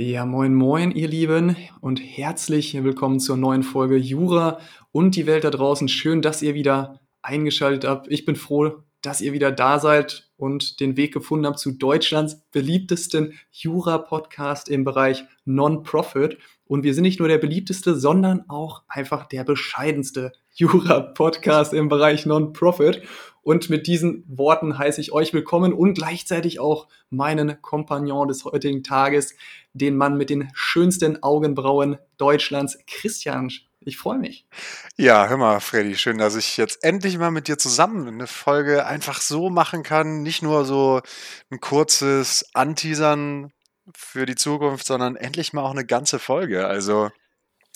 Ja, 0.00 0.24
moin, 0.26 0.54
moin, 0.54 0.92
ihr 0.92 1.08
Lieben, 1.08 1.56
und 1.80 1.98
herzlich 1.98 2.72
willkommen 2.84 3.18
zur 3.18 3.36
neuen 3.36 3.64
Folge 3.64 3.96
Jura 3.96 4.60
und 4.92 5.16
die 5.16 5.26
Welt 5.26 5.42
da 5.42 5.50
draußen. 5.50 5.88
Schön, 5.88 6.22
dass 6.22 6.40
ihr 6.40 6.54
wieder 6.54 7.00
eingeschaltet 7.20 7.84
habt. 7.84 8.06
Ich 8.08 8.24
bin 8.24 8.36
froh, 8.36 8.84
dass 9.02 9.20
ihr 9.20 9.32
wieder 9.32 9.50
da 9.50 9.80
seid 9.80 10.30
und 10.36 10.78
den 10.78 10.96
Weg 10.96 11.12
gefunden 11.12 11.46
habt 11.46 11.58
zu 11.58 11.72
Deutschlands 11.72 12.40
beliebtesten 12.52 13.32
Jura-Podcast 13.50 14.68
im 14.68 14.84
Bereich 14.84 15.24
Non-Profit. 15.44 16.38
Und 16.64 16.84
wir 16.84 16.94
sind 16.94 17.02
nicht 17.02 17.18
nur 17.18 17.26
der 17.26 17.38
beliebteste, 17.38 17.96
sondern 17.96 18.48
auch 18.48 18.84
einfach 18.86 19.26
der 19.26 19.42
bescheidenste 19.42 20.30
Jura-Podcast 20.58 21.72
im 21.72 21.88
Bereich 21.88 22.26
Non-Profit. 22.26 23.02
Und 23.42 23.70
mit 23.70 23.86
diesen 23.86 24.24
Worten 24.26 24.76
heiße 24.76 25.00
ich 25.00 25.12
euch 25.12 25.32
willkommen 25.32 25.72
und 25.72 25.94
gleichzeitig 25.94 26.58
auch 26.58 26.88
meinen 27.10 27.62
Kompagnon 27.62 28.26
des 28.26 28.44
heutigen 28.44 28.82
Tages, 28.82 29.36
den 29.72 29.96
Mann 29.96 30.16
mit 30.16 30.30
den 30.30 30.50
schönsten 30.54 31.22
Augenbrauen 31.22 31.98
Deutschlands, 32.16 32.76
Christian. 32.88 33.52
Ich 33.78 33.98
freue 33.98 34.18
mich. 34.18 34.48
Ja, 34.96 35.28
hör 35.28 35.36
mal, 35.36 35.60
Freddy, 35.60 35.94
schön, 35.94 36.18
dass 36.18 36.34
ich 36.34 36.56
jetzt 36.56 36.82
endlich 36.82 37.18
mal 37.18 37.30
mit 37.30 37.46
dir 37.46 37.56
zusammen 37.56 38.08
eine 38.08 38.26
Folge 38.26 38.84
einfach 38.84 39.20
so 39.20 39.50
machen 39.50 39.84
kann. 39.84 40.24
Nicht 40.24 40.42
nur 40.42 40.64
so 40.64 41.02
ein 41.50 41.60
kurzes 41.60 42.44
Anteasern 42.52 43.52
für 43.94 44.26
die 44.26 44.34
Zukunft, 44.34 44.86
sondern 44.86 45.14
endlich 45.14 45.52
mal 45.52 45.62
auch 45.62 45.70
eine 45.70 45.86
ganze 45.86 46.18
Folge. 46.18 46.66
Also, 46.66 47.10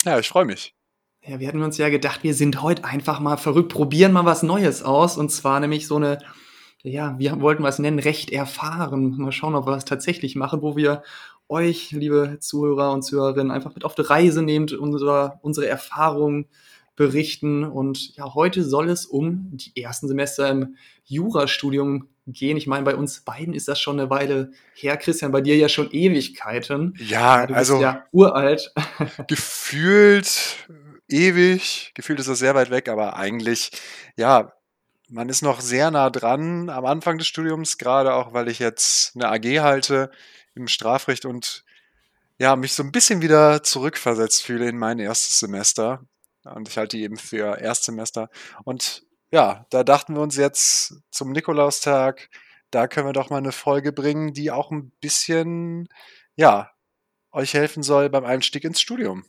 ja, 0.03 0.19
ich 0.19 0.27
freue 0.27 0.43
mich. 0.43 0.75
Ja, 1.25 1.39
wir 1.39 1.47
hatten 1.47 1.61
uns 1.61 1.77
ja 1.77 1.87
gedacht, 1.87 2.23
wir 2.23 2.33
sind 2.33 2.61
heute 2.61 2.83
einfach 2.83 3.21
mal 3.21 3.37
verrückt, 3.37 3.71
probieren 3.71 4.11
mal 4.11 4.25
was 4.25 4.43
Neues 4.43 4.83
aus. 4.83 5.17
Und 5.17 5.29
zwar 5.31 5.61
nämlich 5.61 5.87
so 5.87 5.95
eine, 5.95 6.17
ja, 6.81 7.17
wir 7.17 7.39
wollten 7.39 7.63
was 7.63 7.79
nennen, 7.79 7.99
recht 7.99 8.29
erfahren. 8.29 9.15
Mal 9.17 9.31
schauen, 9.31 9.55
ob 9.55 9.65
wir 9.65 9.71
das 9.71 9.85
tatsächlich 9.85 10.35
machen, 10.35 10.61
wo 10.61 10.75
wir 10.75 11.01
euch, 11.47 11.91
liebe 11.91 12.39
Zuhörer 12.41 12.91
und 12.91 13.03
Zuhörerinnen, 13.03 13.51
einfach 13.51 13.73
mit 13.73 13.85
auf 13.85 13.95
die 13.95 14.01
Reise 14.01 14.41
nehmt, 14.41 14.73
unsere, 14.73 15.39
unsere 15.41 15.67
Erfahrungen 15.67 16.47
berichten. 16.97 17.63
Und 17.63 18.17
ja, 18.17 18.33
heute 18.33 18.61
soll 18.61 18.89
es 18.89 19.05
um 19.05 19.47
die 19.53 19.81
ersten 19.81 20.09
Semester 20.09 20.49
im 20.49 20.75
Jurastudium 21.05 22.09
gehen. 22.27 22.57
Ich 22.57 22.67
meine, 22.67 22.83
bei 22.83 22.95
uns 22.97 23.21
beiden 23.21 23.53
ist 23.53 23.69
das 23.69 23.79
schon 23.79 23.97
eine 23.97 24.09
Weile 24.09 24.51
her. 24.73 24.97
Christian, 24.97 25.31
bei 25.31 25.39
dir 25.39 25.55
ja 25.55 25.69
schon 25.69 25.89
Ewigkeiten. 25.89 26.95
Ja, 26.99 27.47
du 27.47 27.53
also. 27.53 27.79
ja 27.79 28.03
uralt. 28.11 28.73
Gefühlt 29.27 30.67
ewig. 31.07 31.91
Gefühlt 31.95 32.19
ist 32.19 32.29
das 32.29 32.39
sehr 32.39 32.55
weit 32.55 32.69
weg, 32.69 32.89
aber 32.89 33.15
eigentlich, 33.15 33.71
ja, 34.15 34.53
man 35.09 35.29
ist 35.29 35.41
noch 35.41 35.61
sehr 35.61 35.91
nah 35.91 36.09
dran 36.09 36.69
am 36.69 36.85
Anfang 36.85 37.17
des 37.17 37.27
Studiums, 37.27 37.77
gerade 37.77 38.13
auch, 38.13 38.33
weil 38.33 38.47
ich 38.49 38.59
jetzt 38.59 39.15
eine 39.15 39.29
AG 39.29 39.61
halte 39.61 40.11
im 40.55 40.67
Strafrecht 40.67 41.25
und 41.25 41.63
ja, 42.39 42.55
mich 42.55 42.73
so 42.73 42.83
ein 42.83 42.91
bisschen 42.91 43.21
wieder 43.21 43.63
zurückversetzt 43.63 44.43
fühle 44.43 44.67
in 44.67 44.77
mein 44.77 44.99
erstes 44.99 45.39
Semester. 45.39 46.05
Und 46.43 46.67
ich 46.67 46.77
halte 46.77 46.97
die 46.97 47.03
eben 47.03 47.17
für 47.17 47.57
Erstsemester. 47.59 48.29
Und 48.65 49.03
ja, 49.31 49.65
da 49.69 49.83
dachten 49.83 50.15
wir 50.15 50.21
uns 50.21 50.35
jetzt 50.35 50.95
zum 51.09 51.31
Nikolaustag, 51.31 52.29
da 52.69 52.87
können 52.87 53.07
wir 53.07 53.13
doch 53.13 53.29
mal 53.29 53.37
eine 53.37 53.51
Folge 53.51 53.91
bringen, 53.93 54.33
die 54.33 54.51
auch 54.51 54.71
ein 54.71 54.91
bisschen, 54.99 55.87
ja, 56.35 56.71
euch 57.31 57.53
helfen 57.53 57.83
soll 57.83 58.09
beim 58.09 58.25
Einstieg 58.25 58.63
ins 58.63 58.81
Studium. 58.81 59.25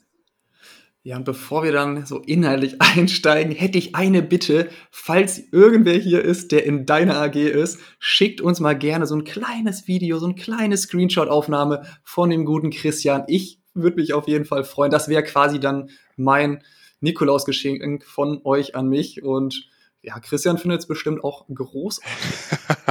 Ja, 1.06 1.16
und 1.16 1.26
bevor 1.26 1.62
wir 1.62 1.70
dann 1.70 2.06
so 2.06 2.20
inhaltlich 2.20 2.76
einsteigen, 2.80 3.52
hätte 3.52 3.76
ich 3.76 3.94
eine 3.94 4.22
Bitte. 4.22 4.70
Falls 4.90 5.38
irgendwer 5.52 5.98
hier 5.98 6.22
ist, 6.22 6.50
der 6.50 6.64
in 6.64 6.86
deiner 6.86 7.20
AG 7.20 7.36
ist, 7.36 7.78
schickt 7.98 8.40
uns 8.40 8.58
mal 8.58 8.76
gerne 8.76 9.06
so 9.06 9.14
ein 9.14 9.24
kleines 9.24 9.86
Video, 9.86 10.18
so 10.18 10.26
ein 10.26 10.34
kleine 10.34 10.78
Screenshot-Aufnahme 10.78 11.82
von 12.04 12.30
dem 12.30 12.46
guten 12.46 12.70
Christian. 12.70 13.24
Ich 13.26 13.60
würde 13.74 13.96
mich 13.96 14.14
auf 14.14 14.28
jeden 14.28 14.46
Fall 14.46 14.64
freuen. 14.64 14.90
Das 14.90 15.08
wäre 15.08 15.22
quasi 15.22 15.60
dann 15.60 15.90
mein 16.16 16.62
Nikolaus-Geschenk 17.00 18.02
von 18.06 18.40
euch 18.44 18.74
an 18.74 18.88
mich. 18.88 19.22
Und 19.22 19.68
ja, 20.00 20.18
Christian 20.20 20.56
findet 20.56 20.80
es 20.80 20.86
bestimmt 20.86 21.22
auch 21.22 21.44
großartig. 21.54 22.08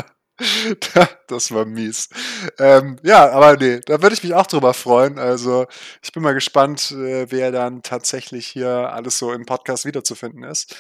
das 1.28 1.52
war 1.52 1.66
mies. 1.66 2.10
Ähm, 2.58 2.98
ja, 3.04 3.30
aber 3.32 3.56
nee, 3.58 3.80
da 3.86 4.02
würde 4.02 4.16
ich 4.16 4.24
mich 4.24 4.34
auch 4.34 4.48
drüber 4.48 4.74
freuen. 4.74 5.20
Also 5.20 5.68
ich 6.02 6.12
bin 6.12 6.24
mal 6.24 6.34
gespannt, 6.34 6.92
äh, 6.92 7.30
wer 7.32 7.52
dann 7.52 7.84
tatsächlich 7.84 8.48
hier 8.48 8.92
alles 8.92 9.18
so 9.18 9.32
im 9.32 9.46
Podcast 9.46 9.86
wiederzufinden 9.86 10.44
ist. 10.44 10.76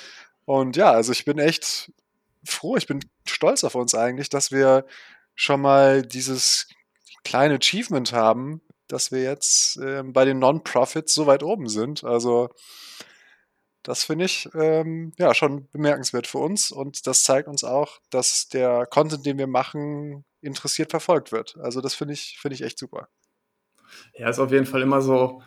Und 0.46 0.76
ja, 0.76 0.92
also 0.92 1.12
ich 1.12 1.26
bin 1.26 1.40
echt 1.40 1.92
froh, 2.44 2.76
ich 2.78 2.88
bin 2.88 3.00
stolz 3.26 3.64
auf 3.64 3.76
uns 3.76 3.96
eigentlich, 3.96 4.30
dass 4.30 4.52
wir 4.52 4.86
schon 5.36 5.62
mal 5.62 6.02
dieses 6.02 6.68
kleine 7.24 7.56
Achievement 7.56 8.12
haben, 8.12 8.62
dass 8.88 9.12
wir 9.12 9.22
jetzt 9.24 9.78
äh, 9.78 10.04
bei 10.04 10.26
den 10.26 10.40
Non-Profits 10.40 11.14
so 11.14 11.28
weit 11.28 11.44
oben 11.44 11.70
sind. 11.70 12.04
Also 12.04 12.50
das 13.84 14.06
finde 14.06 14.26
ich 14.26 14.50
ähm, 14.54 15.14
ja 15.18 15.34
schon 15.34 15.68
bemerkenswert 15.72 16.28
für 16.28 16.40
uns 16.40 16.72
und 16.72 17.06
das 17.06 17.24
zeigt 17.24 17.48
uns 17.48 17.64
auch, 17.64 18.00
dass 18.10 18.48
der 18.48 18.86
Content, 18.86 19.26
den 19.26 19.38
wir 19.38 19.48
machen, 19.48 20.26
interessiert 20.42 20.92
verfolgt 20.92 21.32
wird. 21.32 21.58
Also 21.62 21.82
das 21.82 21.94
finde 21.94 22.14
ich, 22.14 22.38
finde 22.40 22.56
ich 22.56 22.62
echt 22.62 22.80
super. 22.80 23.08
Ja, 24.18 24.30
ist 24.30 24.40
auf 24.40 24.52
jeden 24.52 24.66
Fall 24.66 24.82
immer 24.82 25.02
so, 25.02 25.42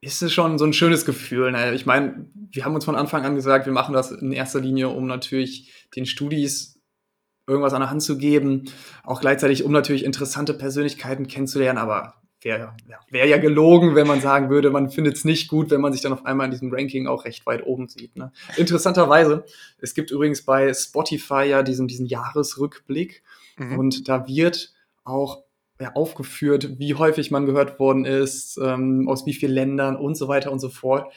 ist 0.00 0.22
es 0.22 0.32
schon 0.32 0.58
so 0.58 0.64
ein 0.64 0.72
schönes 0.72 1.04
Gefühl. 1.04 1.52
Ne? 1.52 1.74
Ich 1.74 1.86
meine, 1.86 2.28
wir 2.34 2.64
haben 2.64 2.74
uns 2.74 2.84
von 2.84 2.96
Anfang 2.96 3.24
an 3.24 3.34
gesagt, 3.34 3.66
wir 3.66 3.72
machen 3.72 3.94
das 3.94 4.10
in 4.10 4.32
erster 4.32 4.60
Linie, 4.60 4.88
um 4.88 5.06
natürlich 5.06 5.88
den 5.94 6.06
Studis 6.06 6.80
irgendwas 7.46 7.72
an 7.72 7.80
der 7.80 7.90
Hand 7.90 8.02
zu 8.02 8.18
geben, 8.18 8.64
auch 9.04 9.20
gleichzeitig, 9.20 9.62
um 9.62 9.72
natürlich 9.72 10.04
interessante 10.04 10.52
Persönlichkeiten 10.52 11.28
kennenzulernen, 11.28 11.78
aber 11.78 12.14
wäre 12.46 12.74
ja, 12.88 12.98
wär 13.10 13.26
ja 13.26 13.38
gelogen, 13.38 13.94
wenn 13.94 14.06
man 14.06 14.20
sagen 14.20 14.50
würde, 14.50 14.70
man 14.70 14.88
findet 14.88 15.16
es 15.16 15.24
nicht 15.24 15.48
gut, 15.48 15.70
wenn 15.70 15.80
man 15.80 15.92
sich 15.92 16.00
dann 16.00 16.12
auf 16.12 16.24
einmal 16.24 16.46
in 16.46 16.52
diesem 16.52 16.72
Ranking 16.72 17.08
auch 17.08 17.24
recht 17.24 17.44
weit 17.44 17.66
oben 17.66 17.88
sieht. 17.88 18.16
Ne? 18.16 18.32
Interessanterweise, 18.56 19.44
es 19.78 19.94
gibt 19.94 20.12
übrigens 20.12 20.42
bei 20.42 20.72
Spotify 20.72 21.44
ja 21.44 21.62
diesen, 21.62 21.88
diesen 21.88 22.06
Jahresrückblick 22.06 23.22
mhm. 23.58 23.78
und 23.78 24.08
da 24.08 24.28
wird 24.28 24.72
auch 25.04 25.42
ja, 25.80 25.92
aufgeführt, 25.94 26.78
wie 26.78 26.94
häufig 26.94 27.30
man 27.30 27.46
gehört 27.46 27.80
worden 27.80 28.04
ist, 28.04 28.58
ähm, 28.62 29.08
aus 29.08 29.26
wie 29.26 29.34
vielen 29.34 29.52
Ländern 29.52 29.96
und 29.96 30.16
so 30.16 30.28
weiter 30.28 30.52
und 30.52 30.60
so 30.60 30.68
fort. 30.68 31.12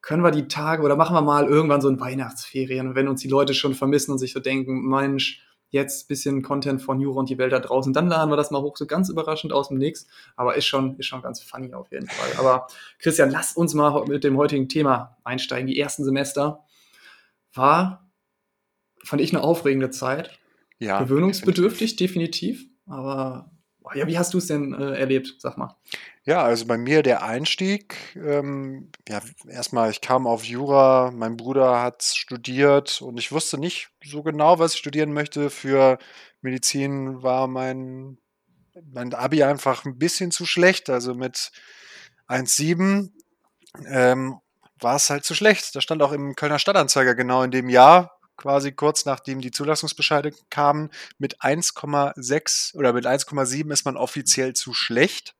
Können 0.00 0.24
wir 0.24 0.32
die 0.32 0.48
Tage 0.48 0.82
oder 0.82 0.96
machen 0.96 1.14
wir 1.14 1.22
mal 1.22 1.46
irgendwann 1.46 1.80
so 1.80 1.88
ein 1.88 2.00
Weihnachtsferien, 2.00 2.96
wenn 2.96 3.06
uns 3.06 3.22
die 3.22 3.28
Leute 3.28 3.54
schon 3.54 3.74
vermissen 3.74 4.10
und 4.10 4.18
sich 4.18 4.32
so 4.32 4.40
denken, 4.40 4.88
Mensch, 4.88 5.40
jetzt 5.72 6.06
bisschen 6.06 6.42
Content 6.42 6.80
von 6.82 7.00
Jura 7.00 7.20
und 7.20 7.30
die 7.30 7.38
Welt 7.38 7.52
da 7.52 7.58
draußen. 7.58 7.92
Dann 7.92 8.06
laden 8.06 8.30
wir 8.30 8.36
das 8.36 8.50
mal 8.50 8.60
hoch, 8.60 8.76
so 8.76 8.86
ganz 8.86 9.08
überraschend 9.08 9.52
aus 9.52 9.68
dem 9.68 9.78
Nix. 9.78 10.06
Aber 10.36 10.54
ist 10.54 10.66
schon, 10.66 10.96
ist 10.98 11.06
schon 11.06 11.22
ganz 11.22 11.40
funny 11.40 11.72
auf 11.74 11.90
jeden 11.90 12.06
Fall. 12.06 12.38
Aber 12.38 12.66
Christian, 12.98 13.30
lass 13.30 13.54
uns 13.54 13.74
mal 13.74 14.04
mit 14.06 14.22
dem 14.22 14.36
heutigen 14.36 14.68
Thema 14.68 15.16
einsteigen. 15.24 15.66
Die 15.66 15.78
ersten 15.78 16.04
Semester 16.04 16.64
war, 17.54 18.10
fand 19.02 19.22
ich 19.22 19.32
eine 19.32 19.42
aufregende 19.42 19.90
Zeit. 19.90 20.38
Ja. 20.78 21.02
Gewöhnungsbedürftig, 21.02 21.96
definitiv. 21.96 22.66
Aber 22.86 23.51
ja, 23.94 24.06
wie 24.06 24.18
hast 24.18 24.34
du 24.34 24.38
es 24.38 24.46
denn 24.46 24.72
äh, 24.74 24.98
erlebt, 24.98 25.36
sag 25.38 25.56
mal? 25.56 25.76
Ja, 26.24 26.42
also 26.42 26.66
bei 26.66 26.78
mir 26.78 27.02
der 27.02 27.22
Einstieg, 27.22 27.96
ähm, 28.14 28.90
ja, 29.08 29.20
erstmal, 29.48 29.90
ich 29.90 30.00
kam 30.00 30.26
auf 30.26 30.44
Jura, 30.44 31.10
mein 31.12 31.36
Bruder 31.36 31.82
hat 31.82 32.02
studiert 32.02 33.02
und 33.02 33.18
ich 33.18 33.32
wusste 33.32 33.58
nicht 33.58 33.90
so 34.04 34.22
genau, 34.22 34.58
was 34.58 34.74
ich 34.74 34.78
studieren 34.78 35.12
möchte. 35.12 35.50
Für 35.50 35.98
Medizin 36.40 37.22
war 37.22 37.48
mein, 37.48 38.18
mein 38.92 39.12
Abi 39.14 39.42
einfach 39.42 39.84
ein 39.84 39.98
bisschen 39.98 40.30
zu 40.30 40.46
schlecht, 40.46 40.90
also 40.90 41.14
mit 41.14 41.50
1,7 42.28 43.10
ähm, 43.86 44.38
war 44.80 44.96
es 44.96 45.10
halt 45.10 45.24
zu 45.24 45.34
schlecht. 45.34 45.74
Das 45.74 45.82
stand 45.82 46.02
auch 46.02 46.12
im 46.12 46.34
Kölner 46.34 46.58
Stadtanzeiger 46.58 47.14
genau 47.14 47.42
in 47.42 47.50
dem 47.50 47.68
Jahr, 47.68 48.18
quasi 48.36 48.72
kurz 48.72 49.04
nachdem 49.04 49.40
die 49.40 49.50
Zulassungsbescheide 49.50 50.32
kamen, 50.50 50.90
mit 51.18 51.40
1,6 51.40 52.76
oder 52.76 52.92
mit 52.92 53.06
1,7 53.06 53.72
ist 53.72 53.84
man 53.84 53.96
offiziell 53.96 54.54
zu 54.54 54.72
schlecht. 54.72 55.34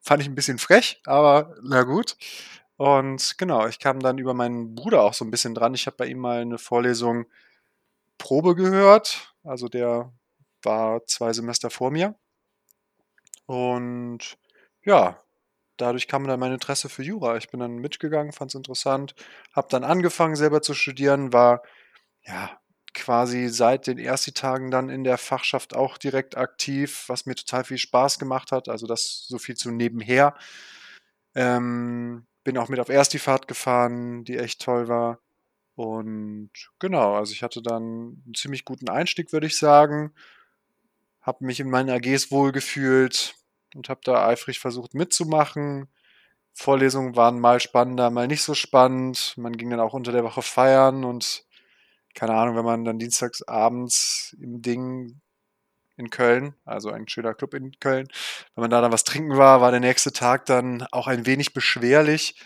Fand 0.00 0.22
ich 0.22 0.28
ein 0.28 0.34
bisschen 0.34 0.58
frech, 0.58 1.00
aber 1.04 1.54
na 1.62 1.82
gut. 1.82 2.16
Und 2.76 3.36
genau, 3.36 3.66
ich 3.66 3.78
kam 3.78 4.00
dann 4.00 4.18
über 4.18 4.32
meinen 4.32 4.74
Bruder 4.74 5.02
auch 5.02 5.12
so 5.12 5.24
ein 5.24 5.30
bisschen 5.30 5.54
dran. 5.54 5.74
Ich 5.74 5.86
habe 5.86 5.96
bei 5.98 6.06
ihm 6.06 6.18
mal 6.18 6.40
eine 6.40 6.58
Vorlesung 6.58 7.26
Probe 8.16 8.54
gehört. 8.54 9.34
Also 9.44 9.68
der 9.68 10.12
war 10.62 11.04
zwei 11.06 11.32
Semester 11.32 11.70
vor 11.70 11.90
mir. 11.90 12.14
Und 13.46 14.38
ja, 14.84 15.18
dadurch 15.76 16.08
kam 16.08 16.26
dann 16.26 16.40
mein 16.40 16.52
Interesse 16.52 16.88
für 16.88 17.02
Jura. 17.02 17.36
Ich 17.36 17.50
bin 17.50 17.60
dann 17.60 17.76
mitgegangen, 17.78 18.32
fand 18.32 18.52
es 18.52 18.54
interessant, 18.54 19.14
habe 19.52 19.68
dann 19.70 19.84
angefangen 19.84 20.36
selber 20.36 20.62
zu 20.62 20.74
studieren, 20.74 21.32
war 21.32 21.62
ja, 22.24 22.60
quasi 22.94 23.48
seit 23.48 23.86
den 23.86 23.98
Ersti-Tagen 23.98 24.70
dann 24.70 24.88
in 24.88 25.04
der 25.04 25.18
Fachschaft 25.18 25.74
auch 25.74 25.98
direkt 25.98 26.36
aktiv, 26.36 27.04
was 27.08 27.26
mir 27.26 27.34
total 27.34 27.64
viel 27.64 27.78
Spaß 27.78 28.18
gemacht 28.18 28.52
hat. 28.52 28.68
Also 28.68 28.86
das 28.86 29.26
so 29.28 29.38
viel 29.38 29.56
zu 29.56 29.70
nebenher. 29.70 30.34
Ähm, 31.34 32.26
bin 32.44 32.58
auch 32.58 32.68
mit 32.68 32.80
auf 32.80 32.88
Erstifahrt 32.88 33.48
gefahren, 33.48 34.24
die 34.24 34.38
echt 34.38 34.60
toll 34.62 34.88
war. 34.88 35.20
Und 35.76 36.50
genau, 36.78 37.14
also 37.14 37.32
ich 37.32 37.42
hatte 37.42 37.62
dann 37.62 38.22
einen 38.26 38.34
ziemlich 38.36 38.64
guten 38.64 38.88
Einstieg, 38.88 39.32
würde 39.32 39.46
ich 39.46 39.58
sagen. 39.58 40.12
Habe 41.22 41.44
mich 41.44 41.60
in 41.60 41.70
meinen 41.70 41.90
AGs 41.90 42.30
wohlgefühlt. 42.30 43.34
und 43.74 43.88
habe 43.88 44.00
da 44.04 44.26
eifrig 44.26 44.58
versucht 44.58 44.94
mitzumachen. 44.94 45.88
Vorlesungen 46.54 47.16
waren 47.16 47.38
mal 47.40 47.60
spannender, 47.60 48.10
mal 48.10 48.26
nicht 48.26 48.42
so 48.42 48.54
spannend. 48.54 49.34
Man 49.36 49.56
ging 49.56 49.70
dann 49.70 49.80
auch 49.80 49.94
unter 49.94 50.12
der 50.12 50.24
Woche 50.24 50.42
feiern 50.42 51.04
und 51.04 51.44
keine 52.14 52.34
Ahnung, 52.34 52.56
wenn 52.56 52.64
man 52.64 52.84
dann 52.84 52.98
dienstags 52.98 53.42
abends 53.42 54.36
im 54.40 54.62
Ding 54.62 55.20
in 55.96 56.10
Köln, 56.10 56.54
also 56.64 56.90
ein 56.90 57.08
schöner 57.08 57.34
Club 57.34 57.54
in 57.54 57.72
Köln, 57.80 58.08
wenn 58.54 58.62
man 58.62 58.70
da 58.70 58.80
dann 58.80 58.92
was 58.92 59.04
trinken 59.04 59.36
war, 59.36 59.60
war 59.60 59.70
der 59.70 59.80
nächste 59.80 60.12
Tag 60.12 60.46
dann 60.46 60.82
auch 60.92 61.06
ein 61.06 61.26
wenig 61.26 61.52
beschwerlich. 61.54 62.36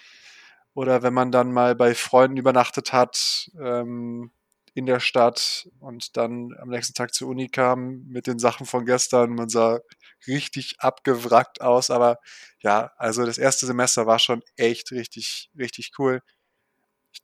Oder 0.75 1.02
wenn 1.02 1.14
man 1.14 1.31
dann 1.31 1.52
mal 1.52 1.75
bei 1.76 1.94
Freunden 1.94 2.37
übernachtet 2.37 2.93
hat 2.93 3.50
ähm, 3.61 4.32
in 4.75 4.87
der 4.87 4.99
Stadt 4.99 5.69
und 5.78 6.16
dann 6.16 6.52
am 6.61 6.69
nächsten 6.69 6.94
Tag 6.94 7.14
zur 7.14 7.28
Uni 7.28 7.49
kam 7.49 8.02
mit 8.08 8.26
den 8.26 8.40
Sachen 8.40 8.66
von 8.66 8.84
gestern, 8.84 9.34
man 9.37 9.49
sah 9.49 9.78
richtig 10.26 10.76
abgewrackt 10.81 11.61
aus. 11.61 11.90
Aber 11.90 12.19
ja, 12.61 12.90
also 12.96 13.25
das 13.25 13.38
erste 13.38 13.66
Semester 13.66 14.06
war 14.06 14.19
schon 14.19 14.43
echt 14.56 14.90
richtig, 14.90 15.50
richtig 15.56 15.93
cool. 15.99 16.22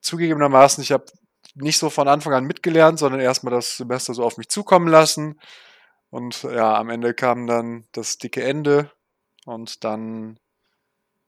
Zugegebenermaßen, 0.00 0.82
ich 0.82 0.92
habe 0.92 1.06
nicht 1.54 1.78
so 1.78 1.90
von 1.90 2.08
Anfang 2.08 2.32
an 2.34 2.44
mitgelernt, 2.44 2.98
sondern 2.98 3.20
erstmal 3.20 3.52
das 3.52 3.76
Semester 3.76 4.14
so 4.14 4.24
auf 4.24 4.36
mich 4.36 4.48
zukommen 4.48 4.88
lassen. 4.88 5.40
Und 6.10 6.42
ja, 6.42 6.76
am 6.76 6.90
Ende 6.90 7.14
kam 7.14 7.46
dann 7.46 7.86
das 7.92 8.18
dicke 8.18 8.42
Ende 8.42 8.90
und 9.44 9.84
dann 9.84 10.38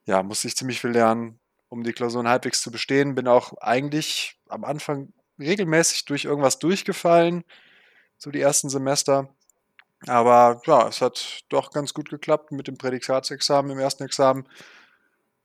ja, 0.04 0.22
musste 0.22 0.48
ich 0.48 0.56
ziemlich 0.56 0.80
viel 0.80 0.90
lernen, 0.90 1.38
um 1.68 1.84
die 1.84 1.92
Klausuren 1.92 2.28
halbwegs 2.28 2.62
zu 2.62 2.70
bestehen. 2.70 3.14
Bin 3.14 3.28
auch 3.28 3.52
eigentlich 3.60 4.38
am 4.48 4.64
Anfang 4.64 5.12
regelmäßig 5.38 6.04
durch 6.04 6.24
irgendwas 6.24 6.58
durchgefallen, 6.58 7.44
so 8.18 8.30
die 8.30 8.40
ersten 8.40 8.68
Semester. 8.68 9.28
Aber 10.06 10.60
ja, 10.66 10.88
es 10.88 11.00
hat 11.00 11.44
doch 11.48 11.70
ganz 11.70 11.94
gut 11.94 12.10
geklappt 12.10 12.50
mit 12.50 12.66
dem 12.66 12.76
Prädikatsexamen. 12.76 13.70
Im 13.70 13.78
ersten 13.78 14.02
Examen 14.02 14.48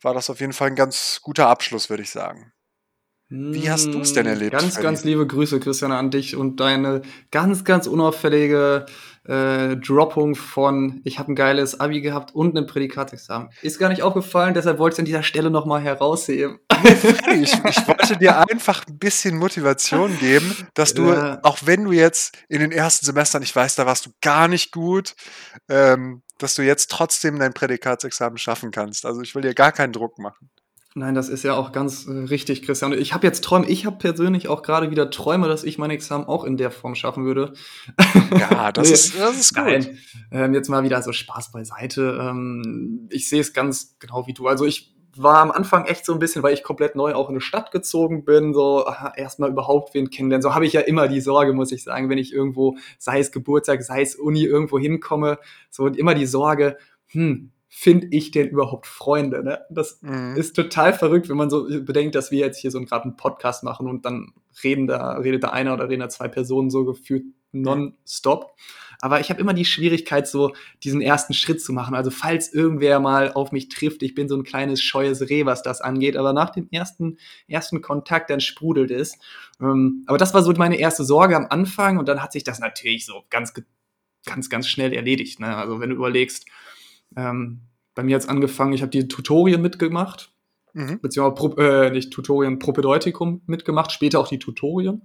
war 0.01 0.13
das 0.13 0.29
auf 0.29 0.39
jeden 0.39 0.53
Fall 0.53 0.69
ein 0.69 0.75
ganz 0.75 1.21
guter 1.21 1.47
Abschluss, 1.47 1.89
würde 1.89 2.03
ich 2.03 2.09
sagen. 2.09 2.53
Wie 3.29 3.69
hast 3.69 3.87
du 3.93 3.99
es 3.99 4.13
denn 4.13 4.25
Hm, 4.25 4.33
erlebt, 4.33 4.51
Ganz, 4.53 4.75
Freddy? 4.75 4.83
ganz 4.83 5.03
liebe 5.03 5.27
Grüße, 5.27 5.59
Christian, 5.59 5.91
an 5.91 6.11
dich 6.11 6.35
und 6.37 6.59
deine 6.61 7.01
ganz, 7.31 7.65
ganz 7.65 7.85
unauffällige 7.85 8.85
äh, 9.27 9.75
Droppung 9.75 10.35
von 10.35 11.01
ich 11.03 11.19
habe 11.19 11.33
ein 11.33 11.35
geiles 11.35 11.77
Abi 11.81 11.99
gehabt 11.99 12.33
und 12.33 12.57
ein 12.57 12.65
Prädikatsexamen. 12.67 13.49
Ist 13.61 13.79
gar 13.79 13.89
nicht 13.89 14.01
aufgefallen, 14.01 14.53
deshalb 14.53 14.79
wollte 14.79 14.93
ich 14.93 14.95
es 14.95 14.99
an 14.99 15.05
dieser 15.05 15.23
Stelle 15.23 15.49
nochmal 15.49 15.81
herausheben. 15.81 16.59
Ich, 17.33 17.51
ich 17.53 17.87
wollte 17.87 18.15
dir 18.17 18.37
einfach 18.49 18.87
ein 18.87 18.97
bisschen 18.97 19.37
Motivation 19.37 20.17
geben, 20.19 20.55
dass 20.75 20.93
du, 20.93 21.07
Ja. 21.11 21.39
auch 21.43 21.57
wenn 21.65 21.83
du 21.83 21.91
jetzt 21.91 22.37
in 22.47 22.61
den 22.61 22.71
ersten 22.71 23.05
Semestern, 23.05 23.43
ich 23.43 23.53
weiß, 23.53 23.75
da 23.75 23.85
warst 23.85 24.05
du 24.05 24.11
gar 24.21 24.47
nicht 24.47 24.71
gut, 24.71 25.15
ähm, 25.67 26.21
dass 26.37 26.55
du 26.55 26.61
jetzt 26.61 26.91
trotzdem 26.91 27.39
dein 27.39 27.53
Prädikatsexamen 27.53 28.37
schaffen 28.37 28.71
kannst. 28.71 29.05
Also 29.05 29.21
ich 29.21 29.35
will 29.35 29.41
dir 29.41 29.53
gar 29.53 29.71
keinen 29.73 29.91
Druck 29.91 30.17
machen. 30.19 30.49
Nein, 30.97 31.13
das 31.13 31.29
ist 31.29 31.43
ja 31.43 31.53
auch 31.53 31.71
ganz 31.71 32.07
äh, 32.07 32.11
richtig, 32.11 32.63
Christian. 32.63 32.91
Ich 32.93 33.13
habe 33.13 33.27
jetzt 33.27 33.43
Träume, 33.43 33.67
ich 33.67 33.85
habe 33.85 33.97
persönlich 33.97 34.47
auch 34.47 34.63
gerade 34.63 34.89
wieder 34.89 35.11
Träume, 35.11 35.47
dass 35.47 35.63
ich 35.63 35.77
mein 35.77 35.91
Examen 35.91 36.25
auch 36.25 36.43
in 36.43 36.57
der 36.57 36.71
Form 36.71 36.95
schaffen 36.95 37.23
würde. 37.23 37.53
Ja, 38.31 38.71
das, 38.71 38.87
Nee. 38.87 38.93
ist, 38.95 39.19
das 39.19 39.39
ist 39.39 39.53
gut. 39.53 39.63
Nein, 39.63 39.97
ähm, 40.31 40.53
jetzt 40.55 40.69
mal 40.69 40.83
wieder 40.83 40.99
so 41.03 41.11
Spaß 41.11 41.51
beiseite. 41.51 42.17
Ähm, 42.19 43.07
ich 43.11 43.29
sehe 43.29 43.41
es 43.41 43.53
ganz 43.53 43.95
genau 43.99 44.25
wie 44.25 44.33
du. 44.33 44.47
Also 44.47 44.65
ich 44.65 44.95
war 45.15 45.37
am 45.37 45.51
Anfang 45.51 45.85
echt 45.85 46.03
so 46.03 46.13
ein 46.13 46.19
bisschen, 46.19 46.41
weil 46.41 46.55
ich 46.55 46.63
komplett 46.63 46.95
neu 46.95 47.13
auch 47.13 47.29
in 47.29 47.35
eine 47.35 47.41
Stadt 47.41 47.69
gezogen 47.71 48.25
bin, 48.25 48.55
so 48.55 48.83
erstmal 49.15 49.51
überhaupt 49.51 49.93
wen 49.93 50.09
kennenlernen. 50.09 50.41
So 50.41 50.55
habe 50.55 50.65
ich 50.65 50.73
ja 50.73 50.81
immer 50.81 51.07
die 51.07 51.21
Sorge, 51.21 51.53
muss 51.53 51.71
ich 51.71 51.83
sagen, 51.83 52.09
wenn 52.09 52.17
ich 52.17 52.33
irgendwo, 52.33 52.75
sei 52.97 53.19
es 53.19 53.31
Geburtstag, 53.31 53.83
sei 53.83 54.01
es 54.01 54.15
Uni, 54.15 54.45
irgendwo 54.45 54.79
hinkomme, 54.79 55.37
so 55.69 55.83
und 55.83 55.95
immer 55.95 56.15
die 56.15 56.25
Sorge, 56.25 56.77
hm, 57.07 57.51
finde 57.79 58.07
ich 58.09 58.31
denn 58.31 58.47
überhaupt 58.47 58.87
Freunde? 58.87 59.43
Ne? 59.43 59.59
Das 59.69 59.99
Mhm. 60.01 60.35
ist 60.35 60.55
total 60.55 60.93
verrückt, 60.93 61.29
wenn 61.29 61.37
man 61.37 61.51
so 61.51 61.67
bedenkt, 61.83 62.15
dass 62.15 62.31
wir 62.31 62.39
jetzt 62.39 62.57
hier 62.57 62.71
so 62.71 62.81
gerade 62.81 63.03
einen 63.03 63.17
Podcast 63.17 63.63
machen 63.63 63.87
und 63.87 64.03
dann 64.03 64.33
reden 64.63 64.87
da, 64.87 65.13
redet 65.17 65.43
da 65.43 65.49
einer 65.49 65.75
oder 65.75 65.87
reden 65.87 65.99
da 65.99 66.09
zwei 66.09 66.27
Personen 66.27 66.71
so 66.71 66.85
gefühlt 66.85 67.25
nonstop. 67.51 68.55
Aber 68.99 69.19
ich 69.19 69.29
habe 69.29 69.39
immer 69.39 69.53
die 69.53 69.63
Schwierigkeit, 69.63 70.27
so 70.27 70.53
diesen 70.83 71.01
ersten 71.01 71.35
Schritt 71.35 71.61
zu 71.61 71.71
machen. 71.71 71.93
Also 71.93 72.09
falls 72.09 72.51
irgendwer 72.51 72.99
mal 72.99 73.31
auf 73.33 73.51
mich 73.51 73.69
trifft, 73.69 74.01
ich 74.01 74.15
bin 74.15 74.27
so 74.27 74.35
ein 74.35 74.43
kleines 74.43 74.81
scheues 74.81 75.29
Reh, 75.29 75.45
was 75.45 75.61
das 75.61 75.79
angeht. 75.79 76.17
Aber 76.17 76.33
nach 76.33 76.49
dem 76.49 76.67
ersten, 76.71 77.19
ersten 77.47 77.83
Kontakt, 77.83 78.31
dann 78.31 78.41
sprudelt 78.41 78.89
es. 78.89 79.19
Ähm, 79.61 80.03
aber 80.07 80.17
das 80.17 80.33
war 80.33 80.41
so 80.41 80.51
meine 80.53 80.77
erste 80.79 81.03
Sorge 81.03 81.35
am 81.37 81.45
Anfang 81.47 81.99
und 81.99 82.07
dann 82.09 82.23
hat 82.23 82.31
sich 82.31 82.43
das 82.43 82.57
natürlich 82.57 83.05
so 83.05 83.21
ganz, 83.29 83.53
ganz, 84.25 84.49
ganz 84.49 84.67
schnell 84.67 84.93
erledigt. 84.93 85.39
Ne? 85.39 85.55
Also 85.55 85.79
wenn 85.79 85.91
du 85.91 85.95
überlegst, 85.95 86.47
ähm, 87.15 87.61
bei 87.95 88.03
mir 88.03 88.15
hat's 88.15 88.27
angefangen, 88.27 88.73
ich 88.73 88.81
habe 88.81 88.91
die 88.91 89.07
Tutorien 89.07 89.61
mitgemacht 89.61 90.31
Mhm. 90.77 90.99
beziehungsweise 91.01 91.35
Pro, 91.35 91.61
äh, 91.61 91.89
nicht 91.89 92.11
Tutorien, 92.13 92.59
Propedeutikum 92.59 93.41
mitgemacht, 93.47 93.91
später 93.91 94.19
auch 94.19 94.27
die 94.27 94.37
Tutorien. 94.37 95.01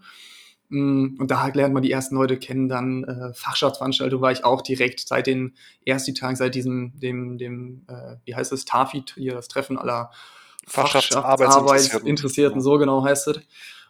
Mm, 0.69 1.17
Und 1.19 1.31
da 1.31 1.47
lernt 1.47 1.73
man 1.73 1.83
die 1.83 1.91
ersten 1.91 2.15
Leute 2.17 2.37
kennen, 2.37 2.69
dann 2.69 3.05
äh, 3.05 3.33
Fachschaftsveranstaltung 3.33 4.21
war 4.21 4.33
ich 4.33 4.45
auch 4.45 4.61
direkt 4.61 5.01
seit 5.01 5.27
den 5.27 5.55
ersten 5.87 6.15
Tagen, 6.15 6.37
seit 6.37 6.55
diesem, 6.55 6.93
dem, 7.01 7.39
dem, 7.39 7.87
äh, 7.89 8.17
wie 8.25 8.35
heißt 8.35 8.53
es, 8.53 8.67
TAFIT, 8.67 9.15
hier 9.17 9.33
das 9.33 9.49
Treffen 9.49 9.79
aller 9.79 10.11
Fachschaftsarbeitsinteressierten. 10.67 12.07
Interessierten, 12.07 12.61
so 12.61 12.77
genau 12.77 13.03
heißt 13.05 13.29
es. 13.29 13.41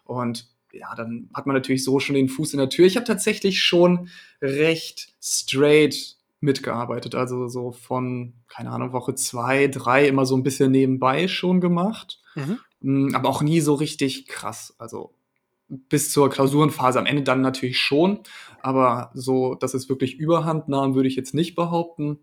Und 0.05 0.47
ja, 0.71 0.95
dann 0.95 1.29
hat 1.33 1.45
man 1.45 1.55
natürlich 1.55 1.83
so 1.83 1.99
schon 1.99 2.15
den 2.15 2.29
Fuß 2.29 2.53
in 2.53 2.59
der 2.59 2.69
Tür. 2.69 2.85
Ich 2.85 2.95
habe 2.95 3.05
tatsächlich 3.05 3.61
schon 3.61 4.07
recht 4.41 5.13
straight 5.21 6.15
mitgearbeitet, 6.43 7.15
also 7.15 7.47
so 7.47 7.71
von, 7.71 8.33
keine 8.47 8.69
Ahnung, 8.69 8.91
Woche 8.93 9.15
zwei, 9.15 9.67
drei 9.67 10.07
immer 10.07 10.25
so 10.25 10.35
ein 10.35 10.43
bisschen 10.43 10.71
nebenbei 10.71 11.27
schon 11.27 11.61
gemacht. 11.61 12.19
Mhm. 12.35 12.59
Mm, 12.81 13.15
aber 13.15 13.29
auch 13.29 13.41
nie 13.41 13.61
so 13.61 13.73
richtig 13.73 14.27
krass. 14.27 14.75
Also 14.77 15.13
bis 15.69 16.11
zur 16.11 16.29
Klausurenphase 16.29 16.99
am 16.99 17.05
Ende 17.05 17.23
dann 17.23 17.41
natürlich 17.41 17.79
schon, 17.79 18.19
aber 18.61 19.11
so, 19.13 19.55
dass 19.55 19.73
es 19.73 19.89
wirklich 19.89 20.17
Überhand 20.17 20.67
nahm, 20.67 20.93
würde 20.93 21.07
ich 21.07 21.15
jetzt 21.15 21.33
nicht 21.33 21.55
behaupten. 21.55 22.19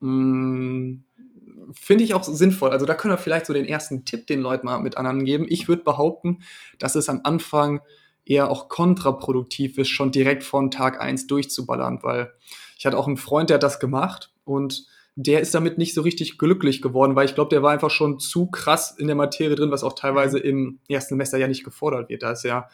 Mm, 0.00 0.98
Finde 1.72 2.04
ich 2.04 2.14
auch 2.14 2.22
sinnvoll. 2.22 2.70
Also 2.70 2.86
da 2.86 2.94
können 2.94 3.12
wir 3.12 3.18
vielleicht 3.18 3.46
so 3.46 3.52
den 3.52 3.66
ersten 3.66 4.04
Tipp 4.04 4.26
den 4.26 4.40
Leuten 4.40 4.66
mal 4.66 4.78
mit 4.78 4.96
anderen 4.96 5.24
geben. 5.24 5.46
Ich 5.48 5.68
würde 5.68 5.82
behaupten, 5.82 6.38
dass 6.78 6.94
es 6.94 7.08
am 7.08 7.20
Anfang 7.24 7.80
eher 8.24 8.50
auch 8.50 8.68
kontraproduktiv 8.68 9.78
ist, 9.78 9.88
schon 9.88 10.12
direkt 10.12 10.44
von 10.44 10.70
Tag 10.70 11.00
eins 11.00 11.26
durchzuballern, 11.26 12.00
weil 12.02 12.32
ich 12.78 12.86
hatte 12.86 12.96
auch 12.96 13.08
einen 13.08 13.16
Freund, 13.16 13.50
der 13.50 13.56
hat 13.56 13.62
das 13.62 13.80
gemacht 13.80 14.32
und 14.44 14.86
der 15.16 15.40
ist 15.40 15.52
damit 15.52 15.78
nicht 15.78 15.94
so 15.94 16.02
richtig 16.02 16.38
glücklich 16.38 16.80
geworden, 16.80 17.16
weil 17.16 17.26
ich 17.26 17.34
glaube, 17.34 17.50
der 17.50 17.60
war 17.60 17.72
einfach 17.72 17.90
schon 17.90 18.20
zu 18.20 18.46
krass 18.46 18.94
in 18.96 19.08
der 19.08 19.16
Materie 19.16 19.56
drin, 19.56 19.72
was 19.72 19.82
auch 19.82 19.94
teilweise 19.94 20.38
im 20.38 20.78
ersten 20.88 21.14
Semester 21.14 21.38
ja 21.38 21.48
nicht 21.48 21.64
gefordert 21.64 22.08
wird. 22.08 22.22
Da 22.22 22.30
ist 22.30 22.44
ja 22.44 22.68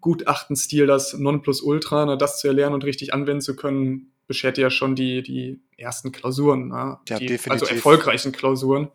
Gutachtenstil 0.00 0.86
das 0.86 1.12
Nonplusultra, 1.12 2.06
ne, 2.06 2.16
das 2.16 2.38
zu 2.38 2.48
erlernen 2.48 2.74
und 2.74 2.84
richtig 2.84 3.12
anwenden 3.12 3.42
zu 3.42 3.54
können, 3.54 4.12
beschert 4.26 4.56
ja 4.56 4.70
schon 4.70 4.96
die, 4.96 5.22
die 5.22 5.60
ersten 5.76 6.10
Klausuren, 6.10 6.68
ne? 6.68 6.98
Ja, 7.06 7.18
die, 7.18 7.26
definitiv. 7.26 7.50
also 7.50 7.66
erfolgreichen 7.66 8.32
Klausuren. 8.32 8.88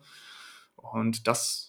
Und 0.74 1.28
das 1.28 1.67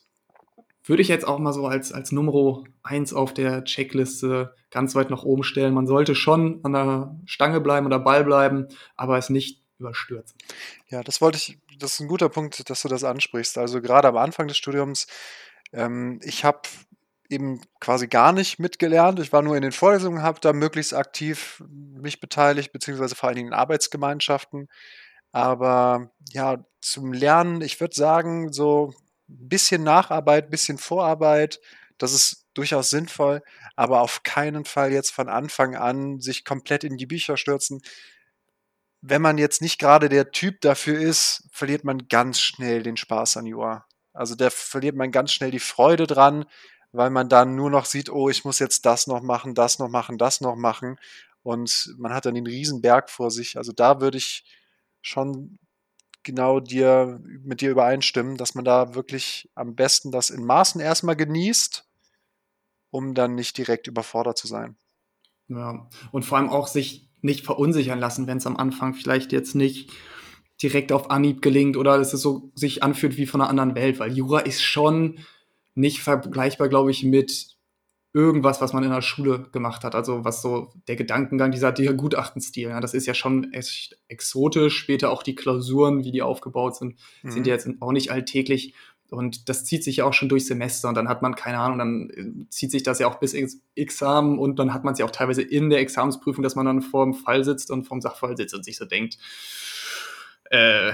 würde 0.90 1.04
ich 1.04 1.08
jetzt 1.08 1.28
auch 1.28 1.38
mal 1.40 1.54
so 1.54 1.68
als, 1.68 1.94
als 1.94 2.12
Nummer 2.12 2.64
eins 2.82 3.14
auf 3.14 3.34
der 3.34 3.64
Checkliste 3.64 4.56
ganz 4.72 4.96
weit 4.96 5.12
nach 5.12 5.24
oben 5.24 5.44
stellen. 5.44 5.74
Man 5.74 5.88
sollte 5.88 6.16
schon 6.16 6.60
an 6.64 6.74
der 6.74 7.16
Stange 7.26 7.62
bleiben 7.62 7.86
oder 7.86 8.00
Ball 8.00 8.24
bleiben, 8.24 8.68
aber 8.96 9.18
es 9.18 9.30
nicht 9.30 9.64
überstürzen. 9.78 10.36
Ja, 10.88 11.04
das 11.04 11.22
wollte 11.22 11.38
ich, 11.38 11.60
das 11.78 11.94
ist 11.94 12.00
ein 12.00 12.08
guter 12.08 12.30
Punkt, 12.30 12.70
dass 12.70 12.82
du 12.82 12.88
das 12.88 13.04
ansprichst. 13.04 13.58
Also 13.58 13.82
gerade 13.82 14.08
am 14.08 14.18
Anfang 14.18 14.48
des 14.48 14.58
Studiums, 14.58 15.08
ähm, 15.72 16.20
ich 16.24 16.44
habe 16.44 16.62
eben 17.30 17.62
quasi 17.80 18.08
gar 18.08 18.34
nicht 18.34 18.58
mitgelernt. 18.58 19.20
Ich 19.20 19.32
war 19.32 19.44
nur 19.44 19.56
in 19.56 19.62
den 19.62 19.72
Vorlesungen, 19.72 20.24
habe 20.24 20.40
da 20.42 20.54
möglichst 20.54 20.96
aktiv 20.96 21.64
mich 21.70 22.20
beteiligt, 22.20 22.72
beziehungsweise 22.72 23.16
vor 23.16 23.30
allen 23.30 23.36
Dingen 23.36 23.50
in 23.50 23.54
Arbeitsgemeinschaften. 23.54 24.68
Aber 25.32 26.10
ja, 26.32 26.66
zum 26.82 27.14
Lernen, 27.14 27.62
ich 27.62 27.80
würde 27.80 27.94
sagen, 27.94 28.52
so 28.52 28.94
bisschen 29.30 29.84
Nacharbeit, 29.84 30.50
bisschen 30.50 30.78
Vorarbeit, 30.78 31.60
das 31.98 32.14
ist 32.14 32.48
durchaus 32.54 32.90
sinnvoll, 32.90 33.42
aber 33.76 34.02
auf 34.02 34.24
keinen 34.24 34.66
Fall 34.66 34.92
jetzt 34.92 35.12
von 35.12 35.30
Anfang 35.30 35.76
an 35.76 36.20
sich 36.20 36.44
komplett 36.46 36.84
in 36.84 36.98
die 36.98 37.06
Bücher 37.06 37.38
stürzen. 37.38 37.82
Wenn 39.02 39.22
man 39.22 39.38
jetzt 39.38 39.62
nicht 39.62 39.80
gerade 39.80 40.10
der 40.10 40.32
Typ 40.32 40.62
dafür 40.62 41.00
ist, 41.00 41.48
verliert 41.52 41.84
man 41.84 42.08
ganz 42.10 42.40
schnell 42.40 42.84
den 42.84 42.98
Spaß 42.98 43.38
an 43.38 43.46
Jura. 43.46 43.86
Also 44.14 44.36
da 44.36 44.50
verliert 44.50 44.96
man 44.96 45.12
ganz 45.12 45.32
schnell 45.32 45.52
die 45.52 45.60
Freude 45.60 46.08
dran, 46.08 46.46
weil 46.92 47.10
man 47.10 47.30
dann 47.30 47.56
nur 47.56 47.70
noch 47.70 47.86
sieht, 47.86 48.10
oh, 48.10 48.30
ich 48.30 48.44
muss 48.44 48.60
jetzt 48.60 48.86
das 48.86 49.08
noch 49.08 49.22
machen, 49.22 49.54
das 49.56 49.80
noch 49.80 49.90
machen, 49.90 50.18
das 50.18 50.42
noch 50.42 50.56
machen. 50.56 50.98
Und 51.44 51.94
man 51.98 52.14
hat 52.14 52.26
dann 52.26 52.36
den 52.36 52.48
Riesenberg 52.48 53.10
vor 53.10 53.32
sich. 53.32 53.58
Also 53.58 53.72
da 53.72 54.02
würde 54.02 54.18
ich 54.18 54.44
schon 55.02 55.60
genau 56.24 56.60
dir, 56.60 57.20
mit 57.24 57.62
dir 57.62 57.72
übereinstimmen, 57.72 58.38
dass 58.38 58.56
man 58.56 58.66
da 58.66 58.96
wirklich 58.96 59.50
am 59.56 59.76
besten 59.76 60.12
das 60.12 60.30
in 60.30 60.46
Maßen 60.46 60.82
erstmal 60.82 61.16
genießt, 61.16 61.88
um 62.92 63.14
dann 63.14 63.36
nicht 63.36 63.58
direkt 63.58 63.88
überfordert 63.88 64.38
zu 64.38 64.48
sein. 64.48 64.78
Ja. 65.48 65.90
Und 66.12 66.24
vor 66.24 66.38
allem 66.38 66.50
auch 66.50 66.68
sich 66.68 67.10
nicht 67.22 67.46
verunsichern 67.46 68.00
lassen, 68.00 68.28
wenn 68.28 68.38
es 68.38 68.48
am 68.48 68.58
Anfang 68.58 68.94
vielleicht 68.94 69.32
jetzt 69.32 69.56
nicht 69.56 69.92
direkt 70.62 70.92
auf 70.92 71.10
Anhieb 71.10 71.42
gelingt 71.42 71.78
oder 71.78 71.98
dass 71.98 72.14
es 72.14 72.22
so 72.22 72.52
sich 72.54 72.84
anfühlt 72.84 73.18
wie 73.18 73.26
von 73.26 73.42
einer 73.42 73.50
anderen 73.50 73.76
Welt, 73.76 74.00
weil 74.00 74.16
Jura 74.16 74.40
ist 74.40 74.62
schon 74.62 75.20
nicht 75.74 76.02
vergleichbar, 76.02 76.68
glaube 76.68 76.92
ich, 76.92 77.04
mit 77.04 77.58
irgendwas, 78.14 78.60
was 78.60 78.74
man 78.74 78.84
in 78.84 78.90
der 78.90 79.02
Schule 79.02 79.48
gemacht 79.52 79.84
hat. 79.84 79.94
Also 79.94 80.26
was 80.26 80.42
so 80.42 80.74
der 80.88 80.96
Gedankengang, 80.96 81.52
dieser, 81.52 81.72
dieser 81.72 81.94
Gutachtenstil, 81.94 82.70
ja, 82.70 82.80
das 82.80 82.94
ist 82.94 83.06
ja 83.06 83.14
schon 83.14 83.54
echt 83.54 84.00
exotisch. 84.08 84.78
Später 84.78 85.12
auch 85.12 85.22
die 85.22 85.36
Klausuren, 85.36 86.04
wie 86.04 86.12
die 86.12 86.22
aufgebaut 86.22 86.76
sind, 86.76 86.96
mhm. 87.22 87.32
sind 87.32 87.48
ja 87.48 87.54
jetzt 87.54 87.70
auch 87.80 87.92
nicht 87.92 88.12
alltäglich. 88.12 88.74
Und 89.12 89.50
das 89.50 89.66
zieht 89.66 89.84
sich 89.84 89.98
ja 89.98 90.06
auch 90.06 90.14
schon 90.14 90.30
durch 90.30 90.46
Semester 90.46 90.88
und 90.88 90.96
dann 90.96 91.10
hat 91.10 91.24
man, 91.24 91.36
keine 91.36 91.60
Ahnung, 91.60 91.80
dann 91.80 92.10
äh, 92.12 92.50
zieht 92.50 92.72
sich 92.72 92.84
das 92.84 93.00
ja 93.00 93.08
auch 93.08 93.20
bis 93.20 93.34
ins 93.34 93.62
Examen 93.76 94.38
und 94.38 94.60
dann 94.60 94.74
hat 94.74 94.84
man 94.84 94.94
es 94.94 95.00
ja 95.00 95.06
auch 95.06 95.12
teilweise 95.12 95.42
in 95.42 95.72
der 95.72 95.80
Examensprüfung, 95.80 96.44
dass 96.44 96.56
man 96.56 96.68
dann 96.68 96.82
vor 96.82 97.06
dem 97.06 97.16
Fall 97.16 97.44
sitzt 97.44 97.72
und 97.72 97.86
vorm 97.86 98.02
Sachverhalt 98.02 98.38
sitzt 98.38 98.54
und 98.54 98.64
sich 98.64 98.78
so 98.78 98.86
denkt, 98.86 99.18
äh, 100.52 100.94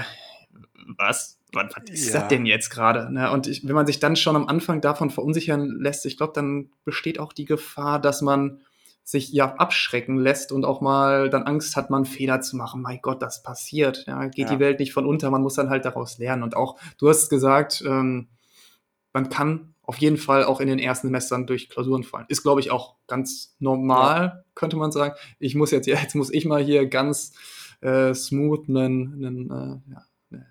was? 0.97 1.39
Was, 1.55 1.73
was 1.75 1.89
ist 1.89 2.13
ja. 2.13 2.19
das 2.19 2.27
denn 2.27 2.45
jetzt 2.45 2.69
gerade? 2.69 3.11
Ne? 3.11 3.31
Und 3.31 3.47
ich, 3.47 3.67
wenn 3.67 3.75
man 3.75 3.87
sich 3.87 3.99
dann 3.99 4.15
schon 4.15 4.35
am 4.35 4.47
Anfang 4.47 4.81
davon 4.81 5.09
verunsichern 5.09 5.79
lässt, 5.79 6.05
ich 6.05 6.17
glaube, 6.17 6.33
dann 6.33 6.69
besteht 6.83 7.19
auch 7.19 7.33
die 7.33 7.45
Gefahr, 7.45 7.99
dass 7.99 8.21
man 8.21 8.61
sich 9.03 9.31
ja 9.31 9.53
abschrecken 9.55 10.17
lässt 10.17 10.51
und 10.51 10.65
auch 10.65 10.81
mal 10.81 11.29
dann 11.29 11.43
Angst 11.43 11.75
hat, 11.75 11.91
man 11.91 12.05
Fehler 12.05 12.41
zu 12.41 12.57
machen. 12.57 12.81
Mein 12.81 12.99
Gott, 13.01 13.21
das 13.21 13.43
passiert. 13.43 14.03
Ja, 14.07 14.25
geht 14.25 14.49
ja. 14.49 14.55
die 14.55 14.59
Welt 14.59 14.79
nicht 14.79 14.93
von 14.93 15.05
unter, 15.05 15.29
man 15.29 15.43
muss 15.43 15.53
dann 15.53 15.69
halt 15.69 15.85
daraus 15.85 16.17
lernen. 16.17 16.41
Und 16.41 16.55
auch, 16.55 16.77
du 16.97 17.07
hast 17.07 17.29
gesagt, 17.29 17.83
ähm, 17.85 18.27
man 19.13 19.29
kann 19.29 19.75
auf 19.83 19.97
jeden 19.97 20.17
Fall 20.17 20.43
auch 20.43 20.59
in 20.59 20.67
den 20.67 20.79
ersten 20.79 21.07
Semestern 21.07 21.45
durch 21.45 21.69
Klausuren 21.69 22.03
fallen. 22.03 22.25
Ist, 22.29 22.41
glaube 22.41 22.61
ich, 22.61 22.71
auch 22.71 22.95
ganz 23.07 23.55
normal, 23.59 24.21
ja. 24.23 24.43
könnte 24.55 24.75
man 24.75 24.91
sagen. 24.91 25.13
Ich 25.37 25.53
muss 25.53 25.69
jetzt, 25.69 25.85
jetzt 25.85 26.15
muss 26.15 26.33
ich 26.33 26.45
mal 26.45 26.63
hier 26.63 26.87
ganz 26.87 27.33
äh, 27.81 28.13
smooth 28.13 28.67
einen, 28.67 29.13
einen 29.23 29.51
äh, 29.51 29.91
ja, 29.91 30.03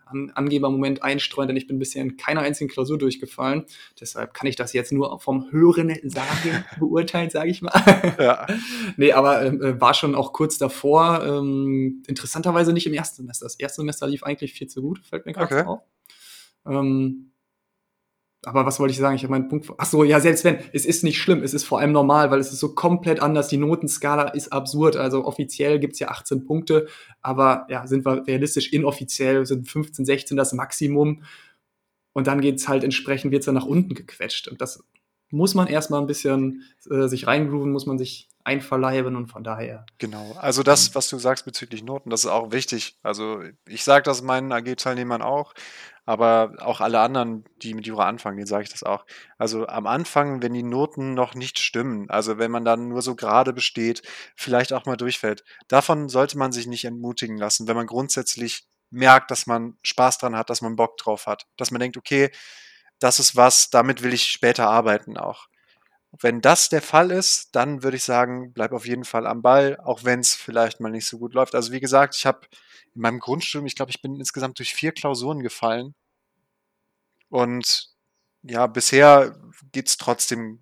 an 0.06 0.30
Angebermoment 0.34 1.02
einstreuen, 1.02 1.48
denn 1.48 1.56
ich 1.56 1.66
bin 1.66 1.78
bisher 1.78 2.02
in 2.02 2.16
keiner 2.16 2.40
einzigen 2.40 2.70
Klausur 2.70 2.98
durchgefallen. 2.98 3.64
Deshalb 4.00 4.34
kann 4.34 4.46
ich 4.46 4.56
das 4.56 4.72
jetzt 4.72 4.92
nur 4.92 5.18
vom 5.20 5.50
Hören 5.50 5.94
sagen 6.04 6.64
beurteilen, 6.78 7.30
sage 7.30 7.50
ich 7.50 7.62
mal. 7.62 7.72
Ja. 8.18 8.46
nee, 8.96 9.12
aber 9.12 9.44
ähm, 9.44 9.62
äh, 9.62 9.80
war 9.80 9.94
schon 9.94 10.14
auch 10.14 10.32
kurz 10.32 10.58
davor. 10.58 11.24
Ähm, 11.24 12.02
interessanterweise 12.06 12.72
nicht 12.72 12.86
im 12.86 12.94
ersten 12.94 13.16
Semester. 13.16 13.46
Das 13.46 13.56
erste 13.56 13.82
Semester 13.82 14.06
lief 14.06 14.22
eigentlich 14.22 14.52
viel 14.52 14.68
zu 14.68 14.82
gut, 14.82 15.00
fällt 15.04 15.26
mir 15.26 15.32
gerade 15.32 15.54
okay. 15.54 15.66
auf. 15.66 15.80
Ähm, 16.66 17.32
aber 18.46 18.66
was 18.66 18.80
wollte 18.80 18.92
ich 18.92 18.98
sagen? 18.98 19.16
Ich 19.16 19.22
habe 19.22 19.32
meinen 19.32 19.48
Punkt. 19.48 19.68
Ach 19.78 19.86
so, 19.86 20.04
ja, 20.04 20.20
selbst 20.20 20.44
wenn, 20.44 20.58
es 20.72 20.84
ist 20.84 21.04
nicht 21.04 21.18
schlimm, 21.20 21.42
es 21.42 21.54
ist 21.54 21.64
vor 21.64 21.80
allem 21.80 21.92
normal, 21.92 22.30
weil 22.30 22.40
es 22.40 22.52
ist 22.52 22.60
so 22.60 22.74
komplett 22.74 23.20
anders. 23.20 23.48
Die 23.48 23.56
Notenskala 23.56 24.28
ist 24.28 24.52
absurd. 24.52 24.96
Also 24.96 25.24
offiziell 25.24 25.78
gibt's 25.78 25.98
ja 25.98 26.08
18 26.08 26.44
Punkte, 26.44 26.88
aber 27.22 27.66
ja, 27.68 27.86
sind 27.86 28.04
wir 28.04 28.26
realistisch, 28.26 28.72
inoffiziell 28.72 29.46
sind 29.46 29.68
15, 29.68 30.04
16 30.04 30.36
das 30.36 30.52
Maximum. 30.52 31.22
Und 32.12 32.26
dann 32.26 32.40
geht's 32.40 32.68
halt 32.68 32.84
entsprechend, 32.84 33.32
wird's 33.32 33.46
dann 33.46 33.56
nach 33.56 33.66
unten 33.66 33.94
gequetscht. 33.94 34.48
Und 34.48 34.60
das 34.60 34.84
muss 35.30 35.54
man 35.54 35.66
erstmal 35.66 36.00
ein 36.00 36.06
bisschen 36.06 36.62
äh, 36.90 37.08
sich 37.08 37.26
reingrooven, 37.26 37.72
muss 37.72 37.86
man 37.86 37.98
sich 37.98 38.28
einverleiben 38.44 39.16
und 39.16 39.26
von 39.26 39.42
daher. 39.42 39.86
Genau, 39.98 40.32
also 40.38 40.62
das, 40.62 40.94
was 40.94 41.08
du 41.08 41.18
sagst 41.18 41.46
bezüglich 41.46 41.82
Noten, 41.82 42.10
das 42.10 42.24
ist 42.24 42.30
auch 42.30 42.52
wichtig. 42.52 42.98
Also 43.02 43.42
ich 43.66 43.84
sage 43.84 44.04
das 44.04 44.22
meinen 44.22 44.52
AG-Teilnehmern 44.52 45.22
auch 45.22 45.54
aber 46.06 46.54
auch 46.61 46.80
alle 46.80 47.00
anderen, 47.00 47.44
die 47.62 47.75
mit 47.75 47.87
Jura 47.87 48.06
anfangen, 48.06 48.37
denen 48.37 48.46
sage 48.46 48.64
ich 48.64 48.70
das 48.70 48.82
auch. 48.82 49.06
Also 49.38 49.66
am 49.66 49.87
Anfang, 49.87 50.42
wenn 50.42 50.52
die 50.52 50.62
Noten 50.62 51.14
noch 51.14 51.34
nicht 51.34 51.58
stimmen, 51.58 52.11
also 52.11 52.38
wenn 52.38 52.50
man 52.50 52.64
dann 52.64 52.88
nur 52.88 53.02
so 53.02 53.14
gerade 53.14 53.52
besteht, 53.52 54.02
vielleicht 54.37 54.73
auch 54.73 54.84
mal 54.87 54.96
durchfällt, 54.96 55.44
davon 55.68 56.08
sollte 56.08 56.37
man 56.37 56.52
sich 56.52 56.66
nicht 56.66 56.84
entmutigen 56.84 57.38
lassen, 57.38 57.66
wenn 57.66 57.76
man 57.76 57.87
grundsätzlich 57.87 58.66
merkt, 58.90 59.30
dass 59.30 59.46
man 59.46 59.76
Spaß 59.82 60.18
dran 60.18 60.37
hat, 60.37 60.50
dass 60.50 60.61
man 60.61 60.76
Bock 60.76 60.99
drauf 60.99 61.26
hat, 61.26 61.46
dass 61.56 61.70
man 61.70 61.80
denkt, 61.80 61.96
okay, 61.96 62.30
das 63.00 63.18
ist 63.18 63.34
was, 63.34 63.70
damit 63.70 64.02
will 64.02 64.12
ich 64.12 64.25
später 64.25 64.68
arbeiten 64.68 65.16
auch. 65.16 65.49
Wenn 66.20 66.40
das 66.40 66.68
der 66.68 66.82
Fall 66.82 67.11
ist, 67.11 67.56
dann 67.56 67.82
würde 67.82 67.96
ich 67.96 68.04
sagen, 68.04 68.52
bleib 68.52 68.73
auf 68.73 68.87
jeden 68.87 69.04
Fall 69.04 69.26
am 69.26 69.42
Ball, 69.42 69.78
auch 69.82 70.04
wenn 70.04 70.20
es 70.20 70.34
vielleicht 70.34 70.78
mal 70.80 70.90
nicht 70.90 71.08
so 71.08 71.18
gut 71.18 71.34
läuft. 71.34 71.54
Also 71.56 71.73
wie 71.73 71.80
gesagt, 71.80 72.14
ich 72.16 72.25
habe 72.25 72.46
in 72.94 73.02
meinem 73.02 73.18
Grundstudium, 73.20 73.66
ich 73.66 73.76
glaube, 73.76 73.90
ich 73.90 74.02
bin 74.02 74.16
insgesamt 74.16 74.58
durch 74.58 74.74
vier 74.74 74.92
Klausuren 74.92 75.42
gefallen. 75.42 75.94
Und 77.28 77.90
ja, 78.42 78.66
bisher 78.66 79.36
geht's 79.72 79.96
trotzdem, 79.96 80.60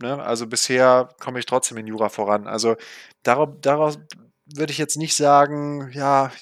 ne? 0.00 0.22
Also 0.22 0.46
bisher 0.46 1.14
komme 1.20 1.38
ich 1.38 1.46
trotzdem 1.46 1.78
in 1.78 1.86
Jura 1.86 2.08
voran. 2.08 2.46
Also 2.46 2.76
darauf, 3.22 3.50
daraus 3.60 3.98
würde 4.46 4.72
ich 4.72 4.78
jetzt 4.78 4.96
nicht 4.96 5.16
sagen, 5.16 5.90
ja, 5.92 6.32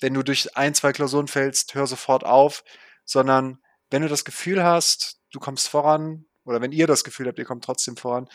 wenn 0.00 0.14
du 0.14 0.22
durch 0.22 0.56
ein, 0.56 0.74
zwei 0.74 0.92
Klausuren 0.92 1.28
fällst, 1.28 1.74
hör 1.74 1.86
sofort 1.86 2.24
auf, 2.24 2.64
sondern 3.04 3.58
wenn 3.90 4.02
du 4.02 4.08
das 4.08 4.24
Gefühl 4.24 4.62
hast, 4.62 5.20
du 5.32 5.40
kommst 5.40 5.68
voran, 5.68 6.26
oder 6.44 6.60
wenn 6.60 6.72
ihr 6.72 6.86
das 6.86 7.04
Gefühl 7.04 7.28
habt, 7.28 7.38
ihr 7.38 7.44
kommt 7.44 7.64
trotzdem 7.64 7.96
voran, 7.96 8.28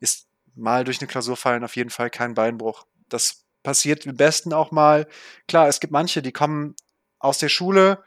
ist 0.00 0.28
mal 0.54 0.84
durch 0.84 1.00
eine 1.00 1.08
Klausur 1.08 1.36
fallen 1.36 1.64
auf 1.64 1.76
jeden 1.76 1.90
Fall 1.90 2.10
kein 2.10 2.34
Beinbruch. 2.34 2.86
Das 3.08 3.41
passiert 3.62 4.06
am 4.06 4.16
besten 4.16 4.52
auch 4.52 4.70
mal. 4.70 5.06
Klar, 5.48 5.68
es 5.68 5.80
gibt 5.80 5.92
manche, 5.92 6.22
die 6.22 6.32
kommen 6.32 6.74
aus 7.18 7.38
der 7.38 7.48
Schule, 7.48 8.02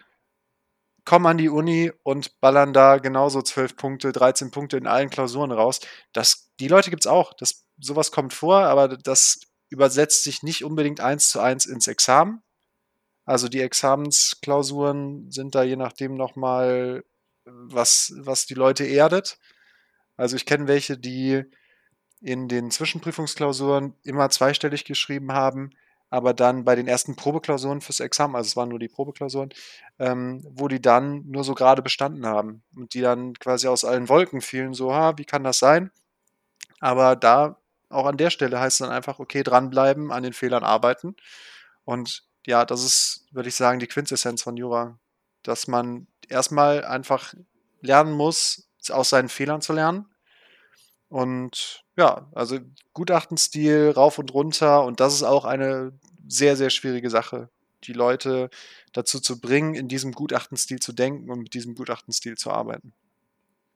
kommen 1.05 1.25
an 1.27 1.37
die 1.37 1.49
Uni 1.49 1.91
und 2.03 2.39
ballern 2.41 2.73
da 2.73 2.97
genauso 2.97 3.41
12 3.41 3.75
Punkte, 3.75 4.11
13 4.11 4.51
Punkte 4.51 4.77
in 4.77 4.87
allen 4.87 5.09
Klausuren 5.09 5.51
raus. 5.51 5.79
Das, 6.13 6.49
die 6.59 6.67
Leute 6.67 6.89
gibt 6.89 7.05
es 7.05 7.07
auch. 7.07 7.33
Das, 7.33 7.65
sowas 7.79 8.11
kommt 8.11 8.33
vor, 8.33 8.63
aber 8.63 8.89
das 8.89 9.39
übersetzt 9.69 10.23
sich 10.23 10.43
nicht 10.43 10.63
unbedingt 10.63 10.99
eins 10.99 11.29
zu 11.29 11.39
eins 11.39 11.65
ins 11.65 11.87
Examen. 11.87 12.41
Also 13.25 13.49
die 13.49 13.61
Examensklausuren 13.61 15.31
sind 15.31 15.55
da 15.55 15.63
je 15.63 15.75
nachdem 15.75 16.15
nochmal, 16.15 17.03
was, 17.45 18.13
was 18.17 18.45
die 18.45 18.53
Leute 18.53 18.85
erdet. 18.85 19.37
Also 20.17 20.35
ich 20.35 20.45
kenne 20.45 20.67
welche, 20.67 20.97
die 20.97 21.43
in 22.25 22.47
den 22.47 22.71
Zwischenprüfungsklausuren 22.71 23.93
immer 24.01 24.31
zweistellig 24.31 24.83
geschrieben 24.83 25.31
haben, 25.31 25.69
aber 26.09 26.33
dann 26.33 26.65
bei 26.65 26.75
den 26.75 26.87
ersten 26.87 27.15
Probeklausuren 27.15 27.81
fürs 27.81 27.99
Examen, 27.99 28.35
also 28.35 28.47
es 28.47 28.55
waren 28.55 28.69
nur 28.69 28.79
die 28.79 28.87
Probeklausuren, 28.87 29.49
ähm, 29.99 30.43
wo 30.49 30.67
die 30.67 30.81
dann 30.81 31.23
nur 31.27 31.43
so 31.43 31.53
gerade 31.53 31.83
bestanden 31.83 32.25
haben 32.25 32.63
und 32.75 32.95
die 32.95 33.01
dann 33.01 33.35
quasi 33.35 33.67
aus 33.67 33.85
allen 33.85 34.09
Wolken 34.09 34.41
fielen, 34.41 34.73
so, 34.73 34.91
ha, 34.91 35.19
wie 35.19 35.25
kann 35.25 35.43
das 35.43 35.59
sein? 35.59 35.91
Aber 36.79 37.15
da, 37.15 37.59
auch 37.89 38.07
an 38.07 38.17
der 38.17 38.31
Stelle 38.31 38.59
heißt 38.59 38.81
es 38.81 38.87
dann 38.87 38.95
einfach, 38.95 39.19
okay, 39.19 39.43
dranbleiben, 39.43 40.11
an 40.11 40.23
den 40.23 40.33
Fehlern 40.33 40.63
arbeiten. 40.63 41.15
Und 41.83 42.23
ja, 42.47 42.65
das 42.65 42.83
ist, 42.83 43.27
würde 43.29 43.49
ich 43.49 43.55
sagen, 43.55 43.77
die 43.77 43.87
Quintessenz 43.87 44.41
von 44.41 44.57
Jura, 44.57 44.97
dass 45.43 45.67
man 45.67 46.07
erstmal 46.27 46.85
einfach 46.85 47.35
lernen 47.81 48.13
muss, 48.13 48.67
aus 48.89 49.11
seinen 49.11 49.29
Fehlern 49.29 49.61
zu 49.61 49.73
lernen 49.73 50.07
und 51.07 51.84
ja, 51.97 52.27
also 52.33 52.59
Gutachtenstil 52.93 53.91
rauf 53.95 54.19
und 54.19 54.33
runter 54.33 54.83
und 54.83 54.99
das 54.99 55.13
ist 55.13 55.23
auch 55.23 55.45
eine 55.45 55.93
sehr, 56.27 56.55
sehr 56.55 56.69
schwierige 56.69 57.09
Sache, 57.09 57.49
die 57.83 57.93
Leute 57.93 58.49
dazu 58.93 59.19
zu 59.19 59.39
bringen, 59.39 59.75
in 59.75 59.87
diesem 59.87 60.11
Gutachtenstil 60.11 60.79
zu 60.79 60.93
denken 60.93 61.29
und 61.29 61.39
mit 61.39 61.53
diesem 61.53 61.75
Gutachtenstil 61.75 62.37
zu 62.37 62.51
arbeiten. 62.51 62.93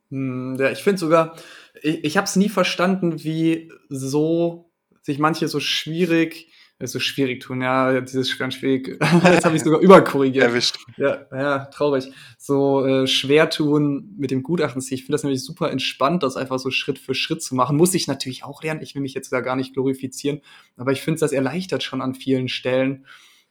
Hm, 0.09 0.57
ja, 0.59 0.71
ich 0.71 0.83
finde 0.83 0.99
sogar, 0.99 1.35
ich, 1.81 2.03
ich 2.03 2.17
habe 2.17 2.25
es 2.25 2.35
nie 2.35 2.49
verstanden, 2.49 3.23
wie 3.23 3.71
so 3.89 4.71
sich 5.01 5.19
manche 5.19 5.47
so 5.47 5.59
schwierig 5.59 6.51
so 6.87 6.99
schwierig 6.99 7.41
tun, 7.41 7.61
ja, 7.61 7.99
dieses 7.99 8.37
ganz 8.37 8.55
schwierig. 8.55 8.87
Jetzt 9.23 9.45
habe 9.45 9.55
ich 9.55 9.63
sogar 9.63 9.81
überkorrigiert. 9.81 10.45
Erwischt. 10.45 10.77
Ja, 10.97 11.25
ja, 11.31 11.65
traurig. 11.65 12.11
So 12.37 12.85
äh, 12.85 13.07
schwer 13.07 13.49
tun 13.49 14.15
mit 14.17 14.31
dem 14.31 14.43
Gutachten. 14.43 14.81
Ich 14.81 15.01
finde 15.01 15.11
das 15.11 15.23
nämlich 15.23 15.43
super 15.43 15.71
entspannt, 15.71 16.23
das 16.23 16.37
einfach 16.37 16.59
so 16.59 16.71
Schritt 16.71 16.99
für 16.99 17.13
Schritt 17.13 17.43
zu 17.43 17.55
machen. 17.55 17.75
Muss 17.75 17.93
ich 17.93 18.07
natürlich 18.07 18.43
auch 18.43 18.63
lernen. 18.63 18.81
Ich 18.81 18.95
will 18.95 19.01
mich 19.01 19.13
jetzt 19.13 19.31
da 19.31 19.41
gar 19.41 19.55
nicht 19.55 19.73
glorifizieren, 19.73 20.41
aber 20.77 20.91
ich 20.91 21.01
finde, 21.01 21.19
das 21.19 21.33
erleichtert 21.33 21.83
schon 21.83 22.01
an 22.01 22.15
vielen 22.15 22.47
Stellen 22.47 23.05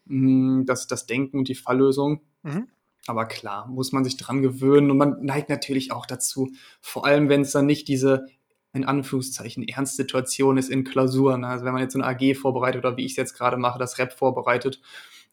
mh, 0.06 0.58
hm, 0.58 0.66
das, 0.66 0.86
das 0.86 1.06
Denken 1.06 1.38
und 1.38 1.48
die 1.48 1.54
Falllösung. 1.54 2.22
Mhm. 2.42 2.68
Aber 3.06 3.24
klar, 3.24 3.66
muss 3.68 3.92
man 3.92 4.04
sich 4.04 4.18
dran 4.18 4.42
gewöhnen 4.42 4.90
und 4.90 4.98
man 4.98 5.24
neigt 5.24 5.48
natürlich 5.48 5.92
auch 5.92 6.04
dazu, 6.04 6.52
vor 6.80 7.06
allem 7.06 7.30
wenn 7.30 7.40
es 7.40 7.52
dann 7.52 7.64
nicht 7.64 7.88
diese 7.88 8.26
in 8.72 8.84
Anführungszeichen 8.84 9.66
Ernstsituation 9.66 10.58
ist 10.58 10.68
in 10.68 10.84
Klausuren. 10.84 11.44
Also 11.44 11.64
wenn 11.64 11.72
man 11.72 11.82
jetzt 11.82 11.94
so 11.94 12.00
eine 12.00 12.08
AG 12.08 12.34
vorbereitet 12.36 12.84
oder 12.84 12.96
wie 12.96 13.04
ich 13.04 13.12
es 13.12 13.16
jetzt 13.16 13.34
gerade 13.34 13.56
mache, 13.56 13.78
das 13.78 13.98
Rep 13.98 14.12
vorbereitet, 14.12 14.80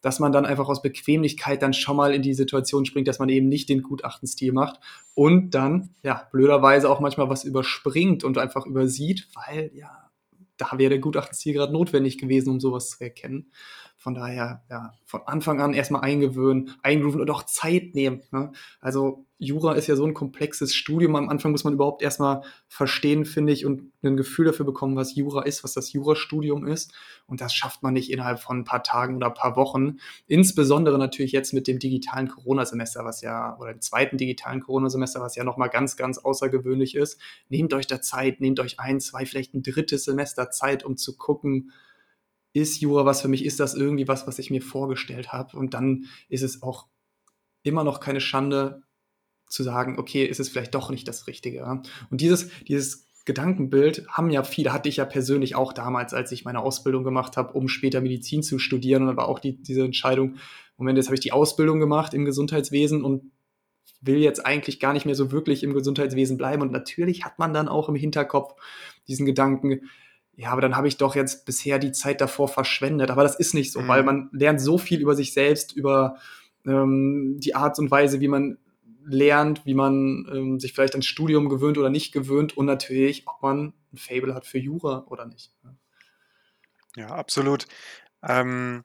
dass 0.02 0.20
man 0.20 0.32
dann 0.32 0.46
einfach 0.46 0.68
aus 0.68 0.82
Bequemlichkeit 0.82 1.62
dann 1.62 1.74
schon 1.74 1.98
mal 1.98 2.14
in 2.14 2.22
die 2.22 2.34
Situation 2.34 2.86
springt, 2.86 3.08
dass 3.08 3.20
man 3.20 3.30
eben 3.30 3.50
nicht 3.50 3.70
den 3.70 3.82
Gutachtenstil 3.82 4.54
macht 4.54 4.80
und 5.16 5.56
dann, 5.56 5.96
ja, 6.04 6.28
blöderweise 6.32 6.90
auch 6.90 7.00
manchmal 7.00 7.30
was 7.30 7.44
überspringt 7.44 8.24
und 8.24 8.38
einfach 8.38 8.66
übersieht, 8.66 9.28
weil, 9.34 9.72
ja, 9.74 10.10
da 10.58 10.70
wäre 10.78 10.92
der 10.92 11.00
Gutachtenstil 11.00 11.54
gerade 11.54 11.74
notwendig 11.74 12.18
gewesen, 12.18 12.50
um 12.52 12.60
sowas 12.60 12.92
zu 12.92 13.04
erkennen. 13.04 13.52
Von 14.06 14.14
daher, 14.14 14.62
ja, 14.70 14.94
von 15.04 15.22
Anfang 15.26 15.60
an 15.60 15.74
erstmal 15.74 16.02
eingewöhnen, 16.04 16.76
eingrooven 16.84 17.22
und 17.22 17.32
auch 17.32 17.42
Zeit 17.42 17.96
nehmen. 17.96 18.22
Ne? 18.30 18.52
Also 18.80 19.26
Jura 19.40 19.74
ist 19.74 19.88
ja 19.88 19.96
so 19.96 20.06
ein 20.06 20.14
komplexes 20.14 20.76
Studium. 20.76 21.16
Am 21.16 21.28
Anfang 21.28 21.52
muss 21.52 21.64
man 21.64 21.74
überhaupt 21.74 22.04
erstmal 22.04 22.44
verstehen, 22.68 23.26
finde 23.26 23.52
ich, 23.52 23.66
und 23.66 23.92
ein 24.04 24.16
Gefühl 24.16 24.46
dafür 24.46 24.64
bekommen, 24.64 24.96
was 24.96 25.16
Jura 25.16 25.42
ist, 25.42 25.64
was 25.64 25.74
das 25.74 25.92
Jurastudium 25.92 26.68
ist. 26.68 26.94
Und 27.26 27.42
das 27.42 27.56
schafft 27.56 27.82
man 27.82 27.96
nicht 27.96 28.12
innerhalb 28.12 28.40
von 28.40 28.60
ein 28.60 28.64
paar 28.64 28.84
Tagen 28.84 29.16
oder 29.16 29.26
ein 29.26 29.34
paar 29.34 29.56
Wochen. 29.56 29.98
Insbesondere 30.28 31.00
natürlich 31.00 31.32
jetzt 31.32 31.52
mit 31.52 31.66
dem 31.66 31.80
digitalen 31.80 32.28
Corona-Semester, 32.28 33.06
was 33.06 33.22
ja, 33.22 33.58
oder 33.58 33.74
dem 33.74 33.82
zweiten 33.82 34.18
digitalen 34.18 34.60
Corona-Semester, 34.60 35.20
was 35.20 35.36
ja 35.36 35.44
nochmal 35.44 35.70
ganz, 35.70 35.98
ganz 35.98 36.20
außergewöhnlich 36.20 36.94
ist. 36.94 37.20
Nehmt 37.50 37.74
euch 37.74 37.88
da 37.88 38.02
Zeit, 38.02 38.40
nehmt 38.40 38.60
euch 38.60 38.80
ein, 38.80 39.00
zwei, 39.00 39.26
vielleicht 39.26 39.56
ein 39.56 39.64
drittes 39.64 40.04
Semester 40.04 40.52
Zeit, 40.52 40.86
um 40.86 40.96
zu 40.96 41.18
gucken, 41.18 41.72
ist 42.56 42.80
Jura 42.80 43.06
was 43.06 43.22
für 43.22 43.28
mich? 43.28 43.44
Ist 43.44 43.60
das 43.60 43.76
irgendwie 43.76 44.08
was, 44.08 44.28
was 44.28 44.40
ich 44.40 44.50
mir 44.50 44.62
vorgestellt 44.62 45.34
habe? 45.34 45.58
Und 45.58 45.74
dann 45.74 46.06
ist 46.30 46.42
es 46.42 46.64
auch 46.64 46.88
immer 47.64 47.84
noch 47.84 48.00
keine 48.00 48.22
Schande 48.22 48.82
zu 49.50 49.62
sagen, 49.62 50.00
okay, 50.00 50.24
ist 50.24 50.40
es 50.40 50.48
vielleicht 50.48 50.74
doch 50.74 50.90
nicht 50.90 51.06
das 51.06 51.28
Richtige. 51.28 51.66
Und 51.66 52.22
dieses, 52.22 52.50
dieses 52.62 53.10
Gedankenbild 53.26 54.08
haben 54.08 54.30
ja 54.30 54.44
viele, 54.44 54.72
hatte 54.72 54.88
ich 54.88 54.98
ja 54.98 55.06
persönlich 55.06 55.56
auch 55.56 55.74
damals, 55.74 56.14
als 56.14 56.32
ich 56.32 56.46
meine 56.46 56.62
Ausbildung 56.62 57.04
gemacht 57.04 57.36
habe, 57.36 57.52
um 57.52 57.68
später 57.68 58.00
Medizin 58.00 58.42
zu 58.42 58.58
studieren. 58.58 59.02
Und 59.02 59.10
dann 59.10 59.18
war 59.18 59.28
auch 59.28 59.40
die, 59.40 59.62
diese 59.62 59.84
Entscheidung, 59.84 60.38
Moment, 60.78 60.98
jetzt 60.98 61.08
habe 61.08 61.16
ich 61.16 61.22
die 61.22 61.34
Ausbildung 61.34 61.82
gemacht 61.82 62.14
im 62.14 62.24
Gesundheitswesen 62.24 63.04
und 63.04 63.32
will 64.00 64.20
jetzt 64.20 64.46
eigentlich 64.46 64.80
gar 64.80 64.94
nicht 64.94 65.06
mehr 65.06 65.16
so 65.16 65.34
wirklich 65.34 65.62
im 65.64 65.74
Gesundheitswesen 65.74 66.38
bleiben. 66.38 66.62
Und 66.62 66.72
natürlich 66.72 67.26
hat 67.26 67.38
man 67.38 67.54
dann 67.54 67.68
auch 67.68 67.90
im 67.90 67.96
Hinterkopf 67.96 68.54
diesen 69.10 69.26
Gedanken, 69.26 69.90
ja, 70.38 70.52
aber 70.52 70.62
dann 70.62 70.76
habe 70.76 70.88
ich 70.88 70.98
doch 70.98 71.16
jetzt 71.16 71.46
bisher 71.46 71.80
die 71.80 71.92
Zeit 71.92 72.20
davor 72.20 72.48
verschwendet. 72.48 73.10
Aber 73.10 73.24
das 73.24 73.36
ist 73.36 73.54
nicht 73.54 73.72
so, 73.72 73.82
mhm. 73.82 73.88
weil 73.88 74.04
man 74.04 74.30
lernt 74.32 74.60
so 74.60 74.78
viel 74.78 75.00
über 75.00 75.16
sich 75.16 75.34
selbst, 75.34 75.74
über 75.74 76.18
ähm, 76.66 77.38
die 77.40 77.56
Art 77.56 77.80
und 77.80 77.90
Weise, 77.90 78.20
wie 78.20 78.28
man 78.28 78.58
lernt, 79.06 79.66
wie 79.66 79.76
man 79.76 80.28
ähm, 80.32 80.60
sich 80.60 80.74
vielleicht 80.74 80.94
ans 80.94 81.06
Studium 81.06 81.48
gewöhnt 81.48 81.78
oder 81.78 81.90
nicht 81.90 82.12
gewöhnt 82.12 82.58
und 82.58 82.66
natürlich, 82.66 83.28
ob 83.28 83.42
man 83.42 83.74
ein 83.94 83.98
Fable 83.98 84.34
hat 84.34 84.46
für 84.46 84.58
Jura 84.58 85.06
oder 85.08 85.26
nicht. 85.26 85.52
Ja, 86.96 87.08
absolut. 87.08 87.68
Ähm, 88.24 88.84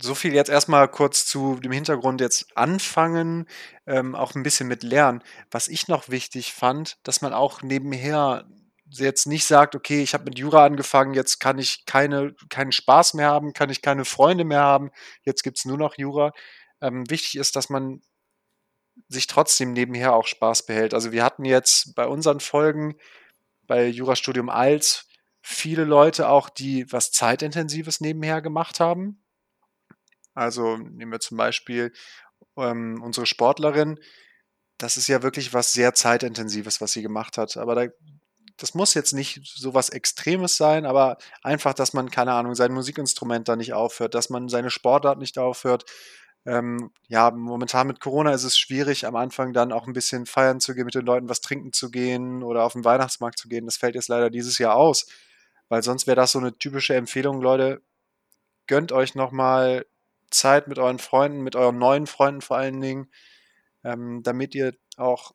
so 0.00 0.14
viel 0.14 0.34
jetzt 0.34 0.50
erstmal 0.50 0.88
kurz 0.88 1.26
zu 1.26 1.56
dem 1.56 1.72
Hintergrund 1.72 2.20
jetzt 2.20 2.56
anfangen, 2.56 3.46
ähm, 3.86 4.14
auch 4.14 4.34
ein 4.34 4.42
bisschen 4.42 4.68
mit 4.68 4.82
Lernen. 4.82 5.22
Was 5.50 5.68
ich 5.68 5.88
noch 5.88 6.08
wichtig 6.08 6.52
fand, 6.52 6.98
dass 7.02 7.20
man 7.20 7.32
auch 7.32 7.62
nebenher 7.62 8.46
jetzt 8.90 9.26
nicht 9.26 9.44
sagt, 9.44 9.74
okay, 9.74 10.02
ich 10.02 10.14
habe 10.14 10.24
mit 10.24 10.38
Jura 10.38 10.64
angefangen, 10.64 11.14
jetzt 11.14 11.40
kann 11.40 11.58
ich 11.58 11.84
keine, 11.86 12.34
keinen 12.48 12.72
Spaß 12.72 13.14
mehr 13.14 13.28
haben, 13.28 13.52
kann 13.52 13.70
ich 13.70 13.82
keine 13.82 14.04
Freunde 14.04 14.44
mehr 14.44 14.62
haben, 14.62 14.90
jetzt 15.24 15.42
gibt 15.42 15.58
es 15.58 15.64
nur 15.64 15.78
noch 15.78 15.96
Jura. 15.98 16.32
Ähm, 16.80 17.08
wichtig 17.10 17.36
ist, 17.36 17.56
dass 17.56 17.68
man 17.68 18.00
sich 19.08 19.26
trotzdem 19.26 19.72
nebenher 19.72 20.14
auch 20.14 20.26
Spaß 20.26 20.66
behält. 20.66 20.94
Also 20.94 21.12
wir 21.12 21.24
hatten 21.24 21.44
jetzt 21.44 21.94
bei 21.94 22.06
unseren 22.06 22.40
Folgen 22.40 22.96
bei 23.66 23.86
Jurastudium 23.86 24.48
als 24.48 25.06
viele 25.42 25.84
Leute 25.84 26.28
auch, 26.28 26.48
die 26.48 26.90
was 26.92 27.12
Zeitintensives 27.12 28.00
nebenher 28.00 28.42
gemacht 28.42 28.80
haben. 28.80 29.22
Also 30.34 30.76
nehmen 30.76 31.12
wir 31.12 31.20
zum 31.20 31.36
Beispiel 31.36 31.92
ähm, 32.56 33.00
unsere 33.02 33.26
Sportlerin. 33.26 33.98
Das 34.78 34.96
ist 34.96 35.08
ja 35.08 35.22
wirklich 35.22 35.54
was 35.54 35.72
sehr 35.72 35.94
zeitintensives, 35.94 36.80
was 36.80 36.92
sie 36.92 37.02
gemacht 37.02 37.38
hat. 37.38 37.56
Aber 37.56 37.74
da 37.74 37.86
das 38.58 38.74
muss 38.74 38.94
jetzt 38.94 39.12
nicht 39.12 39.40
so 39.44 39.72
was 39.72 39.88
Extremes 39.88 40.56
sein, 40.56 40.84
aber 40.84 41.16
einfach, 41.42 41.74
dass 41.74 41.92
man, 41.92 42.10
keine 42.10 42.32
Ahnung, 42.32 42.54
sein 42.54 42.72
Musikinstrument 42.72 43.48
da 43.48 43.56
nicht 43.56 43.72
aufhört, 43.72 44.14
dass 44.14 44.30
man 44.30 44.48
seine 44.48 44.70
Sportart 44.70 45.18
nicht 45.18 45.38
aufhört. 45.38 45.84
Ähm, 46.44 46.90
ja, 47.08 47.30
momentan 47.30 47.86
mit 47.86 48.00
Corona 48.00 48.32
ist 48.32 48.44
es 48.44 48.58
schwierig, 48.58 49.06
am 49.06 49.16
Anfang 49.16 49.52
dann 49.52 49.72
auch 49.72 49.86
ein 49.86 49.92
bisschen 49.92 50.26
feiern 50.26 50.60
zu 50.60 50.74
gehen, 50.74 50.86
mit 50.86 50.94
den 50.94 51.06
Leuten 51.06 51.28
was 51.28 51.40
trinken 51.40 51.72
zu 51.72 51.90
gehen 51.90 52.42
oder 52.42 52.64
auf 52.64 52.72
den 52.72 52.84
Weihnachtsmarkt 52.84 53.38
zu 53.38 53.48
gehen. 53.48 53.66
Das 53.66 53.76
fällt 53.76 53.94
jetzt 53.94 54.08
leider 54.08 54.30
dieses 54.30 54.58
Jahr 54.58 54.74
aus, 54.74 55.06
weil 55.68 55.82
sonst 55.82 56.06
wäre 56.06 56.16
das 56.16 56.32
so 56.32 56.38
eine 56.38 56.56
typische 56.58 56.94
Empfehlung, 56.94 57.40
Leute, 57.40 57.82
gönnt 58.66 58.92
euch 58.92 59.14
nochmal 59.14 59.86
Zeit 60.30 60.68
mit 60.68 60.78
euren 60.78 60.98
Freunden, 60.98 61.42
mit 61.42 61.56
euren 61.56 61.78
neuen 61.78 62.06
Freunden 62.06 62.40
vor 62.40 62.56
allen 62.56 62.80
Dingen, 62.80 63.10
ähm, 63.84 64.22
damit 64.22 64.54
ihr 64.54 64.74
auch 64.96 65.32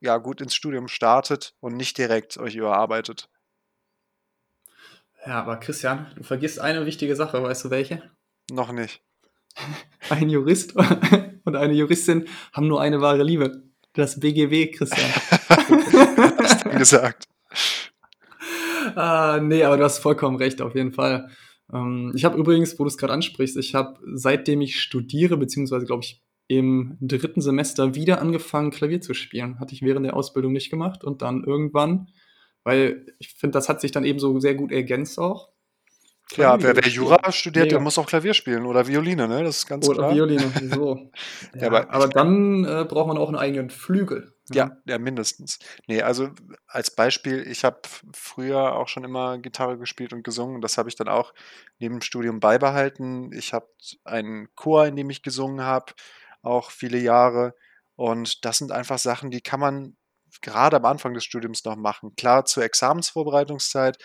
ja, 0.00 0.18
gut 0.18 0.40
ins 0.40 0.54
Studium 0.54 0.88
startet 0.88 1.54
und 1.60 1.76
nicht 1.76 1.98
direkt 1.98 2.36
euch 2.38 2.54
überarbeitet. 2.54 3.28
Ja, 5.26 5.40
aber 5.40 5.56
Christian, 5.56 6.06
du 6.16 6.22
vergisst 6.22 6.60
eine 6.60 6.86
wichtige 6.86 7.16
Sache, 7.16 7.42
weißt 7.42 7.64
du 7.64 7.70
welche? 7.70 8.10
Noch 8.50 8.72
nicht. 8.72 9.02
Ein 10.10 10.28
Jurist 10.28 10.76
und 11.44 11.56
eine 11.56 11.72
Juristin 11.72 12.28
haben 12.52 12.68
nur 12.68 12.80
eine 12.80 13.00
wahre 13.00 13.22
Liebe. 13.22 13.62
Das 13.94 14.20
BGW, 14.20 14.70
Christian. 14.70 15.10
hast 16.38 16.64
du 16.64 16.70
gesagt. 16.70 17.24
Ah, 18.94 19.40
nee, 19.42 19.64
aber 19.64 19.78
du 19.78 19.84
hast 19.84 19.98
vollkommen 19.98 20.36
recht, 20.36 20.60
auf 20.60 20.74
jeden 20.74 20.92
Fall. 20.92 21.30
Ähm, 21.72 22.12
ich 22.14 22.24
habe 22.24 22.38
übrigens, 22.38 22.78
wo 22.78 22.84
du 22.84 22.88
es 22.88 22.98
gerade 22.98 23.14
ansprichst, 23.14 23.56
ich 23.56 23.74
habe 23.74 23.98
seitdem 24.14 24.60
ich 24.60 24.80
studiere, 24.80 25.36
beziehungsweise 25.36 25.86
glaube 25.86 26.04
ich 26.04 26.22
im 26.48 26.96
dritten 27.00 27.40
Semester 27.40 27.94
wieder 27.94 28.20
angefangen, 28.20 28.70
Klavier 28.70 29.00
zu 29.00 29.14
spielen. 29.14 29.58
Hatte 29.58 29.74
ich 29.74 29.82
während 29.82 30.06
der 30.06 30.16
Ausbildung 30.16 30.52
nicht 30.52 30.70
gemacht 30.70 31.04
und 31.04 31.22
dann 31.22 31.44
irgendwann, 31.44 32.08
weil 32.64 33.06
ich 33.18 33.34
finde, 33.34 33.52
das 33.52 33.68
hat 33.68 33.80
sich 33.80 33.92
dann 33.92 34.04
eben 34.04 34.18
so 34.18 34.38
sehr 34.38 34.54
gut 34.54 34.72
ergänzt 34.72 35.18
auch. 35.18 35.50
Klavier 36.28 36.68
ja, 36.68 36.74
wer, 36.74 36.84
wer 36.84 36.90
Jura 36.90 37.30
studiert, 37.30 37.66
Mega. 37.66 37.76
der 37.76 37.80
muss 37.80 37.98
auch 37.98 38.06
Klavier 38.06 38.34
spielen 38.34 38.66
oder 38.66 38.88
Violine, 38.88 39.28
ne? 39.28 39.44
Das 39.44 39.58
ist 39.58 39.66
ganz 39.66 39.88
oder 39.88 39.98
klar. 39.98 40.08
Oder 40.08 40.16
Violine, 40.16 40.52
so. 40.74 41.10
ja, 41.54 41.60
ja, 41.60 41.66
aber, 41.68 41.90
aber 41.90 42.08
dann 42.08 42.64
äh, 42.64 42.84
braucht 42.84 43.06
man 43.06 43.16
auch 43.16 43.28
einen 43.28 43.36
eigenen 43.36 43.70
Flügel. 43.70 44.34
Ja, 44.50 44.64
ja, 44.66 44.76
ja 44.86 44.98
mindestens. 44.98 45.60
Nee, 45.86 46.02
also 46.02 46.30
als 46.66 46.90
Beispiel, 46.90 47.46
ich 47.48 47.64
habe 47.64 47.78
früher 48.12 48.74
auch 48.74 48.88
schon 48.88 49.04
immer 49.04 49.38
Gitarre 49.38 49.78
gespielt 49.78 50.12
und 50.12 50.24
gesungen. 50.24 50.60
Das 50.60 50.78
habe 50.78 50.88
ich 50.88 50.96
dann 50.96 51.08
auch 51.08 51.32
neben 51.78 51.96
dem 51.96 52.02
Studium 52.02 52.40
beibehalten. 52.40 53.30
Ich 53.32 53.52
habe 53.52 53.68
einen 54.04 54.48
Chor, 54.56 54.86
in 54.86 54.96
dem 54.96 55.10
ich 55.10 55.22
gesungen 55.22 55.64
habe 55.64 55.92
auch 56.46 56.70
viele 56.70 56.98
Jahre. 56.98 57.54
Und 57.96 58.44
das 58.44 58.58
sind 58.58 58.72
einfach 58.72 58.98
Sachen, 58.98 59.30
die 59.30 59.40
kann 59.40 59.60
man 59.60 59.96
gerade 60.42 60.76
am 60.76 60.84
Anfang 60.84 61.14
des 61.14 61.24
Studiums 61.24 61.64
noch 61.64 61.76
machen. 61.76 62.14
Klar, 62.16 62.44
zur 62.44 62.64
Examensvorbereitungszeit, 62.64 63.98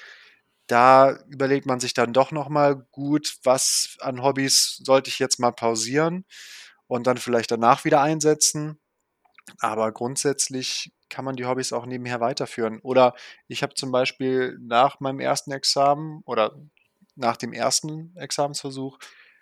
da 0.67 1.17
überlegt 1.27 1.65
man 1.65 1.79
sich 1.79 1.93
dann 1.93 2.13
doch 2.13 2.31
nochmal 2.31 2.87
gut, 2.91 3.37
was 3.43 3.97
an 3.99 4.23
Hobbys 4.23 4.81
sollte 4.83 5.09
ich 5.09 5.19
jetzt 5.19 5.39
mal 5.39 5.51
pausieren 5.51 6.25
und 6.87 7.07
dann 7.07 7.17
vielleicht 7.17 7.51
danach 7.51 7.83
wieder 7.85 8.01
einsetzen. 8.01 8.79
Aber 9.59 9.91
grundsätzlich 9.91 10.93
kann 11.09 11.25
man 11.25 11.35
die 11.35 11.45
Hobbys 11.45 11.73
auch 11.73 11.85
nebenher 11.85 12.21
weiterführen. 12.21 12.79
Oder 12.81 13.15
ich 13.47 13.63
habe 13.63 13.73
zum 13.73 13.91
Beispiel 13.91 14.57
nach 14.61 14.99
meinem 14.99 15.19
ersten 15.19 15.51
Examen 15.51 16.21
oder 16.25 16.55
nach 17.15 17.37
dem 17.37 17.53
ersten 17.53 18.15
Examensversuch 18.15 18.97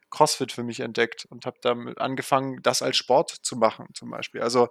CrossFit 0.10 0.52
für 0.52 0.64
mich 0.64 0.80
entdeckt 0.80 1.26
und 1.30 1.46
habe 1.46 1.58
damit 1.62 2.00
angefangen, 2.00 2.62
das 2.64 2.82
als 2.82 2.98
Sport 2.98 3.32
zu 3.44 3.56
machen, 3.56 3.88
zum 3.94 4.10
Beispiel. 4.10 4.42
Also 4.42 4.70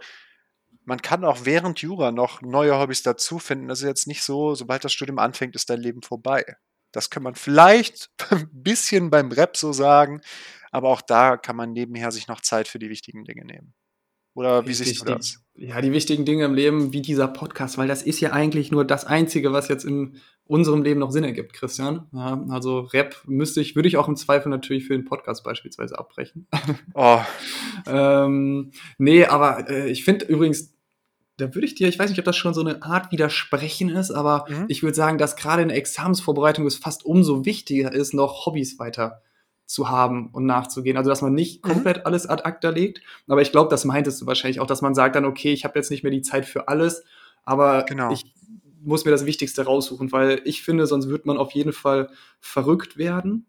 man 0.85 1.03
kann 1.03 1.25
auch 1.25 1.45
während 1.45 1.81
Jura 1.81 2.13
noch 2.13 2.43
neue 2.43 2.79
Hobbys 2.79 3.03
dazu 3.03 3.39
finden. 3.39 3.69
Das 3.69 3.81
ist 3.81 3.87
jetzt 3.87 4.07
nicht 4.07 4.23
so, 4.23 4.55
sobald 4.55 4.85
das 4.85 4.93
Studium 4.93 5.19
anfängt, 5.19 5.55
ist 5.55 5.71
dein 5.71 5.81
Leben 5.81 6.03
vorbei. 6.03 6.57
Das 6.93 7.11
kann 7.11 7.23
man 7.23 7.35
vielleicht 7.35 8.11
ein 8.31 8.49
bisschen 8.53 9.11
beim 9.11 9.31
Rap 9.31 9.57
so 9.57 9.73
sagen, 9.73 10.21
aber 10.71 10.89
auch 10.89 11.03
da 11.03 11.37
kann 11.37 11.57
man 11.57 11.73
nebenher 11.73 12.11
sich 12.13 12.29
noch 12.29 12.41
Zeit 12.41 12.69
für 12.69 12.79
die 12.79 12.91
wichtigen 12.91 13.25
Dinge 13.25 13.45
nehmen. 13.45 13.75
Oder 14.39 14.65
wie 14.69 14.73
siehst 14.73 15.01
du 15.01 15.05
das? 15.05 15.43
Ja, 15.57 15.81
die 15.81 15.91
wichtigen 15.91 16.25
Dinge 16.25 16.45
im 16.45 16.55
Leben, 16.55 16.93
wie 16.93 17.03
dieser 17.03 17.27
Podcast, 17.27 17.77
weil 17.77 17.89
das 17.89 18.05
ist 18.05 18.21
ja 18.21 18.31
eigentlich 18.31 18.71
nur 18.71 18.85
das 18.85 19.05
Einzige, 19.05 19.53
was 19.53 19.67
jetzt 19.67 19.85
in 19.85 20.21
unserem 20.45 20.85
Leben 20.85 21.01
noch 21.01 21.11
Sinn 21.11 21.25
ergibt, 21.25 21.55
Christian. 21.55 22.07
Ja, 22.13 22.41
also 22.49 22.83
Rap 22.93 23.17
müsste 23.27 23.61
ich, 23.61 23.75
würde 23.75 23.89
ich 23.89 23.97
auch 23.97 24.07
im 24.07 24.15
Zweifel 24.15 24.49
natürlich 24.51 24.87
für 24.87 24.93
den 24.93 25.05
Podcast 25.05 25.43
beispielsweise 25.43 25.99
abbrechen. 25.99 26.47
Oh. 26.95 27.19
ähm, 27.87 28.71
nee, 28.99 29.25
aber 29.25 29.69
äh, 29.69 29.91
ich 29.91 30.05
finde 30.05 30.27
übrigens, 30.27 30.73
da 31.37 31.53
würde 31.53 31.67
ich 31.67 31.75
dir, 31.75 31.89
ich 31.89 31.99
weiß 31.99 32.09
nicht, 32.09 32.21
ob 32.21 32.25
das 32.25 32.37
schon 32.37 32.55
so 32.55 32.61
eine 32.61 32.85
Art 32.85 33.11
Widersprechen 33.11 33.89
ist, 33.89 34.13
aber 34.13 34.45
mhm. 34.49 34.67
ich 34.69 34.85
würde 34.85 34.95
sagen, 34.95 35.19
dass 35.19 35.35
gerade 35.35 35.63
in 35.63 35.69
der 35.69 35.77
Examensvorbereitung 35.77 36.65
es 36.65 36.77
fast 36.77 37.05
umso 37.05 37.45
wichtiger 37.45 37.93
ist, 37.93 38.15
noch 38.15 38.47
Hobbys 38.47 38.79
weiter 38.79 39.21
zu 39.69 39.91
haben 39.91 40.31
und 40.33 40.47
nachzugehen. 40.47 40.97
Also 40.97 41.11
dass 41.11 41.23
man 41.23 41.35
nicht 41.35 41.65
mhm. 41.65 41.73
komplett 41.73 41.99
mhm. 41.99 42.03
alles 42.07 42.27
ad 42.27 42.43
acta 42.45 42.71
legt. 42.71 43.03
Aber 43.29 43.43
ich 43.43 43.53
glaube, 43.53 43.71
das 43.71 43.85
meintest 43.85 44.21
du 44.21 44.27
wahrscheinlich 44.27 44.61
auch, 44.61 44.67
dass 44.67 44.83
man 44.83 44.95
sagt 44.95 45.15
dann, 45.15 45.27
okay, 45.27 45.53
ich 45.53 45.65
habe 45.65 45.79
jetzt 45.79 45.91
nicht 45.91 46.03
mehr 46.03 46.11
die 46.11 46.23
Zeit 46.23 46.47
für 46.47 46.69
alles, 46.69 47.05
aber 47.45 47.85
genau. 47.85 48.11
ich 48.11 48.35
muss 48.81 49.05
mir 49.05 49.11
das 49.11 49.27
Wichtigste 49.27 49.65
raussuchen, 49.65 50.11
weil 50.11 50.41
ich 50.45 50.63
finde, 50.63 50.87
sonst 50.87 51.09
wird 51.09 51.27
man 51.27 51.37
auf 51.37 51.53
jeden 51.53 51.73
Fall 51.73 52.09
verrückt 52.41 52.97
werden. 52.97 53.47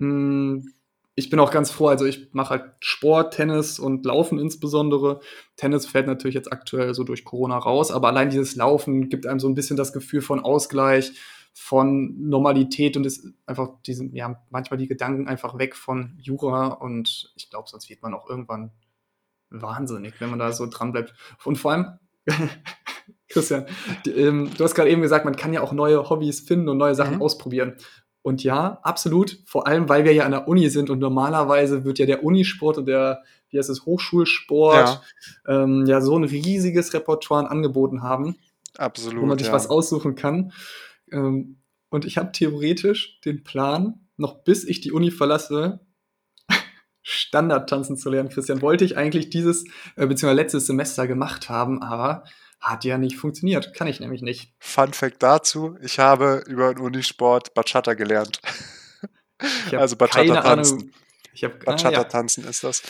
Hm, 0.00 0.72
ich 1.14 1.30
bin 1.30 1.38
auch 1.38 1.52
ganz 1.52 1.70
froh, 1.70 1.86
also 1.86 2.04
ich 2.04 2.30
mache 2.32 2.50
halt 2.50 2.64
Sport, 2.80 3.34
Tennis 3.34 3.78
und 3.78 4.04
Laufen 4.04 4.40
insbesondere. 4.40 5.20
Tennis 5.56 5.86
fällt 5.86 6.08
natürlich 6.08 6.34
jetzt 6.34 6.52
aktuell 6.52 6.94
so 6.94 7.04
durch 7.04 7.24
Corona 7.24 7.56
raus, 7.56 7.92
aber 7.92 8.08
allein 8.08 8.30
dieses 8.30 8.56
Laufen 8.56 9.08
gibt 9.08 9.26
einem 9.26 9.38
so 9.38 9.48
ein 9.48 9.54
bisschen 9.54 9.76
das 9.76 9.92
Gefühl 9.92 10.22
von 10.22 10.40
Ausgleich, 10.40 11.12
von 11.54 12.28
Normalität 12.28 12.96
und 12.96 13.06
ist 13.06 13.26
einfach 13.46 13.70
diesen, 13.86 14.14
ja, 14.14 14.42
manchmal 14.50 14.76
die 14.76 14.88
Gedanken 14.88 15.28
einfach 15.28 15.56
weg 15.56 15.76
von 15.76 16.18
Jura 16.20 16.66
und 16.66 17.32
ich 17.36 17.48
glaube, 17.48 17.68
sonst 17.68 17.88
wird 17.88 18.02
man 18.02 18.12
auch 18.12 18.28
irgendwann 18.28 18.72
wahnsinnig, 19.50 20.20
wenn 20.20 20.30
man 20.30 20.40
da 20.40 20.52
so 20.52 20.66
dran 20.66 20.90
bleibt. 20.90 21.14
Und 21.44 21.56
vor 21.56 21.72
allem, 21.72 21.98
Christian, 23.28 23.66
ähm, 24.06 24.50
du 24.56 24.64
hast 24.64 24.74
gerade 24.74 24.90
eben 24.90 25.00
gesagt, 25.00 25.24
man 25.24 25.36
kann 25.36 25.52
ja 25.52 25.60
auch 25.60 25.72
neue 25.72 26.10
Hobbys 26.10 26.40
finden 26.40 26.68
und 26.68 26.78
neue 26.78 26.96
Sachen 26.96 27.16
mhm. 27.16 27.22
ausprobieren. 27.22 27.76
Und 28.22 28.42
ja, 28.42 28.80
absolut, 28.82 29.38
vor 29.46 29.66
allem, 29.68 29.88
weil 29.88 30.04
wir 30.04 30.12
ja 30.12 30.24
an 30.24 30.32
der 30.32 30.48
Uni 30.48 30.70
sind 30.70 30.90
und 30.90 30.98
normalerweise 30.98 31.84
wird 31.84 31.98
ja 32.00 32.06
der 32.06 32.24
Unisport 32.24 32.78
und 32.78 32.86
der, 32.86 33.22
wie 33.50 33.58
heißt 33.58 33.70
es, 33.70 33.84
Hochschulsport, 33.84 35.02
ja, 35.46 35.62
ähm, 35.62 35.84
ja 35.86 36.00
so 36.00 36.16
ein 36.16 36.24
riesiges 36.24 36.94
Repertoire 36.94 37.48
angeboten 37.48 38.02
haben. 38.02 38.36
Absolut. 38.76 39.22
Wo 39.22 39.26
man 39.26 39.38
sich 39.38 39.48
ja. 39.48 39.52
was 39.52 39.68
aussuchen 39.68 40.14
kann. 40.16 40.52
Ähm, 41.10 41.60
und 41.90 42.04
ich 42.04 42.18
habe 42.18 42.32
theoretisch 42.32 43.20
den 43.20 43.44
Plan, 43.44 44.08
noch 44.16 44.42
bis 44.44 44.64
ich 44.64 44.80
die 44.80 44.92
Uni 44.92 45.10
verlasse, 45.10 45.80
Standardtanzen 47.02 47.96
zu 47.96 48.10
lernen. 48.10 48.30
Christian, 48.30 48.62
wollte 48.62 48.84
ich 48.84 48.96
eigentlich 48.96 49.30
dieses, 49.30 49.64
äh, 49.96 50.06
beziehungsweise 50.06 50.34
letztes 50.34 50.66
Semester 50.66 51.06
gemacht 51.06 51.48
haben, 51.48 51.82
aber 51.82 52.24
hat 52.64 52.84
ja 52.84 52.98
nicht 52.98 53.16
funktioniert. 53.16 53.74
Kann 53.74 53.86
ich 53.86 54.00
nämlich 54.00 54.22
nicht. 54.22 54.54
Fun 54.58 54.92
Fact 54.92 55.22
dazu: 55.22 55.76
Ich 55.82 55.98
habe 55.98 56.42
über 56.46 56.74
den 56.74 56.82
Unisport 56.82 57.54
Bachata 57.54 57.94
gelernt. 57.94 58.40
also 59.72 59.96
Bachata 59.96 60.40
tanzen. 60.40 60.92
Hab, 61.42 61.64
Bachata 61.64 61.88
ah, 61.88 61.92
ja. 61.92 62.04
tanzen 62.04 62.44
ist 62.44 62.64
das. 62.64 62.82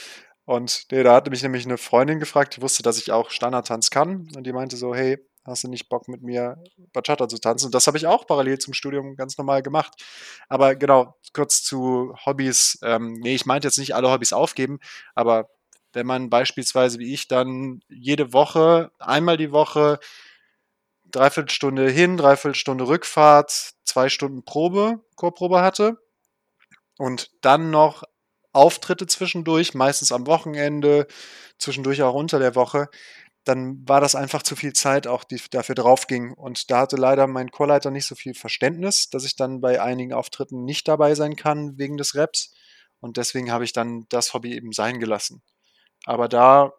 Und 0.45 0.87
nee, 0.93 1.03
da 1.03 1.15
hatte 1.15 1.31
mich 1.31 1.43
nämlich 1.43 1.65
eine 1.65 1.79
Freundin 1.79 2.21
gefragt, 2.21 2.57
die 2.57 2.63
wusste, 2.63 2.83
dass 2.83 2.99
ich 2.99 3.11
auch 3.11 3.31
Standardtanz 3.31 3.91
kann. 3.91 4.29
Und 4.37 4.45
die 4.45 4.53
meinte 4.53 4.77
so: 4.77 4.95
Hey, 4.95 5.19
hast 5.45 5.65
du 5.65 5.69
nicht 5.69 5.89
Bock 5.89 6.09
mit 6.09 6.23
mir 6.23 6.63
Bachata 6.93 7.29
zu 7.29 7.39
tanzen? 7.39 7.67
Und 7.67 7.75
das 7.75 7.87
habe 7.87 7.99
ich 7.99 8.07
auch 8.07 8.27
parallel 8.27 8.59
zum 8.59 8.75
Studium 8.75 9.17
ganz 9.17 9.37
normal 9.39 9.63
gemacht. 9.63 10.03
Aber 10.49 10.75
genau, 10.75 11.17
kurz 11.33 11.63
zu 11.63 12.15
Hobbys. 12.25 12.79
Ähm, 12.83 13.15
nee, 13.15 13.35
ich 13.35 13.47
meinte 13.47 13.69
jetzt 13.69 13.79
nicht 13.79 13.95
alle 13.95 14.11
Hobbys 14.11 14.33
aufgeben, 14.33 14.79
aber 15.15 15.51
wenn 15.93 16.07
man 16.07 16.31
beispielsweise 16.31 16.99
wie 16.99 17.15
ich 17.15 17.29
dann 17.29 17.81
jede 17.89 18.33
Woche, 18.33 18.91
einmal 18.99 19.37
die 19.37 19.53
Woche, 19.53 19.99
dreiviertel 21.05 21.51
Stunde 21.51 21.89
hin, 21.89 22.17
dreiviertel 22.17 22.57
Stunde 22.57 22.89
Rückfahrt, 22.89 23.75
zwei 23.85 24.09
Stunden 24.09 24.45
Probe, 24.45 25.05
Chorprobe 25.17 25.63
hatte 25.63 25.99
und 26.99 27.31
dann 27.43 27.71
noch 27.71 28.03
Auftritte 28.53 29.07
zwischendurch, 29.07 29.75
meistens 29.75 30.13
am 30.13 30.27
Wochenende, 30.27 31.07
zwischendurch 31.59 32.03
auch 32.03 32.15
unter 32.15 32.39
der 32.39 32.55
Woche, 32.55 32.89
dann 33.45 33.87
war 33.87 34.01
das 34.01 34.15
einfach 34.15 34.43
zu 34.43 34.57
viel 34.57 34.73
Zeit 34.73 35.07
auch, 35.07 35.25
die 35.25 35.41
dafür 35.51 35.75
drauf 35.75 36.07
ging. 36.07 36.33
Und 36.33 36.71
da 36.71 36.81
hatte 36.81 36.97
leider 36.97 37.27
mein 37.27 37.51
Chorleiter 37.51 37.91
nicht 37.91 38.07
so 38.07 38.15
viel 38.15 38.35
Verständnis, 38.35 39.11
dass 39.11 39.25
ich 39.25 39.37
dann 39.37 39.61
bei 39.61 39.83
einigen 39.83 40.13
Auftritten 40.13 40.65
nicht 40.65 40.89
dabei 40.89 41.15
sein 41.15 41.37
kann 41.37 41.79
wegen 41.79 41.97
des 41.97 42.15
Raps. 42.15 42.55
Und 43.01 43.19
deswegen 43.19 43.53
habe 43.53 43.65
ich 43.65 43.73
dann 43.73 44.07
das 44.09 44.33
Hobby 44.33 44.55
eben 44.55 44.73
sein 44.73 44.99
gelassen. 44.99 45.43
Aber 46.07 46.29
da, 46.29 46.73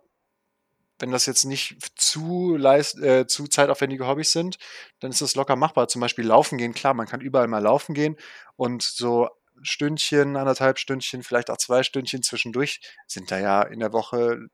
wenn 1.00 1.12
das 1.12 1.28
jetzt 1.28 1.46
nicht 1.46 1.78
zu, 2.00 2.56
leist, 2.56 3.00
äh, 3.00 3.28
zu 3.28 3.48
zeitaufwendige 3.48 4.08
Hobbys 4.08 4.32
sind, 4.32 4.58
dann 5.00 5.12
ist 5.12 5.22
das 5.22 5.36
locker 5.36 5.56
machbar. 5.56 5.88
Zum 5.88 6.02
Beispiel 6.02 6.26
laufen 6.26 6.58
gehen, 6.58 6.74
klar, 6.74 6.94
man 6.96 7.08
kann 7.08 7.22
überall 7.22 7.48
mal 7.48 7.62
laufen 7.62 7.94
gehen 7.94 8.18
und 8.56 8.82
so 8.82 9.30
Stündchen, 9.62 10.36
anderthalb 10.36 10.80
Stündchen, 10.80 11.24
vielleicht 11.24 11.50
auch 11.50 11.58
zwei 11.58 11.84
Stündchen 11.84 12.24
zwischendurch 12.24 12.82
sind 13.08 13.32
da 13.32 13.40
ja 13.40 13.62
in 13.62 13.80
der 13.80 13.94
Woche 13.94 14.48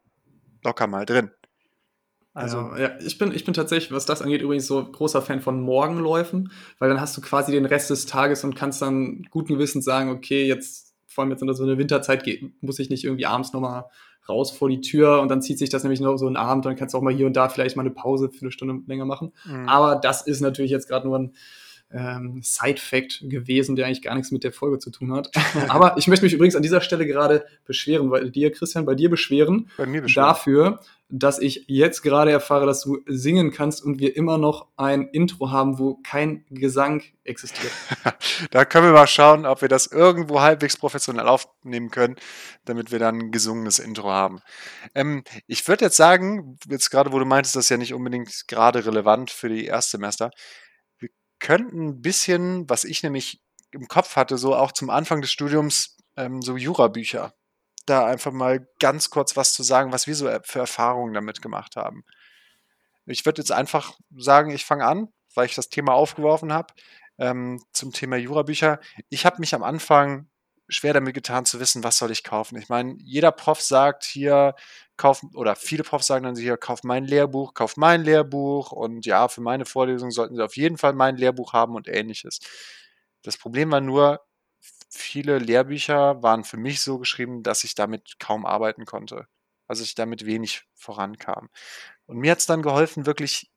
locker 0.63 0.87
mal 0.87 1.05
drin. 1.05 1.31
Also, 2.33 2.57
ja, 2.57 2.79
ja, 2.79 2.91
ich, 3.05 3.17
bin, 3.17 3.33
ich 3.33 3.43
bin 3.43 3.53
tatsächlich, 3.53 3.91
was 3.91 4.05
das 4.05 4.21
angeht, 4.21 4.41
übrigens 4.41 4.65
so 4.65 4.83
großer 4.83 5.21
Fan 5.21 5.41
von 5.41 5.61
Morgenläufen, 5.61 6.51
weil 6.79 6.87
dann 6.87 7.01
hast 7.01 7.15
du 7.17 7.21
quasi 7.21 7.51
den 7.51 7.65
Rest 7.65 7.89
des 7.89 8.05
Tages 8.05 8.43
und 8.43 8.55
kannst 8.55 8.81
dann 8.81 9.23
guten 9.29 9.55
Gewissens 9.55 9.83
sagen, 9.83 10.09
okay, 10.09 10.47
jetzt, 10.47 10.93
vor 11.07 11.23
allem 11.23 11.31
jetzt 11.31 11.41
in 11.41 11.53
so 11.53 11.63
eine 11.63 11.77
Winterzeit, 11.77 12.25
muss 12.61 12.79
ich 12.79 12.89
nicht 12.89 13.03
irgendwie 13.03 13.25
abends 13.25 13.51
nochmal 13.51 13.85
raus 14.29 14.51
vor 14.51 14.69
die 14.69 14.79
Tür 14.79 15.19
und 15.19 15.29
dann 15.29 15.41
zieht 15.41 15.59
sich 15.59 15.69
das 15.69 15.83
nämlich 15.83 15.99
noch 15.99 16.15
so 16.17 16.27
einen 16.27 16.37
Abend 16.37 16.65
und 16.65 16.71
dann 16.71 16.77
kannst 16.77 16.93
du 16.93 16.97
auch 16.97 17.01
mal 17.01 17.13
hier 17.13 17.25
und 17.25 17.35
da 17.35 17.49
vielleicht 17.49 17.75
mal 17.75 17.83
eine 17.83 17.91
Pause 17.91 18.29
für 18.29 18.41
eine 18.41 18.51
Stunde 18.51 18.81
länger 18.87 19.05
machen. 19.05 19.33
Mhm. 19.45 19.67
Aber 19.67 19.95
das 19.95 20.21
ist 20.21 20.39
natürlich 20.41 20.71
jetzt 20.71 20.87
gerade 20.87 21.07
nur 21.07 21.19
ein 21.19 21.33
ähm, 21.93 22.41
Side-Fact 22.41 23.25
gewesen, 23.29 23.75
der 23.75 23.85
eigentlich 23.85 24.01
gar 24.01 24.15
nichts 24.15 24.31
mit 24.31 24.43
der 24.43 24.53
Folge 24.53 24.79
zu 24.79 24.91
tun 24.91 25.11
hat. 25.13 25.31
Aber 25.67 25.97
ich 25.97 26.07
möchte 26.07 26.25
mich 26.25 26.33
übrigens 26.33 26.55
an 26.55 26.61
dieser 26.61 26.81
Stelle 26.81 27.05
gerade 27.05 27.45
beschweren, 27.65 28.09
bei 28.09 28.23
dir, 28.23 28.51
Christian, 28.51 28.85
bei 28.85 28.95
dir 28.95 29.09
beschweren, 29.09 29.69
bei 29.77 29.85
mir 29.85 30.01
beschweren. 30.01 30.27
dafür, 30.27 30.79
dass 31.11 31.39
ich 31.39 31.65
jetzt 31.67 32.01
gerade 32.01 32.31
erfahre, 32.31 32.65
dass 32.65 32.81
du 32.81 32.99
singen 33.05 33.51
kannst 33.51 33.83
und 33.83 33.99
wir 33.99 34.15
immer 34.15 34.37
noch 34.37 34.67
ein 34.77 35.09
Intro 35.09 35.51
haben, 35.51 35.77
wo 35.77 35.99
kein 36.03 36.45
Gesang 36.49 37.03
existiert. 37.25 37.73
da 38.51 38.63
können 38.63 38.85
wir 38.85 38.93
mal 38.93 39.07
schauen, 39.07 39.45
ob 39.45 39.61
wir 39.61 39.67
das 39.67 39.87
irgendwo 39.87 40.41
halbwegs 40.41 40.77
professionell 40.77 41.27
aufnehmen 41.27 41.91
können, 41.91 42.15
damit 42.63 42.91
wir 42.91 42.99
dann 42.99 43.19
ein 43.19 43.31
gesungenes 43.31 43.79
Intro 43.79 44.09
haben. 44.09 44.39
Ähm, 44.95 45.23
ich 45.47 45.67
würde 45.67 45.85
jetzt 45.85 45.97
sagen, 45.97 46.57
jetzt 46.69 46.89
gerade, 46.89 47.11
wo 47.11 47.19
du 47.19 47.25
meintest, 47.25 47.57
das 47.57 47.65
ist 47.65 47.69
ja 47.69 47.77
nicht 47.77 47.93
unbedingt 47.93 48.47
gerade 48.47 48.85
relevant 48.85 49.31
für 49.31 49.49
die 49.49 49.65
Erstsemester, 49.65 50.31
könnten 51.39 51.87
ein 51.87 52.01
bisschen, 52.01 52.69
was 52.69 52.85
ich 52.85 53.03
nämlich 53.03 53.41
im 53.71 53.87
Kopf 53.87 54.15
hatte, 54.15 54.37
so 54.37 54.55
auch 54.55 54.71
zum 54.71 54.89
Anfang 54.89 55.21
des 55.21 55.31
Studiums, 55.31 55.97
ähm, 56.15 56.41
so 56.41 56.55
Jura-Bücher. 56.55 57.33
Da 57.85 58.05
einfach 58.05 58.31
mal 58.31 58.67
ganz 58.79 59.09
kurz 59.09 59.35
was 59.35 59.53
zu 59.53 59.63
sagen, 59.63 59.91
was 59.91 60.07
wir 60.07 60.15
so 60.15 60.29
für 60.43 60.59
Erfahrungen 60.59 61.13
damit 61.13 61.41
gemacht 61.41 61.75
haben. 61.75 62.03
Ich 63.05 63.25
würde 63.25 63.41
jetzt 63.41 63.51
einfach 63.51 63.97
sagen, 64.15 64.51
ich 64.51 64.65
fange 64.65 64.85
an, 64.85 65.07
weil 65.33 65.45
ich 65.45 65.55
das 65.55 65.69
Thema 65.69 65.93
aufgeworfen 65.93 66.53
habe, 66.53 66.73
ähm, 67.17 67.63
zum 67.73 67.91
Thema 67.91 68.17
Jura-Bücher. 68.17 68.79
Ich 69.09 69.25
habe 69.25 69.39
mich 69.39 69.55
am 69.55 69.63
Anfang 69.63 70.29
schwer 70.69 70.93
damit 70.93 71.13
getan 71.13 71.45
zu 71.45 71.59
wissen, 71.59 71.83
was 71.83 71.97
soll 71.97 72.11
ich 72.11 72.23
kaufen. 72.23 72.57
Ich 72.57 72.69
meine, 72.69 72.95
jeder 72.99 73.31
Prof 73.31 73.61
sagt 73.61 74.05
hier, 74.05 74.55
kauf, 75.01 75.23
oder 75.33 75.55
viele 75.55 75.83
Profs 75.83 76.07
sagen 76.07 76.23
dann 76.25 76.35
hier, 76.35 76.57
kauf 76.57 76.83
mein 76.83 77.05
Lehrbuch, 77.05 77.53
kauf 77.53 77.75
mein 77.75 78.03
Lehrbuch 78.03 78.71
und 78.71 79.05
ja, 79.05 79.27
für 79.27 79.41
meine 79.41 79.65
Vorlesung 79.65 80.11
sollten 80.11 80.35
sie 80.35 80.43
auf 80.43 80.55
jeden 80.55 80.77
Fall 80.77 80.93
mein 80.93 81.17
Lehrbuch 81.17 81.53
haben 81.53 81.75
und 81.75 81.87
ähnliches. 81.87 82.39
Das 83.23 83.37
Problem 83.37 83.71
war 83.71 83.81
nur, 83.81 84.21
viele 84.91 85.39
Lehrbücher 85.39 86.21
waren 86.21 86.43
für 86.43 86.57
mich 86.57 86.81
so 86.81 86.99
geschrieben, 86.99 87.43
dass 87.43 87.63
ich 87.63 87.75
damit 87.75 88.19
kaum 88.19 88.45
arbeiten 88.45 88.85
konnte. 88.85 89.27
Also 89.67 89.83
ich 89.83 89.95
damit 89.95 90.25
wenig 90.25 90.63
vorankam. 90.75 91.49
Und 92.05 92.17
mir 92.19 92.31
hat 92.31 92.39
es 92.39 92.45
dann 92.45 92.61
geholfen, 92.61 93.05
wirklich 93.05 93.49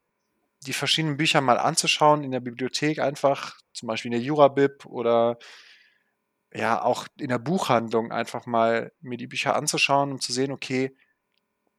die 0.67 0.73
verschiedenen 0.73 1.17
Bücher 1.17 1.41
mal 1.41 1.59
anzuschauen 1.59 2.25
in 2.25 2.31
der 2.31 2.41
Bibliothek 2.41 3.01
einfach, 3.01 3.59
zum 3.73 3.89
Beispiel 3.89 4.13
in 4.13 4.19
der 4.19 4.27
Jurabib 4.27 4.87
oder 4.87 5.39
ja 6.53 6.83
auch 6.83 7.07
in 7.19 7.29
der 7.29 7.39
Buchhandlung 7.39 8.13
einfach 8.13 8.47
mal 8.47 8.93
mir 9.01 9.19
die 9.19 9.27
Bücher 9.27 9.57
anzuschauen 9.57 10.13
und 10.13 10.23
zu 10.23 10.33
sehen, 10.33 10.53
okay, 10.53 10.97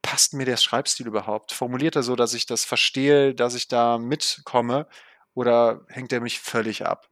passt 0.02 0.34
mir 0.34 0.46
der 0.46 0.58
Schreibstil 0.58 1.06
überhaupt? 1.06 1.52
Formuliert 1.52 1.96
er 1.96 2.02
so, 2.02 2.16
dass 2.16 2.34
ich 2.34 2.46
das 2.46 2.64
verstehe, 2.64 3.34
dass 3.34 3.54
ich 3.54 3.68
da 3.68 3.98
mitkomme 3.98 4.88
oder 5.34 5.84
hängt 5.88 6.12
er 6.12 6.20
mich 6.20 6.40
völlig 6.40 6.86
ab? 6.86 7.08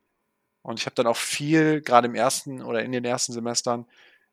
Und 0.65 0.81
ich 0.81 0.87
habe 0.87 0.95
dann 0.95 1.07
auch 1.07 1.19
viel, 1.19 1.83
gerade 1.83 2.09
im 2.09 2.15
ersten 2.15 2.63
oder 2.63 2.83
in 2.83 2.91
den 2.91 3.05
ersten 3.05 3.35
Semestern, 3.35 3.85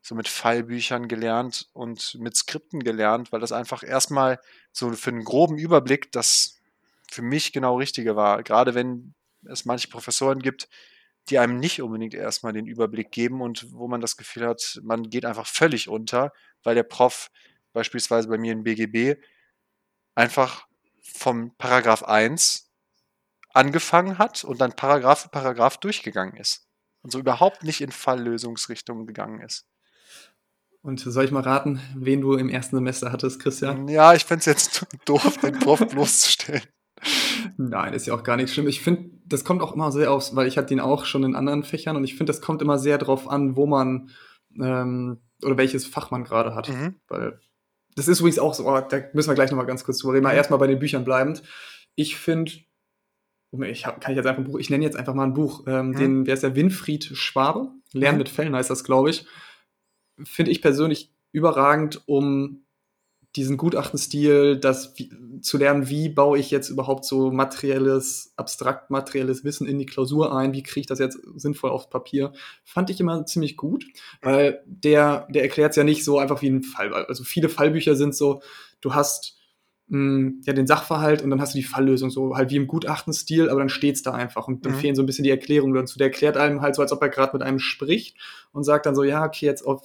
so 0.01 0.15
mit 0.15 0.29
Fallbüchern 0.29 1.09
gelernt 1.09 1.67
und 1.73 2.15
mit 2.19 2.37
Skripten 2.37 2.81
gelernt, 2.81 3.33
weil 3.33 3.41
das 3.41 3.51
einfach 3.51 3.83
erstmal 3.83 4.39
so 4.71 4.93
für 4.93 5.09
einen 5.11 5.25
groben 5.25 5.57
Überblick 5.57 6.09
das 6.13 6.57
für 7.11 7.21
mich 7.21 7.51
genau 7.51 7.77
Richtige 7.77 8.15
war. 8.15 8.43
Gerade 8.43 8.73
wenn 8.75 9.13
es 9.45 9.65
manche 9.65 9.89
Professoren 9.89 10.39
gibt, 10.39 10.69
die 11.29 11.37
einem 11.37 11.59
nicht 11.59 11.81
unbedingt 11.81 12.13
erstmal 12.13 12.53
den 12.53 12.65
Überblick 12.65 13.11
geben 13.11 13.41
und 13.41 13.67
wo 13.73 13.89
man 13.89 13.99
das 13.99 14.15
Gefühl 14.15 14.47
hat, 14.47 14.79
man 14.83 15.09
geht 15.09 15.25
einfach 15.25 15.45
völlig 15.45 15.89
unter, 15.89 16.31
weil 16.63 16.75
der 16.75 16.83
Prof 16.83 17.29
beispielsweise 17.73 18.29
bei 18.29 18.37
mir 18.37 18.53
in 18.53 18.63
BGB 18.63 19.21
einfach 20.15 20.65
vom 21.01 21.53
Paragraph 21.57 22.03
1 22.03 22.70
angefangen 23.53 24.17
hat 24.17 24.43
und 24.43 24.61
dann 24.61 24.73
Paragraph 24.73 25.23
für 25.23 25.29
Paragraph 25.29 25.77
durchgegangen 25.77 26.35
ist. 26.35 26.67
Und 27.03 27.11
so 27.11 27.19
überhaupt 27.19 27.63
nicht 27.63 27.81
in 27.81 27.91
Falllösungsrichtung 27.91 29.07
gegangen 29.07 29.41
ist. 29.41 29.65
Und 30.83 30.99
soll 30.99 31.25
ich 31.25 31.31
mal 31.31 31.43
raten, 31.43 31.79
wen 31.95 32.21
du 32.21 32.33
im 32.33 32.49
ersten 32.49 32.75
Semester 32.75 33.11
hattest, 33.11 33.39
Christian? 33.39 33.87
Ja, 33.87 34.13
ich 34.13 34.25
fände 34.25 34.39
es 34.39 34.45
jetzt 34.45 34.87
doof, 35.05 35.37
den 35.37 35.59
Prof 35.59 35.79
bloßzustellen. 35.89 36.63
Nein, 37.57 37.93
ist 37.93 38.07
ja 38.07 38.13
auch 38.13 38.23
gar 38.23 38.37
nicht 38.37 38.53
schlimm. 38.53 38.67
Ich 38.67 38.81
finde, 38.81 39.11
das 39.25 39.43
kommt 39.43 39.61
auch 39.61 39.73
immer 39.73 39.91
sehr 39.91 40.11
aufs, 40.11 40.35
weil 40.35 40.47
ich 40.47 40.57
hatte 40.57 40.73
ihn 40.73 40.79
auch 40.79 41.05
schon 41.05 41.23
in 41.23 41.35
anderen 41.35 41.63
Fächern 41.63 41.95
und 41.95 42.03
ich 42.03 42.15
finde, 42.15 42.31
das 42.31 42.41
kommt 42.41 42.61
immer 42.61 42.77
sehr 42.77 42.97
darauf 42.97 43.27
an, 43.27 43.55
wo 43.55 43.65
man 43.65 44.09
ähm, 44.59 45.19
oder 45.43 45.57
welches 45.57 45.85
Fach 45.85 46.11
man 46.11 46.23
gerade 46.23 46.55
hat. 46.55 46.69
Mhm. 46.69 46.95
Weil 47.07 47.39
das 47.95 48.07
ist 48.07 48.19
übrigens 48.19 48.39
auch 48.39 48.53
so, 48.53 48.67
oh, 48.67 48.79
da 48.79 49.01
müssen 49.13 49.29
wir 49.29 49.35
gleich 49.35 49.51
nochmal 49.51 49.65
ganz 49.65 49.83
kurz 49.83 49.99
drüber 49.99 50.13
reden. 50.13 50.23
Mal 50.23 50.31
mhm. 50.31 50.37
erstmal 50.37 50.59
bei 50.59 50.67
den 50.67 50.79
Büchern 50.79 51.03
bleibend. 51.03 51.43
Ich 51.95 52.15
finde, 52.17 52.51
ich 53.59 53.85
hab, 53.85 53.99
kann 53.99 54.11
ich 54.13 54.17
jetzt 54.17 54.25
einfach 54.25 54.43
ein 54.43 54.49
Buch, 54.49 54.59
ich 54.59 54.69
nenne 54.69 54.83
jetzt 54.83 54.97
einfach 54.97 55.13
mal 55.13 55.25
ein 55.25 55.33
Buch, 55.33 55.65
ähm, 55.67 55.89
mhm. 55.89 55.95
den, 55.95 56.25
wer 56.25 56.33
ist 56.33 56.43
der, 56.43 56.55
Winfried 56.55 57.05
Schwabe? 57.13 57.69
Lernen 57.91 58.17
mhm. 58.17 58.19
mit 58.19 58.29
Fällen 58.29 58.55
heißt 58.55 58.69
das, 58.69 58.83
glaube 58.83 59.09
ich. 59.09 59.25
Finde 60.23 60.51
ich 60.51 60.61
persönlich 60.61 61.11
überragend, 61.31 62.01
um 62.07 62.63
diesen 63.35 63.55
Gutachtenstil, 63.55 64.57
das 64.57 64.97
wie, 64.97 65.09
zu 65.41 65.57
lernen, 65.57 65.89
wie 65.89 66.09
baue 66.09 66.37
ich 66.37 66.51
jetzt 66.51 66.69
überhaupt 66.69 67.05
so 67.05 67.31
materielles, 67.31 68.33
abstrakt 68.35 68.89
materielles 68.89 69.45
Wissen 69.45 69.67
in 69.67 69.79
die 69.79 69.85
Klausur 69.85 70.35
ein, 70.35 70.53
wie 70.53 70.63
kriege 70.63 70.81
ich 70.81 70.87
das 70.87 70.99
jetzt 70.99 71.17
sinnvoll 71.35 71.69
aufs 71.69 71.89
Papier, 71.89 72.33
fand 72.65 72.89
ich 72.89 72.99
immer 72.99 73.25
ziemlich 73.25 73.55
gut, 73.55 73.85
weil 74.21 74.61
der, 74.65 75.27
der 75.29 75.43
erklärt 75.43 75.71
es 75.71 75.77
ja 75.77 75.85
nicht 75.85 76.03
so 76.03 76.19
einfach 76.19 76.41
wie 76.41 76.49
ein 76.49 76.63
Fall. 76.63 76.93
Also 76.93 77.23
viele 77.23 77.47
Fallbücher 77.47 77.95
sind 77.95 78.15
so, 78.15 78.41
du 78.81 78.93
hast 78.93 79.40
mh, 79.91 79.97
hm, 79.97 80.41
ja 80.45 80.53
den 80.53 80.67
Sachverhalt 80.67 81.21
und 81.21 81.29
dann 81.29 81.39
hast 81.39 81.53
du 81.53 81.59
die 81.59 81.63
Falllösung, 81.63 82.09
so 82.09 82.35
halt 82.35 82.49
wie 82.49 82.55
im 82.55 82.67
Gutachtenstil, 82.67 83.49
aber 83.49 83.59
dann 83.59 83.69
steht's 83.69 84.01
da 84.01 84.11
einfach 84.11 84.47
und 84.47 84.65
dann 84.65 84.73
mhm. 84.73 84.77
fehlen 84.77 84.95
so 84.95 85.03
ein 85.03 85.05
bisschen 85.05 85.23
die 85.23 85.29
Erklärungen 85.29 85.75
dazu. 85.75 85.99
Der 85.99 86.07
erklärt 86.07 86.37
einem 86.37 86.61
halt 86.61 86.75
so, 86.75 86.81
als 86.81 86.91
ob 86.91 87.01
er 87.01 87.09
gerade 87.09 87.33
mit 87.33 87.43
einem 87.43 87.59
spricht 87.59 88.17
und 88.51 88.63
sagt 88.63 88.85
dann 88.85 88.95
so, 88.95 89.03
ja, 89.03 89.23
okay, 89.25 89.45
jetzt 89.45 89.63
auf, 89.63 89.83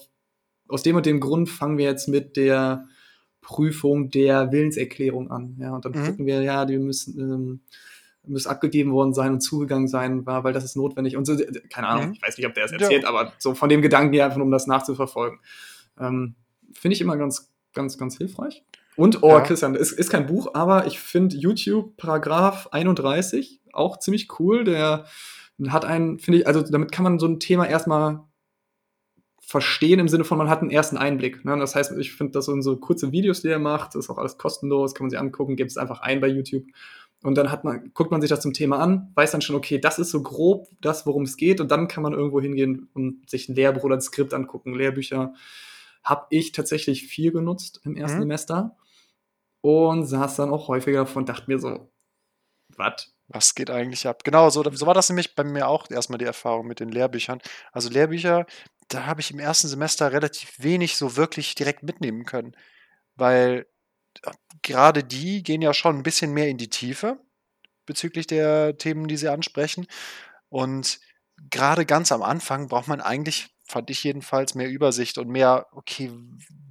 aus 0.67 0.83
dem 0.83 0.95
und 0.95 1.05
dem 1.05 1.19
Grund 1.19 1.49
fangen 1.49 1.77
wir 1.77 1.85
jetzt 1.85 2.07
mit 2.07 2.37
der 2.37 2.87
Prüfung 3.41 4.09
der 4.09 4.51
Willenserklärung 4.51 5.29
an. 5.29 5.57
Ja, 5.59 5.75
und 5.75 5.85
dann 5.85 5.93
mhm. 5.93 6.05
gucken 6.05 6.25
wir, 6.25 6.41
ja, 6.41 6.65
die 6.65 6.77
müssen, 6.77 7.19
ähm, 7.19 7.59
müssen 8.25 8.49
abgegeben 8.49 8.91
worden 8.91 9.13
sein 9.13 9.33
und 9.33 9.41
zugegangen 9.41 9.87
sein, 9.87 10.25
war, 10.25 10.43
weil 10.43 10.53
das 10.53 10.65
ist 10.65 10.75
notwendig. 10.75 11.15
Und 11.15 11.25
so, 11.25 11.37
keine 11.69 11.87
Ahnung, 11.87 12.07
mhm. 12.07 12.13
ich 12.13 12.21
weiß 12.21 12.37
nicht, 12.37 12.47
ob 12.47 12.53
der 12.53 12.65
es 12.65 12.71
erzählt, 12.71 13.03
ja. 13.03 13.09
aber 13.09 13.33
so 13.37 13.53
von 13.55 13.69
dem 13.69 13.81
Gedanken 13.81 14.13
her, 14.13 14.25
einfach 14.25 14.41
um 14.41 14.51
das 14.51 14.67
nachzuverfolgen. 14.67 15.39
Ähm, 15.99 16.35
Finde 16.73 16.95
ich 16.95 17.01
immer 17.01 17.15
ganz, 17.15 17.53
ganz, 17.73 17.97
ganz 17.97 18.17
hilfreich. 18.17 18.63
Und, 18.97 19.21
oh, 19.21 19.29
ja. 19.29 19.41
Christian, 19.41 19.75
ist, 19.75 19.91
ist 19.91 20.09
kein 20.09 20.25
Buch, 20.25 20.55
aber 20.55 20.87
ich 20.87 20.99
finde 20.99 21.37
YouTube 21.37 21.95
Paragraph 21.97 22.69
31 22.71 23.61
auch 23.71 23.99
ziemlich 23.99 24.39
cool. 24.39 24.63
Der 24.63 25.05
hat 25.67 25.85
einen, 25.85 26.17
finde 26.17 26.39
ich, 26.39 26.47
also 26.47 26.61
damit 26.61 26.91
kann 26.91 27.03
man 27.03 27.19
so 27.19 27.27
ein 27.27 27.39
Thema 27.39 27.67
erstmal 27.67 28.23
verstehen 29.39 29.99
im 29.99 30.07
Sinne 30.07 30.23
von, 30.23 30.39
man 30.39 30.49
hat 30.49 30.61
einen 30.61 30.71
ersten 30.71 30.97
Einblick. 30.97 31.45
Ne? 31.45 31.55
Das 31.59 31.75
heißt, 31.75 31.91
ich 31.99 32.13
finde, 32.13 32.33
das 32.33 32.45
sind 32.45 32.63
so 32.63 32.75
kurze 32.77 33.11
Videos, 33.11 33.43
die 33.43 33.49
er 33.49 33.59
macht, 33.59 33.93
das 33.93 34.05
ist 34.05 34.09
auch 34.09 34.17
alles 34.17 34.39
kostenlos, 34.39 34.95
kann 34.95 35.05
man 35.05 35.11
sich 35.11 35.19
angucken, 35.19 35.55
gibt 35.55 35.69
es 35.69 35.77
einfach 35.77 36.01
ein 36.01 36.19
bei 36.19 36.27
YouTube. 36.27 36.65
Und 37.21 37.37
dann 37.37 37.51
hat 37.51 37.63
man, 37.63 37.91
guckt 37.93 38.09
man 38.09 38.19
sich 38.19 38.31
das 38.31 38.41
zum 38.41 38.53
Thema 38.53 38.79
an, 38.79 39.11
weiß 39.13 39.31
dann 39.31 39.41
schon, 39.41 39.55
okay, 39.55 39.79
das 39.79 39.99
ist 39.99 40.09
so 40.09 40.23
grob 40.23 40.67
das, 40.81 41.05
worum 41.05 41.23
es 41.23 41.37
geht, 41.37 41.61
und 41.61 41.69
dann 41.69 41.87
kann 41.87 42.01
man 42.03 42.13
irgendwo 42.13 42.41
hingehen 42.41 42.89
und 42.93 43.29
sich 43.29 43.47
ein 43.47 43.55
Lehrbuch 43.55 43.83
oder 43.83 43.95
ein 43.95 44.01
Skript 44.01 44.33
angucken. 44.33 44.73
Lehrbücher 44.73 45.33
habe 46.03 46.25
ich 46.31 46.51
tatsächlich 46.51 47.05
viel 47.05 47.31
genutzt 47.31 47.79
im 47.83 47.95
ersten 47.95 48.17
mhm. 48.17 48.23
Semester 48.23 48.75
und 49.67 50.05
saß 50.05 50.37
dann 50.37 50.49
auch 50.51 50.67
häufiger 50.67 50.99
davon 50.99 51.23
und 51.23 51.29
dachte 51.29 51.45
mir 51.47 51.59
so, 51.59 51.89
was? 52.75 53.13
Was 53.29 53.55
geht 53.55 53.69
eigentlich 53.69 54.07
ab? 54.07 54.23
Genau, 54.23 54.49
so, 54.49 54.63
so 54.71 54.85
war 54.85 54.93
das 54.93 55.09
nämlich 55.09 55.35
bei 55.35 55.43
mir 55.43 55.67
auch 55.67 55.89
erstmal 55.89 56.17
die 56.17 56.25
Erfahrung 56.25 56.67
mit 56.67 56.79
den 56.79 56.89
Lehrbüchern. 56.89 57.41
Also 57.73 57.89
Lehrbücher, 57.89 58.45
da 58.87 59.05
habe 59.05 59.19
ich 59.19 59.31
im 59.31 59.39
ersten 59.39 59.67
Semester 59.67 60.11
relativ 60.11 60.53
wenig 60.59 60.95
so 60.95 61.17
wirklich 61.17 61.55
direkt 61.55 61.83
mitnehmen 61.83 62.25
können, 62.25 62.55
weil 63.15 63.67
äh, 64.23 64.31
gerade 64.61 65.03
die 65.03 65.43
gehen 65.43 65.61
ja 65.61 65.73
schon 65.73 65.97
ein 65.97 66.03
bisschen 66.03 66.33
mehr 66.33 66.47
in 66.47 66.57
die 66.57 66.69
Tiefe 66.69 67.19
bezüglich 67.85 68.27
der 68.27 68.77
Themen, 68.77 69.07
die 69.07 69.17
sie 69.17 69.29
ansprechen. 69.29 69.87
Und 70.49 70.99
gerade 71.49 71.85
ganz 71.85 72.11
am 72.11 72.23
Anfang 72.23 72.67
braucht 72.67 72.87
man 72.87 73.01
eigentlich, 73.01 73.49
fand 73.65 73.89
ich 73.89 74.03
jedenfalls, 74.03 74.55
mehr 74.55 74.69
Übersicht 74.69 75.17
und 75.17 75.29
mehr, 75.29 75.67
okay, 75.71 76.11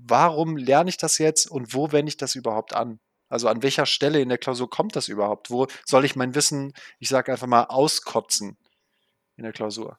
warum 0.09 0.57
lerne 0.57 0.91
ich 0.91 0.97
das 0.97 1.19
jetzt 1.19 1.51
und 1.51 1.75
wo 1.75 1.93
wende 1.93 2.09
ich 2.09 2.17
das 2.17 2.35
überhaupt 2.35 2.75
an? 2.75 2.99
Also 3.29 3.49
an 3.49 3.63
welcher 3.63 3.87
Stelle 3.87 4.21
in 4.21 4.29
der 4.29 4.39
Klausur 4.39 4.71
kommt 4.71 4.95
das 4.97 5.09
überhaupt? 5.09 5.51
Wo 5.51 5.67
soll 5.85 6.05
ich 6.05 6.17
mein 6.17 6.35
Wissen, 6.35 6.73
ich 6.99 7.09
sage 7.09 7.33
einfach 7.33 7.47
mal, 7.47 7.65
auskotzen 7.65 8.57
in 9.37 9.43
der 9.43 9.53
Klausur? 9.53 9.99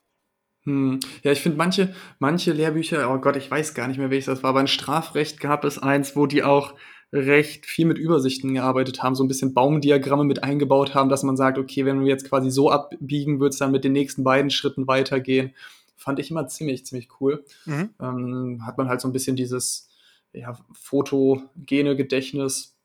Hm. 0.64 1.00
Ja, 1.22 1.32
ich 1.32 1.40
finde 1.40 1.58
manche, 1.58 1.94
manche 2.18 2.52
Lehrbücher, 2.52 3.12
oh 3.12 3.18
Gott, 3.18 3.36
ich 3.36 3.50
weiß 3.50 3.74
gar 3.74 3.88
nicht 3.88 3.98
mehr, 3.98 4.10
welches 4.10 4.26
das 4.26 4.42
war, 4.42 4.50
aber 4.50 4.60
in 4.60 4.66
Strafrecht 4.66 5.40
gab 5.40 5.64
es 5.64 5.78
eins, 5.78 6.16
wo 6.16 6.26
die 6.26 6.42
auch 6.42 6.74
recht 7.12 7.64
viel 7.64 7.86
mit 7.86 7.98
Übersichten 7.98 8.52
gearbeitet 8.52 9.02
haben, 9.02 9.14
so 9.14 9.24
ein 9.24 9.28
bisschen 9.28 9.54
Baumdiagramme 9.54 10.24
mit 10.24 10.42
eingebaut 10.42 10.94
haben, 10.94 11.08
dass 11.08 11.22
man 11.22 11.36
sagt, 11.36 11.58
okay, 11.58 11.84
wenn 11.84 12.00
wir 12.00 12.08
jetzt 12.08 12.28
quasi 12.28 12.50
so 12.50 12.70
abbiegen, 12.70 13.40
wird 13.40 13.54
es 13.54 13.58
dann 13.58 13.70
mit 13.70 13.84
den 13.84 13.92
nächsten 13.92 14.24
beiden 14.24 14.50
Schritten 14.50 14.86
weitergehen. 14.86 15.54
Fand 15.96 16.18
ich 16.18 16.30
immer 16.30 16.46
ziemlich, 16.48 16.84
ziemlich 16.84 17.08
cool. 17.20 17.44
Mhm. 17.64 17.90
Ähm, 18.00 18.66
hat 18.66 18.76
man 18.76 18.88
halt 18.88 19.00
so 19.00 19.08
ein 19.08 19.12
bisschen 19.12 19.36
dieses 19.36 19.87
ja, 20.32 20.58
fotogene 20.72 21.96
Gedächtnis. 21.96 22.76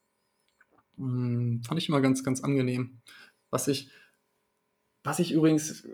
Hm, 0.97 1.61
fand 1.65 1.81
ich 1.81 1.89
immer 1.89 2.01
ganz, 2.01 2.23
ganz 2.23 2.43
angenehm. 2.43 3.01
Was 3.49 3.67
ich, 3.67 3.89
was 5.03 5.19
ich 5.19 5.31
übrigens 5.31 5.85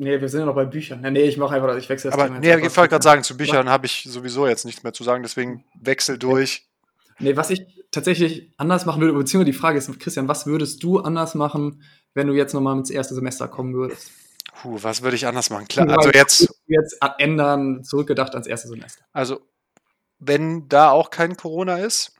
Nee, 0.00 0.20
wir 0.20 0.28
sind 0.28 0.40
ja 0.40 0.46
noch 0.46 0.54
bei 0.54 0.64
Büchern. 0.64 1.00
Nee, 1.00 1.22
ich 1.22 1.38
mache 1.38 1.56
einfach, 1.56 1.76
ich 1.76 1.88
wechsle 1.88 2.10
das 2.10 2.20
Aber 2.20 2.38
nee, 2.38 2.54
ich 2.54 2.76
wollte 2.76 2.90
gerade 2.90 3.02
sagen, 3.02 3.24
zu 3.24 3.36
Büchern 3.36 3.68
habe 3.68 3.86
ich 3.86 4.04
sowieso 4.08 4.46
jetzt 4.46 4.64
nichts 4.64 4.84
mehr 4.84 4.92
zu 4.92 5.02
sagen, 5.02 5.24
deswegen 5.24 5.64
wechsel 5.74 6.18
durch. 6.18 6.68
Nee, 7.18 7.36
was 7.36 7.50
ich 7.50 7.66
tatsächlich 7.90 8.52
anders 8.58 8.86
machen 8.86 9.00
würde, 9.00 9.14
beziehungsweise 9.14 9.50
die 9.50 9.58
Frage 9.58 9.76
ist, 9.76 9.98
Christian, 9.98 10.28
was 10.28 10.46
würdest 10.46 10.84
du 10.84 11.00
anders 11.00 11.34
machen, 11.34 11.82
wenn 12.14 12.28
du 12.28 12.34
jetzt 12.34 12.54
nochmal 12.54 12.78
ins 12.78 12.90
erste 12.90 13.16
Semester 13.16 13.48
kommen 13.48 13.74
würdest? 13.74 14.12
Puh, 14.62 14.78
was 14.80 15.02
würde 15.02 15.16
ich 15.16 15.26
anders 15.26 15.50
machen? 15.50 15.66
Klar, 15.66 15.88
also 15.88 16.10
jetzt. 16.10 16.48
Jetzt 16.68 16.98
ändern, 17.18 17.82
zurückgedacht 17.82 18.34
ans 18.34 18.46
erste 18.46 18.68
Semester. 18.68 19.04
Also, 19.12 19.40
wenn 20.18 20.68
da 20.68 20.90
auch 20.90 21.10
kein 21.10 21.36
Corona 21.36 21.78
ist, 21.78 22.14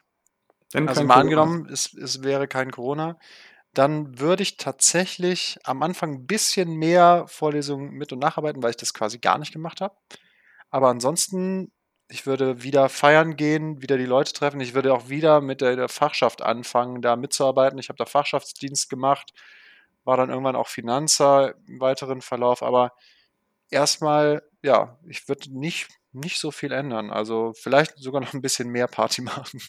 wenn 0.72 0.88
also 0.88 1.02
mal 1.02 1.14
Corona. 1.14 1.20
angenommen, 1.20 1.68
es, 1.72 1.94
es 1.94 2.22
wäre 2.22 2.48
kein 2.48 2.70
Corona, 2.70 3.18
dann 3.74 4.18
würde 4.18 4.42
ich 4.42 4.56
tatsächlich 4.56 5.58
am 5.64 5.82
Anfang 5.82 6.12
ein 6.12 6.26
bisschen 6.26 6.74
mehr 6.76 7.26
Vorlesungen 7.28 7.90
mit 7.90 8.12
und 8.12 8.18
nacharbeiten, 8.18 8.62
weil 8.62 8.70
ich 8.70 8.76
das 8.76 8.94
quasi 8.94 9.18
gar 9.18 9.38
nicht 9.38 9.52
gemacht 9.52 9.80
habe. 9.80 9.94
Aber 10.70 10.88
ansonsten, 10.88 11.72
ich 12.08 12.26
würde 12.26 12.62
wieder 12.62 12.88
feiern 12.88 13.36
gehen, 13.36 13.82
wieder 13.82 13.98
die 13.98 14.06
Leute 14.06 14.32
treffen. 14.32 14.60
Ich 14.60 14.74
würde 14.74 14.92
auch 14.94 15.08
wieder 15.08 15.40
mit 15.40 15.60
der, 15.60 15.76
der 15.76 15.88
Fachschaft 15.88 16.42
anfangen, 16.42 17.02
da 17.02 17.16
mitzuarbeiten. 17.16 17.78
Ich 17.78 17.88
habe 17.88 17.98
da 17.98 18.06
Fachschaftsdienst 18.06 18.88
gemacht, 18.88 19.32
war 20.04 20.16
dann 20.16 20.30
irgendwann 20.30 20.56
auch 20.56 20.68
Finanzer 20.68 21.54
im 21.66 21.80
weiteren 21.80 22.22
Verlauf. 22.22 22.62
Aber 22.62 22.92
erstmal, 23.70 24.42
ja, 24.62 24.98
ich 25.06 25.28
würde 25.28 25.56
nicht, 25.56 25.88
nicht 26.18 26.38
so 26.38 26.50
viel 26.50 26.72
ändern. 26.72 27.10
Also 27.10 27.52
vielleicht 27.54 27.98
sogar 27.98 28.20
noch 28.20 28.34
ein 28.34 28.42
bisschen 28.42 28.68
mehr 28.68 28.86
Party 28.86 29.22
machen. 29.22 29.60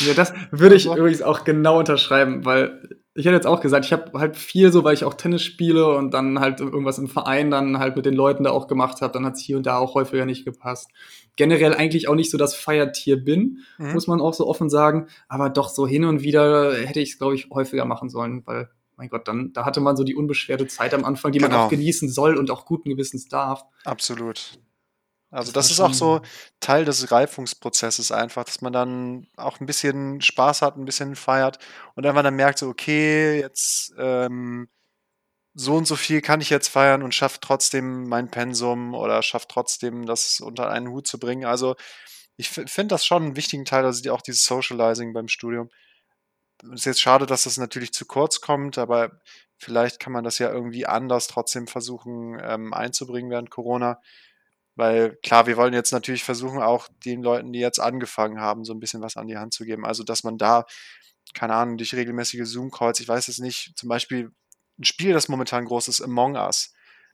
Ja, 0.00 0.14
das 0.14 0.32
würde 0.50 0.74
ich 0.74 0.86
übrigens 0.86 1.22
auch 1.22 1.44
genau 1.44 1.78
unterschreiben, 1.78 2.44
weil 2.44 2.88
ich 3.14 3.26
hätte 3.26 3.34
jetzt 3.34 3.46
auch 3.46 3.60
gesagt, 3.60 3.84
ich 3.84 3.92
habe 3.92 4.18
halt 4.18 4.36
viel 4.36 4.72
so, 4.72 4.84
weil 4.84 4.94
ich 4.94 5.04
auch 5.04 5.14
Tennis 5.14 5.42
spiele 5.42 5.94
und 5.96 6.14
dann 6.14 6.40
halt 6.40 6.60
irgendwas 6.60 6.98
im 6.98 7.08
Verein 7.08 7.50
dann 7.50 7.78
halt 7.78 7.94
mit 7.94 8.06
den 8.06 8.14
Leuten 8.14 8.44
da 8.44 8.50
auch 8.50 8.68
gemacht 8.68 9.02
habe, 9.02 9.12
dann 9.12 9.26
hat 9.26 9.34
es 9.34 9.40
hier 9.40 9.58
und 9.58 9.66
da 9.66 9.76
auch 9.76 9.94
häufiger 9.94 10.24
nicht 10.24 10.46
gepasst. 10.46 10.90
Generell 11.36 11.74
eigentlich 11.74 12.08
auch 12.08 12.14
nicht 12.14 12.30
so 12.30 12.38
das 12.38 12.54
Feiertier 12.54 13.22
bin, 13.22 13.58
mhm. 13.76 13.92
muss 13.92 14.06
man 14.06 14.20
auch 14.20 14.32
so 14.32 14.46
offen 14.46 14.70
sagen, 14.70 15.08
aber 15.28 15.50
doch 15.50 15.68
so 15.68 15.86
hin 15.86 16.04
und 16.04 16.22
wieder 16.22 16.74
hätte 16.74 17.00
ich 17.00 17.10
es, 17.10 17.18
glaube 17.18 17.34
ich, 17.34 17.50
häufiger 17.50 17.84
machen 17.84 18.08
sollen, 18.08 18.42
weil, 18.46 18.70
mein 18.96 19.10
Gott, 19.10 19.28
dann, 19.28 19.52
da 19.52 19.66
hatte 19.66 19.80
man 19.80 19.96
so 19.96 20.04
die 20.04 20.14
unbeschwerte 20.14 20.66
Zeit 20.66 20.94
am 20.94 21.04
Anfang, 21.04 21.32
die 21.32 21.38
genau. 21.38 21.50
man 21.50 21.58
auch 21.58 21.68
genießen 21.68 22.08
soll 22.08 22.38
und 22.38 22.50
auch 22.50 22.64
guten 22.64 22.88
Gewissens 22.88 23.28
darf. 23.28 23.64
Absolut. 23.84 24.58
Also 25.32 25.50
das, 25.50 25.68
das 25.68 25.72
ist 25.72 25.80
auch 25.80 25.94
so 25.94 26.20
Teil 26.60 26.84
des 26.84 27.10
Reifungsprozesses 27.10 28.12
einfach, 28.12 28.44
dass 28.44 28.60
man 28.60 28.74
dann 28.74 29.26
auch 29.36 29.60
ein 29.60 29.66
bisschen 29.66 30.20
Spaß 30.20 30.60
hat, 30.60 30.76
ein 30.76 30.84
bisschen 30.84 31.16
feiert 31.16 31.58
und 31.94 32.06
einfach 32.06 32.22
dann 32.22 32.36
merkt 32.36 32.58
so, 32.58 32.68
okay, 32.68 33.40
jetzt 33.40 33.94
ähm, 33.96 34.68
so 35.54 35.74
und 35.74 35.86
so 35.86 35.96
viel 35.96 36.20
kann 36.20 36.42
ich 36.42 36.50
jetzt 36.50 36.68
feiern 36.68 37.02
und 37.02 37.14
schafft 37.14 37.40
trotzdem 37.40 38.08
mein 38.08 38.30
Pensum 38.30 38.94
oder 38.94 39.22
schafft 39.22 39.48
trotzdem 39.48 40.04
das 40.04 40.40
unter 40.40 40.70
einen 40.70 40.90
Hut 40.90 41.06
zu 41.06 41.18
bringen. 41.18 41.46
Also 41.46 41.76
ich 42.36 42.50
finde 42.50 42.88
das 42.88 43.06
schon 43.06 43.22
einen 43.22 43.36
wichtigen 43.36 43.64
Teil, 43.64 43.86
also 43.86 44.12
auch 44.12 44.22
dieses 44.22 44.44
Socializing 44.44 45.14
beim 45.14 45.28
Studium. 45.28 45.70
Es 46.62 46.80
ist 46.80 46.84
jetzt 46.84 47.00
schade, 47.00 47.24
dass 47.24 47.44
das 47.44 47.56
natürlich 47.56 47.92
zu 47.92 48.04
kurz 48.04 48.42
kommt, 48.42 48.76
aber 48.76 49.20
vielleicht 49.56 49.98
kann 49.98 50.12
man 50.12 50.24
das 50.24 50.38
ja 50.38 50.50
irgendwie 50.50 50.84
anders 50.86 51.26
trotzdem 51.26 51.66
versuchen 51.66 52.38
ähm, 52.42 52.74
einzubringen 52.74 53.30
während 53.30 53.50
Corona. 53.50 53.98
Weil 54.74 55.16
klar, 55.22 55.46
wir 55.46 55.56
wollen 55.56 55.74
jetzt 55.74 55.92
natürlich 55.92 56.24
versuchen, 56.24 56.62
auch 56.62 56.88
den 57.04 57.22
Leuten, 57.22 57.52
die 57.52 57.60
jetzt 57.60 57.80
angefangen 57.80 58.40
haben, 58.40 58.64
so 58.64 58.72
ein 58.72 58.80
bisschen 58.80 59.02
was 59.02 59.16
an 59.16 59.26
die 59.28 59.36
Hand 59.36 59.52
zu 59.52 59.64
geben. 59.64 59.84
Also, 59.84 60.02
dass 60.02 60.24
man 60.24 60.38
da, 60.38 60.64
keine 61.34 61.54
Ahnung, 61.54 61.76
durch 61.76 61.94
regelmäßige 61.94 62.44
Zoom-Calls, 62.44 63.00
ich 63.00 63.08
weiß 63.08 63.28
es 63.28 63.38
nicht, 63.38 63.72
zum 63.76 63.88
Beispiel 63.88 64.32
ein 64.78 64.84
Spiel, 64.84 65.12
das 65.12 65.28
momentan 65.28 65.66
groß 65.66 65.88
ist, 65.88 66.00
Among 66.00 66.36
Us. 66.36 66.72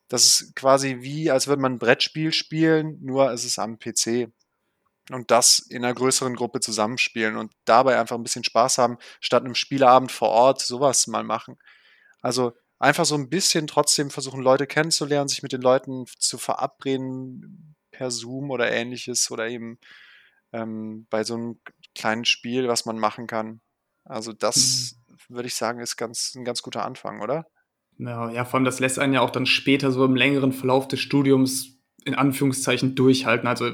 Das 0.09 0.25
ist 0.25 0.55
quasi 0.57 0.99
wie, 1.01 1.31
als 1.31 1.49
würde 1.49 1.61
man 1.61 1.75
ein 1.75 1.79
Brettspiel 1.79 2.33
spielen, 2.33 2.99
nur 3.03 3.31
es 3.33 3.45
ist 3.45 3.59
am 3.59 3.79
PC. 3.79 4.33
Und 5.11 5.31
das 5.31 5.59
in 5.59 5.85
einer 5.85 5.95
größeren 5.95 6.35
Gruppe 6.35 6.61
zusammenspielen 6.61 7.37
und 7.37 7.53
dabei 7.65 7.99
einfach 7.99 8.17
ein 8.17 8.23
bisschen 8.23 8.45
Spaß 8.45 8.79
haben, 8.79 8.99
statt 9.21 9.45
einem 9.45 9.55
Spieleabend 9.55 10.13
vor 10.13 10.29
Ort 10.29 10.61
sowas 10.61 11.07
mal 11.07 11.25
machen. 11.25 11.59
Also 12.21 12.53
einfach 12.79 13.05
so 13.05 13.15
ein 13.15 13.29
bisschen 13.29 13.67
trotzdem 13.67 14.11
versuchen, 14.11 14.43
Leute 14.43 14.67
kennenzulernen, 14.67 15.29
sich 15.29 15.43
mit 15.43 15.53
den 15.53 15.63
Leuten 15.63 16.07
zu 16.19 16.39
verabreden 16.39 17.77
per 17.91 18.11
Zoom 18.11 18.51
oder 18.51 18.71
ähnliches 18.71 19.31
oder 19.31 19.49
eben 19.49 19.79
ähm, 20.53 21.07
bei 21.11 21.25
so 21.25 21.35
einem 21.35 21.61
kleinen 21.95 22.25
Spiel, 22.25 22.69
was 22.69 22.85
man 22.85 22.99
machen 22.99 23.27
kann. 23.27 23.61
Also 24.05 24.33
das 24.33 24.97
mhm. 25.29 25.35
würde 25.35 25.49
ich 25.49 25.55
sagen, 25.55 25.81
ist 25.81 25.97
ganz, 25.97 26.35
ein 26.35 26.45
ganz 26.45 26.63
guter 26.63 26.85
Anfang, 26.85 27.21
oder? 27.21 27.47
Ja, 27.99 28.31
ja, 28.31 28.45
vor 28.45 28.55
allem 28.55 28.65
das 28.65 28.79
lässt 28.79 28.99
einen 28.99 29.15
ja 29.15 29.21
auch 29.21 29.31
dann 29.31 29.47
später 29.47 29.91
so 29.91 30.05
im 30.05 30.15
längeren 30.15 30.53
Verlauf 30.53 30.87
des 30.87 31.01
Studiums 31.01 31.79
in 32.05 32.15
Anführungszeichen 32.15 32.95
durchhalten. 32.95 33.49
Also 33.49 33.73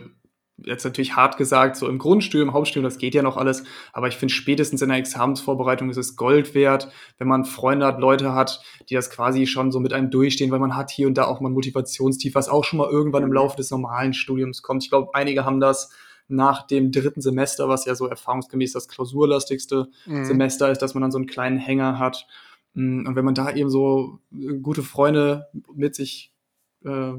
jetzt 0.58 0.84
natürlich 0.84 1.16
hart 1.16 1.36
gesagt, 1.36 1.76
so 1.76 1.88
im 1.88 1.98
Grundstudium, 1.98 2.52
Hauptstudium, 2.52 2.84
das 2.84 2.98
geht 2.98 3.14
ja 3.14 3.22
noch 3.22 3.36
alles, 3.36 3.64
aber 3.92 4.08
ich 4.08 4.16
finde 4.16 4.32
spätestens 4.32 4.82
in 4.82 4.88
der 4.88 4.98
Examensvorbereitung 4.98 5.90
ist 5.90 5.96
es 5.96 6.16
Gold 6.16 6.54
wert, 6.54 6.90
wenn 7.18 7.28
man 7.28 7.44
Freunde 7.44 7.86
hat, 7.86 7.98
Leute 7.98 8.34
hat, 8.34 8.62
die 8.88 8.94
das 8.94 9.10
quasi 9.10 9.46
schon 9.46 9.72
so 9.72 9.80
mit 9.80 9.92
einem 9.92 10.10
durchstehen, 10.10 10.50
weil 10.50 10.60
man 10.60 10.76
hat 10.76 10.90
hier 10.90 11.06
und 11.06 11.18
da 11.18 11.24
auch 11.24 11.40
mal 11.40 11.48
ein 11.48 11.54
Motivationstief, 11.54 12.34
was 12.34 12.48
auch 12.48 12.64
schon 12.64 12.78
mal 12.78 12.90
irgendwann 12.90 13.24
im 13.24 13.32
Laufe 13.32 13.56
des 13.56 13.70
normalen 13.70 14.14
Studiums 14.14 14.62
kommt. 14.62 14.84
Ich 14.84 14.90
glaube, 14.90 15.10
einige 15.14 15.44
haben 15.44 15.60
das 15.60 15.90
nach 16.28 16.66
dem 16.66 16.90
dritten 16.90 17.20
Semester, 17.20 17.68
was 17.68 17.84
ja 17.84 17.94
so 17.94 18.06
erfahrungsgemäß 18.06 18.72
das 18.72 18.88
klausurlastigste 18.88 19.88
mhm. 20.06 20.24
Semester 20.24 20.70
ist, 20.70 20.80
dass 20.80 20.94
man 20.94 21.02
dann 21.02 21.10
so 21.10 21.18
einen 21.18 21.26
kleinen 21.26 21.58
Hänger 21.58 21.98
hat. 21.98 22.26
Mm, 22.74 23.06
und 23.06 23.16
wenn 23.16 23.24
man 23.24 23.34
da 23.34 23.52
eben 23.52 23.68
so 23.68 24.20
gute 24.62 24.82
Freunde 24.82 25.48
mit 25.74 25.94
sich 25.94 26.32
äh, 26.84 27.12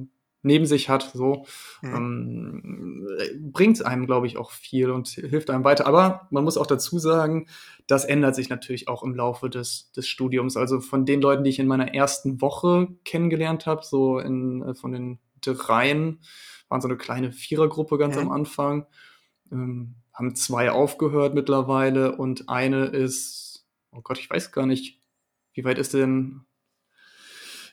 neben 0.45 0.65
sich 0.65 0.89
hat, 0.89 1.11
so, 1.13 1.45
mhm. 1.81 1.95
ähm, 1.95 3.51
bringt 3.51 3.83
einem, 3.85 4.05
glaube 4.05 4.27
ich, 4.27 4.37
auch 4.37 4.51
viel 4.51 4.91
und 4.91 5.07
hilft 5.07 5.49
einem 5.49 5.63
weiter. 5.63 5.87
Aber 5.87 6.27
man 6.29 6.43
muss 6.43 6.57
auch 6.57 6.67
dazu 6.67 6.99
sagen, 6.99 7.47
das 7.87 8.05
ändert 8.05 8.35
sich 8.35 8.49
natürlich 8.49 8.87
auch 8.87 9.03
im 9.03 9.15
Laufe 9.15 9.49
des, 9.49 9.91
des 9.91 10.07
Studiums. 10.07 10.55
Also 10.55 10.79
von 10.79 11.05
den 11.05 11.19
Leuten, 11.19 11.43
die 11.43 11.49
ich 11.49 11.59
in 11.59 11.67
meiner 11.67 11.93
ersten 11.93 12.41
Woche 12.41 12.87
kennengelernt 13.03 13.65
habe, 13.65 13.83
so 13.83 14.19
in, 14.19 14.61
äh, 14.61 14.75
von 14.75 14.91
den 14.91 15.19
dreien, 15.41 16.21
waren 16.69 16.81
so 16.81 16.87
eine 16.87 16.97
kleine 16.97 17.31
Vierergruppe 17.31 17.97
ganz 17.97 18.15
mhm. 18.15 18.21
am 18.21 18.31
Anfang, 18.31 18.85
ähm, 19.51 19.95
haben 20.13 20.35
zwei 20.35 20.71
aufgehört 20.71 21.33
mittlerweile 21.33 22.15
und 22.15 22.49
eine 22.49 22.85
ist, 22.85 23.65
oh 23.91 24.01
Gott, 24.01 24.19
ich 24.19 24.29
weiß 24.29 24.51
gar 24.51 24.65
nicht, 24.65 25.01
wie 25.53 25.63
weit 25.63 25.79
ist 25.79 25.93
denn 25.93 26.45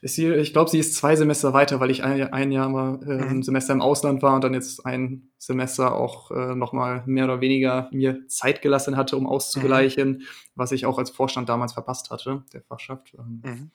ist 0.02 0.16
sie, 0.16 0.34
ich 0.34 0.52
glaube, 0.52 0.68
sie 0.68 0.80
ist 0.80 0.96
zwei 0.96 1.14
Semester 1.14 1.52
weiter, 1.52 1.78
weil 1.78 1.92
ich 1.92 2.02
ein, 2.02 2.32
ein 2.32 2.50
Jahr 2.50 2.68
mal 2.68 2.98
äh, 3.06 3.22
ein. 3.22 3.42
Semester 3.42 3.72
im 3.72 3.80
Ausland 3.80 4.20
war 4.20 4.34
und 4.34 4.42
dann 4.42 4.52
jetzt 4.52 4.84
ein 4.84 5.30
Semester 5.38 5.94
auch 5.94 6.32
äh, 6.32 6.56
nochmal 6.56 7.04
mehr 7.06 7.24
oder 7.24 7.40
weniger 7.40 7.88
mir 7.92 8.26
Zeit 8.26 8.62
gelassen 8.62 8.96
hatte, 8.96 9.16
um 9.16 9.28
auszugleichen, 9.28 10.10
mhm. 10.10 10.22
was 10.56 10.72
ich 10.72 10.86
auch 10.86 10.98
als 10.98 11.10
Vorstand 11.10 11.48
damals 11.48 11.74
verpasst 11.74 12.10
hatte, 12.10 12.42
der 12.52 12.62
Fachschaft. 12.62 13.14
Ähm, 13.16 13.42
mhm. 13.44 13.70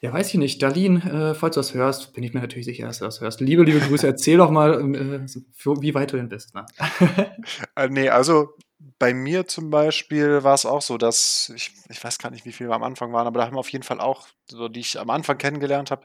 Ja, 0.00 0.12
weiß 0.12 0.28
ich 0.28 0.38
nicht. 0.38 0.62
Darlene, 0.62 1.30
äh, 1.30 1.34
falls 1.34 1.54
du 1.54 1.58
das 1.58 1.74
hörst, 1.74 2.14
bin 2.14 2.22
ich 2.22 2.32
mir 2.32 2.40
natürlich 2.40 2.66
sicher, 2.66 2.86
dass 2.86 3.00
du 3.00 3.04
das 3.04 3.20
hörst. 3.20 3.40
Liebe, 3.40 3.64
liebe 3.64 3.80
Grüße, 3.80 4.06
erzähl 4.06 4.36
doch 4.36 4.52
mal, 4.52 4.94
äh, 4.94 5.26
für, 5.52 5.82
wie 5.82 5.94
weit 5.94 6.12
du 6.12 6.18
denn 6.18 6.28
bist. 6.28 6.54
Ne? 6.54 6.66
äh, 7.74 7.88
nee, 7.88 8.10
also 8.10 8.50
bei 8.78 9.14
mir 9.14 9.46
zum 9.46 9.70
Beispiel 9.70 10.42
war 10.44 10.54
es 10.54 10.66
auch 10.66 10.82
so, 10.82 10.98
dass 10.98 11.50
ich, 11.54 11.72
ich 11.88 12.02
weiß 12.02 12.18
gar 12.18 12.30
nicht, 12.30 12.44
wie 12.44 12.52
viele 12.52 12.70
wir 12.70 12.74
am 12.74 12.82
Anfang 12.82 13.12
waren, 13.12 13.26
aber 13.26 13.40
da 13.40 13.46
haben 13.46 13.58
auf 13.58 13.70
jeden 13.70 13.84
Fall 13.84 14.00
auch, 14.00 14.28
so 14.50 14.68
die 14.68 14.80
ich 14.80 14.98
am 14.98 15.10
Anfang 15.10 15.38
kennengelernt 15.38 15.90
habe, 15.90 16.04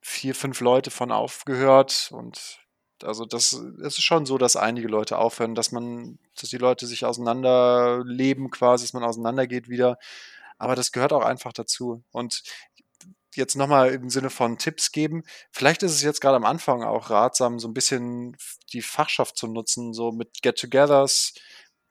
vier, 0.00 0.34
fünf 0.34 0.60
Leute 0.60 0.90
von 0.90 1.10
aufgehört 1.10 2.10
und 2.12 2.60
also 3.02 3.24
das, 3.24 3.52
es 3.52 3.98
ist 3.98 4.04
schon 4.04 4.26
so, 4.26 4.38
dass 4.38 4.56
einige 4.56 4.88
Leute 4.88 5.18
aufhören, 5.18 5.54
dass 5.54 5.72
man, 5.72 6.18
dass 6.40 6.50
die 6.50 6.58
Leute 6.58 6.86
sich 6.86 7.04
auseinanderleben 7.04 8.50
quasi, 8.50 8.84
dass 8.84 8.92
man 8.92 9.04
auseinandergeht 9.04 9.68
wieder. 9.68 9.98
Aber 10.58 10.76
das 10.76 10.92
gehört 10.92 11.12
auch 11.12 11.24
einfach 11.24 11.52
dazu. 11.52 12.04
Und 12.12 12.42
jetzt 13.34 13.56
nochmal 13.56 13.90
im 13.90 14.10
Sinne 14.10 14.30
von 14.30 14.58
Tipps 14.58 14.92
geben. 14.92 15.24
Vielleicht 15.50 15.82
ist 15.82 15.92
es 15.92 16.02
jetzt 16.02 16.20
gerade 16.20 16.36
am 16.36 16.44
Anfang 16.44 16.82
auch 16.84 17.10
ratsam, 17.10 17.58
so 17.58 17.68
ein 17.68 17.74
bisschen 17.74 18.36
die 18.72 18.82
Fachschaft 18.82 19.36
zu 19.36 19.48
nutzen, 19.48 19.92
so 19.92 20.12
mit 20.12 20.40
Get-togethers, 20.42 21.34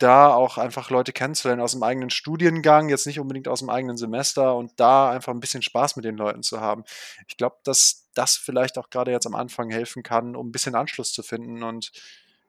da 0.04 0.34
auch 0.34 0.58
einfach 0.58 0.90
Leute 0.90 1.14
kennenzulernen 1.14 1.62
aus 1.62 1.72
dem 1.72 1.82
eigenen 1.82 2.10
Studiengang, 2.10 2.90
jetzt 2.90 3.08
nicht 3.08 3.22
unbedingt 3.22 3.48
aus 3.48 3.60
dem 3.60 3.70
eigenen 3.70 3.96
Semester 3.96 4.56
und 4.56 4.72
da 4.76 5.10
einfach 5.10 5.34
ein 5.34 5.40
bisschen 5.40 5.62
Spaß 5.62 5.96
mit 5.96 6.04
den 6.04 6.18
Leuten 6.18 6.44
zu 6.44 6.60
haben. 6.60 6.84
Ich 7.28 7.38
glaube, 7.38 7.56
dass 7.64 8.10
das 8.14 8.36
vielleicht 8.36 8.78
auch 8.78 8.90
gerade 8.90 9.12
jetzt 9.12 9.26
am 9.26 9.34
Anfang 9.34 9.70
helfen 9.72 10.04
kann, 10.04 10.36
um 10.36 10.50
ein 10.50 10.52
bisschen 10.52 10.76
Anschluss 10.76 11.14
zu 11.14 11.24
finden 11.24 11.64
und 11.64 11.92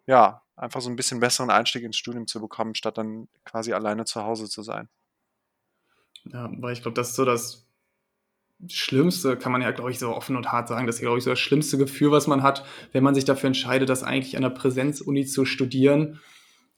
ja, 0.07 0.43
einfach 0.57 0.81
so 0.81 0.91
ein 0.91 0.97
bisschen 0.97 1.21
besseren 1.21 1.51
Einstieg 1.51 1.85
ins 1.85 1.97
Studium 1.97 2.27
zu 2.27 2.41
bekommen, 2.41 2.75
statt 2.75 2.99
dann 2.99 3.29
quasi 3.45 3.73
alleine 3.73 4.05
zu 4.05 4.25
Hause 4.25 4.49
zu 4.49 4.63
sein. 4.63 4.89
Ja, 6.25 6.51
weil 6.59 6.73
ich 6.73 6.83
glaube, 6.83 6.95
das 6.95 7.11
ist 7.11 7.17
so 7.17 7.25
das 7.25 7.67
Schlimmste, 8.69 9.37
kann 9.37 9.53
man 9.53 9.63
ja, 9.63 9.71
glaube 9.71 9.93
ich, 9.93 9.99
so 9.99 10.15
offen 10.15 10.37
und 10.37 10.51
hart 10.51 10.69
sagen, 10.69 10.87
das 10.87 10.97
ist, 10.97 11.03
glaube 11.03 11.19
ich, 11.19 11.25
so 11.25 11.31
das 11.31 11.41
schlimmste 11.41 11.79
Gefühl, 11.79 12.11
was 12.11 12.27
man 12.27 12.43
hat, 12.43 12.65
wenn 12.93 13.05
man 13.05 13.15
sich 13.15 13.25
dafür 13.25 13.47
entscheidet, 13.47 13.89
das 13.89 14.03
eigentlich 14.03 14.37
an 14.37 14.43
der 14.43 14.51
Präsenzuni 14.51 15.25
zu 15.25 15.45
studieren 15.45 16.21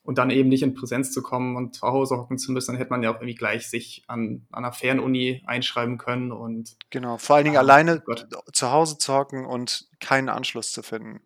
und 0.07 0.17
dann 0.17 0.29
eben 0.29 0.47
nicht 0.47 0.63
in 0.63 0.73
Präsenz 0.73 1.11
zu 1.11 1.21
kommen 1.21 1.57
und 1.57 1.75
zu 1.75 1.81
Hause 1.81 2.15
hocken 2.15 2.37
zu 2.37 2.53
müssen, 2.53 2.71
dann 2.71 2.77
hätte 2.77 2.91
man 2.91 3.03
ja 3.03 3.11
auch 3.11 3.15
irgendwie 3.15 3.35
gleich 3.35 3.69
sich 3.69 4.05
an, 4.07 4.47
an 4.53 4.63
einer 4.63 4.71
Fernuni 4.71 5.43
einschreiben 5.45 5.97
können 5.97 6.31
und. 6.31 6.77
Genau, 6.91 7.17
vor 7.17 7.35
allen 7.35 7.43
Dingen 7.43 7.57
ah, 7.57 7.59
alleine 7.59 8.01
oh 8.07 8.51
zu 8.53 8.71
Hause 8.71 8.97
zu 8.97 9.13
hocken 9.13 9.45
und 9.45 9.89
keinen 9.99 10.29
Anschluss 10.29 10.71
zu 10.71 10.81
finden. 10.81 11.19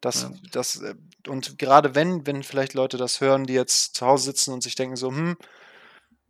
Das, 0.00 0.22
ja. 0.22 0.32
das, 0.50 0.82
äh, 0.82 0.96
und 1.28 1.60
gerade 1.60 1.94
wenn, 1.94 2.26
wenn 2.26 2.42
vielleicht 2.42 2.74
Leute 2.74 2.96
das 2.96 3.20
hören, 3.20 3.44
die 3.44 3.52
jetzt 3.52 3.94
zu 3.94 4.04
Hause 4.04 4.24
sitzen 4.24 4.52
und 4.52 4.64
sich 4.64 4.74
denken 4.74 4.96
so, 4.96 5.10
hm, 5.10 5.36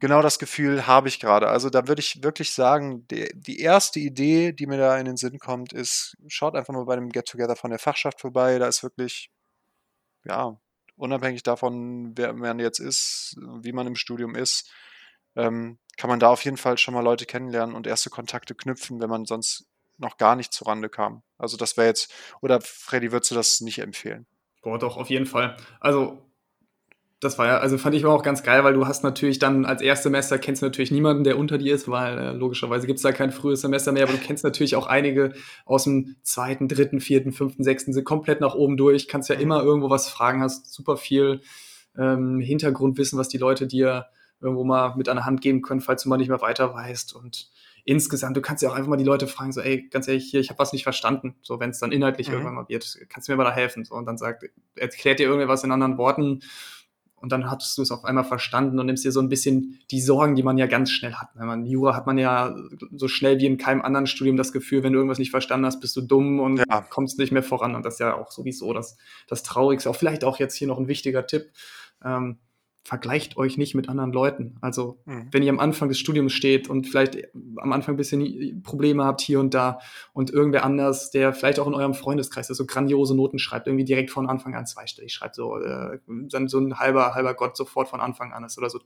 Genau 0.01 0.23
das 0.23 0.39
Gefühl 0.39 0.87
habe 0.87 1.09
ich 1.09 1.19
gerade. 1.19 1.49
Also 1.49 1.71
da 1.71 1.89
würde 1.89 1.99
ich 2.01 2.23
wirklich 2.23 2.55
sagen, 2.55 3.09
die, 3.09 3.33
die 3.35 3.59
erste 3.59 3.99
Idee, 3.99 4.53
die 4.53 4.69
mir 4.69 4.79
da 4.79 4.97
in 4.97 5.07
den 5.07 5.17
Sinn 5.17 5.41
kommt, 5.41 5.73
ist, 5.73 6.17
schaut 6.29 6.55
einfach 6.55 6.73
mal 6.73 6.85
bei 6.85 6.93
einem 6.93 7.09
Get-Together 7.09 7.57
von 7.57 7.71
der 7.71 7.81
Fachschaft 7.81 8.21
vorbei. 8.21 8.61
Da 8.61 8.69
ist 8.69 8.85
wirklich, 8.85 9.33
ja, 10.25 10.57
unabhängig 10.99 11.43
davon, 11.43 12.17
wer 12.17 12.33
man 12.35 12.59
jetzt 12.59 12.81
ist, 12.81 13.37
wie 13.63 13.73
man 13.73 13.87
im 13.87 13.97
Studium 13.97 14.35
ist, 14.35 14.71
ähm, 15.37 15.79
kann 15.97 16.11
man 16.11 16.21
da 16.21 16.29
auf 16.29 16.45
jeden 16.45 16.57
Fall 16.57 16.79
schon 16.79 16.95
mal 16.95 17.03
Leute 17.03 17.27
kennenlernen 17.27 17.75
und 17.75 17.87
erste 17.87 18.11
Kontakte 18.11 18.55
knüpfen, 18.55 19.01
wenn 19.01 19.11
man 19.11 19.25
sonst 19.25 19.67
noch 19.97 20.17
gar 20.17 20.37
nicht 20.37 20.53
zurande 20.53 20.89
kam. 20.89 21.23
Also 21.39 21.57
das 21.57 21.77
wäre 21.77 21.89
jetzt, 21.89 22.13
oder 22.41 22.61
Freddy, 22.61 23.13
würdest 23.13 23.31
du 23.31 23.35
das 23.35 23.61
nicht 23.61 23.79
empfehlen? 23.79 24.27
Boah, 24.63 24.79
doch, 24.79 24.97
auf 24.97 25.09
jeden 25.11 25.27
Fall. 25.27 25.57
Also 25.81 26.28
das 27.21 27.37
war 27.37 27.47
ja, 27.47 27.59
also 27.59 27.79
fand 27.79 27.97
ich 27.97 28.07
auch 28.07 28.23
ganz 28.23 28.45
geil, 28.45 28.63
weil 28.63 28.75
du 28.75 28.87
hast 28.87 29.03
natürlich 29.03 29.41
dann 29.41 29.65
als 29.65 29.83
Erstsemester 29.83 30.39
kennst 30.39 30.63
du 30.63 30.67
natürlich 30.67 30.93
niemanden, 30.93 31.25
der 31.25 31.37
unter 31.37 31.59
dir 31.59 31.75
ist, 31.75 31.89
weil 31.89 32.17
äh, 32.17 32.33
logischerweise 32.33 32.87
gibt 32.87 32.99
es 32.99 33.03
da 33.03 33.11
kein 33.11 33.33
frühes 33.33 33.63
Semester 33.63 33.91
mehr, 33.91 34.05
aber 34.05 34.13
du 34.13 34.19
kennst 34.19 34.45
natürlich 34.45 34.77
auch 34.77 34.87
einige 34.87 35.33
aus 35.65 35.85
dem 35.85 36.17
zweiten, 36.23 36.69
dritten, 36.69 37.01
vierten, 37.01 37.33
fünften, 37.33 37.65
sechsten, 37.65 37.93
sind 37.93 38.05
komplett 38.05 38.41
nach 38.41 38.55
oben 38.55 38.77
durch, 38.77 39.09
kannst 39.09 39.29
ja 39.29 39.35
mhm. 39.35 39.43
immer 39.43 39.63
irgendwo 39.63 39.91
was 39.91 40.09
fragen, 40.09 40.43
hast 40.43 40.73
super 40.73 40.97
viel 40.97 41.41
ähm, 41.99 42.39
Hintergrundwissen, 42.39 43.19
was 43.19 43.29
die 43.29 43.39
Leute 43.39 43.67
dir 43.67 44.07
irgendwo 44.41 44.63
mal 44.63 44.95
mit 44.95 45.09
an 45.09 45.17
der 45.17 45.27
Hand 45.27 45.41
geben 45.41 45.63
können, 45.63 45.81
falls 45.81 46.05
du 46.05 46.09
mal 46.09 46.19
nicht 46.19 46.29
mehr 46.29 46.41
weiter 46.41 46.73
weißt 46.73 47.17
und 47.17 47.51
insgesamt, 47.85 48.37
du 48.37 48.43
kannst 48.43 48.63
ja 48.63 48.69
auch 48.69 48.75
einfach 48.75 48.91
mal 48.91 48.97
die 48.97 49.05
Leute 49.05 49.27
fragen, 49.27 49.51
so, 49.51 49.63
ey, 49.63 49.89
ganz 49.89 50.07
ehrlich, 50.07 50.31
hier, 50.31 50.41
ich 50.41 50.51
habe 50.51 50.59
was 50.59 50.75
nicht 50.75 50.83
verstanden. 50.83 51.37
So, 51.41 51.59
wenn 51.59 51.71
es 51.71 51.79
dann 51.79 51.91
inhaltlich 51.91 52.29
mhm. 52.29 52.35
irgendwann 52.35 52.55
mal 52.55 52.69
wird, 52.69 52.99
kannst 53.09 53.27
du 53.27 53.33
mir 53.33 53.37
mal 53.37 53.45
da 53.45 53.53
helfen? 53.53 53.87
So, 53.87 53.95
und 53.95 54.05
dann 54.05 54.19
sagt, 54.19 54.45
erklärt 54.77 55.21
dir 55.21 55.27
irgendwas 55.27 55.65
in 55.65 55.73
anderen 55.73 55.97
Worten 55.97 56.43
und 57.21 57.33
dann 57.33 57.51
hattest 57.51 57.77
du 57.77 57.83
es 57.83 57.91
auf 57.91 58.05
einmal 58.05 58.25
verstanden 58.25 58.79
und 58.79 58.87
nimmst 58.87 59.05
dir 59.05 59.13
so 59.13 59.21
ein 59.21 59.29
bisschen 59.29 59.81
die 59.91 60.01
Sorgen, 60.01 60.37
die 60.37 60.43
man 60.43 60.59
ja 60.59 60.67
ganz 60.67 60.91
schnell 60.91 61.15
hat. 61.15 61.29
Wenn 61.35 61.47
man 61.47 61.67
Jura 61.67 61.95
hat 61.95 62.07
man 62.07 62.19
ja 62.19 62.55
so 62.95 63.09
schnell 63.09 63.39
wie 63.39 63.47
in 63.47 63.59
keinem 63.59 63.83
anderen 63.83 64.07
Studium 64.07 64.37
das 64.37 64.53
Gefühl, 64.53 64.83
wenn 64.83 64.93
du 64.93 64.99
irgendwas 64.99 65.19
nicht 65.19 65.31
verstanden 65.31 65.67
hast, 65.67 65.81
bist 65.81 65.97
du 65.97 66.01
dumm 66.01 66.41
und 66.41 66.59
ja. 66.59 66.83
kommst 66.83 67.19
nicht 67.19 67.33
mehr 67.33 67.43
voran. 67.43 67.75
Und 67.75 67.85
das 67.85 67.95
ist 67.95 68.01
ja 68.01 68.15
auch 68.15 68.31
sowieso 68.31 68.73
das, 68.73 68.97
das 69.27 69.43
Traurigste. 69.43 69.91
Auch 69.91 69.97
vielleicht 69.97 70.25
auch 70.25 70.39
jetzt 70.39 70.55
hier 70.55 70.69
noch 70.69 70.79
ein 70.79 70.89
wichtiger 70.89 71.27
Tipp. 71.27 71.51
Ähm, 72.05 72.39
vergleicht 72.85 73.37
euch 73.37 73.59
nicht 73.59 73.75
mit 73.75 73.89
anderen 73.89 74.13
Leuten. 74.13 74.57
Also, 74.61 74.99
mhm. 75.05 75.29
wenn 75.31 75.43
ihr 75.43 75.51
am 75.51 75.61
Anfang 75.61 75.89
des 75.89 75.99
Studiums 75.99 76.33
steht 76.33 76.71
und 76.71 76.87
vielleicht 76.87 77.19
am 77.57 77.73
Anfang 77.73 77.95
ein 77.95 77.99
bisschen 77.99 78.63
Probleme 78.63 79.05
habt 79.05 79.21
hier 79.21 79.41
und 79.41 79.53
da 79.53 79.79
und 80.13 80.31
irgendwer 80.31 80.65
anders, 80.65 81.11
der 81.11 81.35
vielleicht 81.35 81.59
auch 81.61 81.67
in 81.67 81.75
eurem 81.75 81.95
Freundeskreis 81.95 82.49
ist, 82.49 82.57
so 82.57 82.67
grandiose 82.67 83.15
Noten 83.15 83.39
schreibt, 83.39 83.67
irgendwie 83.67 83.85
direkt 83.85 84.11
von 84.11 84.29
Anfang 84.29 84.55
an 84.55 84.67
zweistellig 84.67 85.13
schreibt, 85.13 85.35
so, 85.35 85.59
äh, 85.59 85.99
dann 86.07 86.49
so 86.49 86.59
ein 86.59 86.79
halber, 86.79 87.15
halber 87.15 87.35
Gott 87.35 87.57
sofort 87.57 87.89
von 87.89 88.01
Anfang 88.01 88.33
an 88.33 88.45
ist 88.45 88.57
oder 88.59 88.71
so 88.71 88.81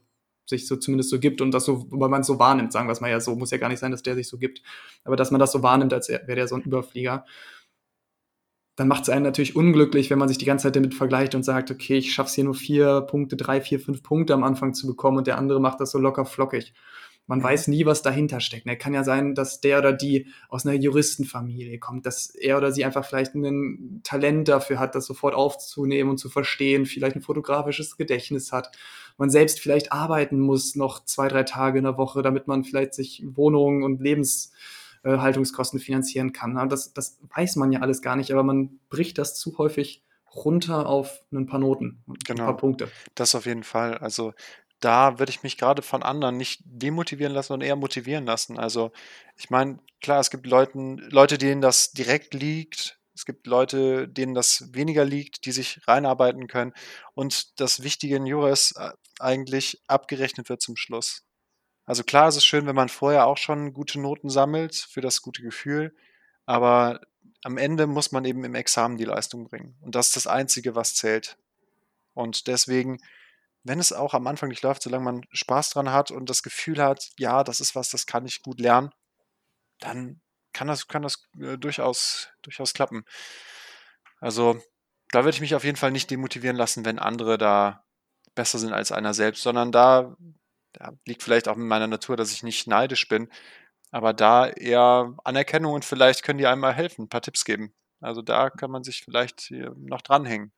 sich 0.45 0.67
so 0.67 0.75
zumindest 0.75 1.09
so 1.09 1.19
gibt 1.19 1.39
und 1.39 1.51
das 1.51 1.63
so, 1.65 1.87
weil 1.89 2.09
man 2.09 2.21
es 2.21 2.27
so 2.27 2.37
wahrnimmt, 2.37 2.73
sagen 2.73 2.87
wir 2.87 2.91
es 2.91 2.99
mal 2.99 3.09
ja 3.09 3.21
so, 3.21 3.35
muss 3.35 3.51
ja 3.51 3.57
gar 3.57 3.69
nicht 3.69 3.79
sein, 3.79 3.91
dass 3.91 4.03
der 4.03 4.15
sich 4.15 4.27
so 4.27 4.37
gibt, 4.37 4.61
aber 5.05 5.15
dass 5.15 5.31
man 5.31 5.39
das 5.39 5.53
so 5.53 5.63
wahrnimmt, 5.63 5.93
als 5.93 6.09
wäre 6.09 6.35
der 6.35 6.47
so 6.47 6.55
ein 6.55 6.61
Überflieger 6.63 7.25
dann 8.75 8.87
macht 8.87 9.03
es 9.03 9.09
einen 9.09 9.23
natürlich 9.23 9.55
unglücklich, 9.55 10.09
wenn 10.09 10.17
man 10.17 10.27
sich 10.27 10.39
die 10.39 10.45
ganze 10.45 10.63
Zeit 10.63 10.75
damit 10.75 10.95
vergleicht 10.95 11.35
und 11.35 11.43
sagt, 11.43 11.69
okay, 11.69 11.97
ich 11.97 12.13
schaff's 12.13 12.33
hier 12.33 12.43
nur 12.43 12.55
vier 12.55 13.01
Punkte, 13.01 13.35
drei, 13.35 13.61
vier, 13.61 13.79
fünf 13.79 14.01
Punkte 14.01 14.33
am 14.33 14.43
Anfang 14.43 14.73
zu 14.73 14.87
bekommen 14.87 15.17
und 15.17 15.27
der 15.27 15.37
andere 15.37 15.61
macht 15.61 15.79
das 15.79 15.91
so 15.91 15.99
locker 15.99 16.25
flockig. 16.25 16.73
Man 17.27 17.39
mhm. 17.39 17.43
weiß 17.43 17.67
nie, 17.67 17.85
was 17.85 18.01
dahinter 18.01 18.39
steckt. 18.39 18.65
Er 18.65 18.75
kann 18.75 18.93
ja 18.93 19.03
sein, 19.03 19.35
dass 19.35 19.61
der 19.61 19.77
oder 19.77 19.93
die 19.93 20.27
aus 20.49 20.65
einer 20.65 20.75
Juristenfamilie 20.75 21.77
kommt, 21.79 22.05
dass 22.05 22.31
er 22.31 22.57
oder 22.57 22.71
sie 22.71 22.83
einfach 22.83 23.05
vielleicht 23.05 23.35
ein 23.35 24.01
Talent 24.03 24.47
dafür 24.47 24.79
hat, 24.79 24.95
das 24.95 25.05
sofort 25.05 25.35
aufzunehmen 25.35 26.09
und 26.09 26.17
zu 26.17 26.29
verstehen, 26.29 26.85
vielleicht 26.85 27.15
ein 27.15 27.21
fotografisches 27.21 27.95
Gedächtnis 27.95 28.51
hat. 28.51 28.71
Man 29.17 29.29
selbst 29.29 29.59
vielleicht 29.59 29.91
arbeiten 29.91 30.39
muss 30.39 30.75
noch 30.75 31.05
zwei, 31.05 31.27
drei 31.27 31.43
Tage 31.43 31.77
in 31.77 31.85
der 31.85 31.97
Woche, 31.97 32.23
damit 32.23 32.47
man 32.47 32.63
vielleicht 32.63 32.95
sich 32.95 33.23
Wohnungen 33.25 33.83
und 33.83 34.01
Lebens 34.01 34.51
äh, 35.03 35.17
Haltungskosten 35.17 35.79
finanzieren 35.79 36.33
kann. 36.33 36.69
Das, 36.69 36.93
das 36.93 37.19
weiß 37.35 37.57
man 37.57 37.71
ja 37.71 37.81
alles 37.81 38.01
gar 38.01 38.15
nicht, 38.15 38.31
aber 38.31 38.43
man 38.43 38.79
bricht 38.89 39.17
das 39.17 39.35
zu 39.35 39.57
häufig 39.57 40.03
runter 40.35 40.87
auf 40.87 41.23
ein 41.31 41.45
paar 41.45 41.59
Noten, 41.59 42.03
genau. 42.25 42.43
ein 42.43 42.45
paar 42.47 42.57
Punkte. 42.57 42.89
Das 43.15 43.35
auf 43.35 43.45
jeden 43.45 43.63
Fall. 43.63 43.97
Also 43.99 44.33
da 44.79 45.19
würde 45.19 45.29
ich 45.29 45.43
mich 45.43 45.57
gerade 45.57 45.81
von 45.81 46.03
anderen 46.03 46.37
nicht 46.37 46.61
demotivieren 46.65 47.33
lassen, 47.33 47.49
sondern 47.49 47.67
eher 47.67 47.75
motivieren 47.75 48.25
lassen. 48.25 48.57
Also 48.59 48.91
ich 49.37 49.49
meine, 49.49 49.79
klar, 50.01 50.19
es 50.19 50.29
gibt 50.29 50.45
Leuten, 50.47 50.97
Leute, 51.09 51.37
denen 51.37 51.61
das 51.61 51.91
direkt 51.91 52.33
liegt, 52.33 52.99
Es 53.15 53.25
gibt 53.25 53.45
Leute, 53.45 54.07
denen 54.07 54.33
das 54.33 54.73
weniger 54.73 55.05
liegt, 55.05 55.45
die 55.45 55.51
sich 55.51 55.79
reinarbeiten 55.87 56.47
können. 56.47 56.73
Und 57.13 57.59
das 57.59 57.83
Wichtige 57.83 58.15
in 58.15 58.25
Jura 58.25 58.49
ist 58.49 58.75
äh, 58.75 58.89
eigentlich, 59.19 59.81
abgerechnet 59.87 60.49
wird 60.49 60.61
zum 60.61 60.75
Schluss. 60.75 61.23
Also 61.85 62.03
klar, 62.03 62.27
es 62.27 62.37
ist 62.37 62.45
schön, 62.45 62.65
wenn 62.65 62.75
man 62.75 62.89
vorher 62.89 63.25
auch 63.25 63.37
schon 63.37 63.73
gute 63.73 63.99
Noten 63.99 64.29
sammelt 64.29 64.75
für 64.75 65.01
das 65.01 65.21
gute 65.21 65.41
Gefühl, 65.41 65.95
aber 66.45 67.01
am 67.43 67.57
Ende 67.57 67.87
muss 67.87 68.11
man 68.11 68.23
eben 68.25 68.43
im 68.45 68.55
Examen 68.55 68.97
die 68.97 69.05
Leistung 69.05 69.49
bringen. 69.49 69.75
Und 69.81 69.95
das 69.95 70.07
ist 70.07 70.15
das 70.15 70.27
Einzige, 70.27 70.75
was 70.75 70.95
zählt. 70.95 71.37
Und 72.13 72.47
deswegen, 72.47 72.99
wenn 73.63 73.79
es 73.79 73.91
auch 73.91 74.13
am 74.13 74.27
Anfang 74.27 74.49
nicht 74.49 74.61
läuft, 74.61 74.83
solange 74.83 75.03
man 75.03 75.25
Spaß 75.31 75.71
dran 75.71 75.91
hat 75.91 76.11
und 76.11 76.29
das 76.29 76.43
Gefühl 76.43 76.81
hat, 76.81 77.11
ja, 77.17 77.43
das 77.43 77.59
ist 77.59 77.75
was, 77.75 77.89
das 77.89 78.05
kann 78.05 78.25
ich 78.25 78.43
gut 78.43 78.59
lernen, 78.59 78.91
dann 79.79 80.21
kann 80.53 80.67
das, 80.67 80.87
kann 80.87 81.01
das 81.01 81.27
äh, 81.39 81.57
durchaus, 81.57 82.29
durchaus 82.43 82.73
klappen. 82.73 83.03
Also 84.19 84.61
da 85.09 85.23
würde 85.23 85.35
ich 85.35 85.41
mich 85.41 85.55
auf 85.55 85.63
jeden 85.63 85.77
Fall 85.77 85.91
nicht 85.91 86.09
demotivieren 86.11 86.55
lassen, 86.55 86.85
wenn 86.85 86.99
andere 86.99 87.37
da 87.37 87.83
besser 88.35 88.57
sind 88.57 88.73
als 88.73 88.91
einer 88.91 89.13
selbst, 89.13 89.43
sondern 89.43 89.71
da 89.71 90.15
ja, 90.79 90.93
liegt 91.05 91.23
vielleicht 91.23 91.47
auch 91.47 91.57
in 91.57 91.67
meiner 91.67 91.87
Natur, 91.87 92.17
dass 92.17 92.31
ich 92.31 92.43
nicht 92.43 92.67
neidisch 92.67 93.07
bin, 93.07 93.29
aber 93.91 94.13
da 94.13 94.47
eher 94.47 95.15
Anerkennung 95.23 95.73
und 95.73 95.85
vielleicht 95.85 96.23
können 96.23 96.39
die 96.39 96.47
einmal 96.47 96.73
helfen, 96.73 97.03
ein 97.03 97.09
paar 97.09 97.21
Tipps 97.21 97.45
geben. 97.45 97.73
Also 98.01 98.21
da 98.21 98.49
kann 98.49 98.71
man 98.71 98.83
sich 98.83 99.03
vielleicht 99.03 99.51
noch 99.77 100.01
dranhängen. 100.01 100.51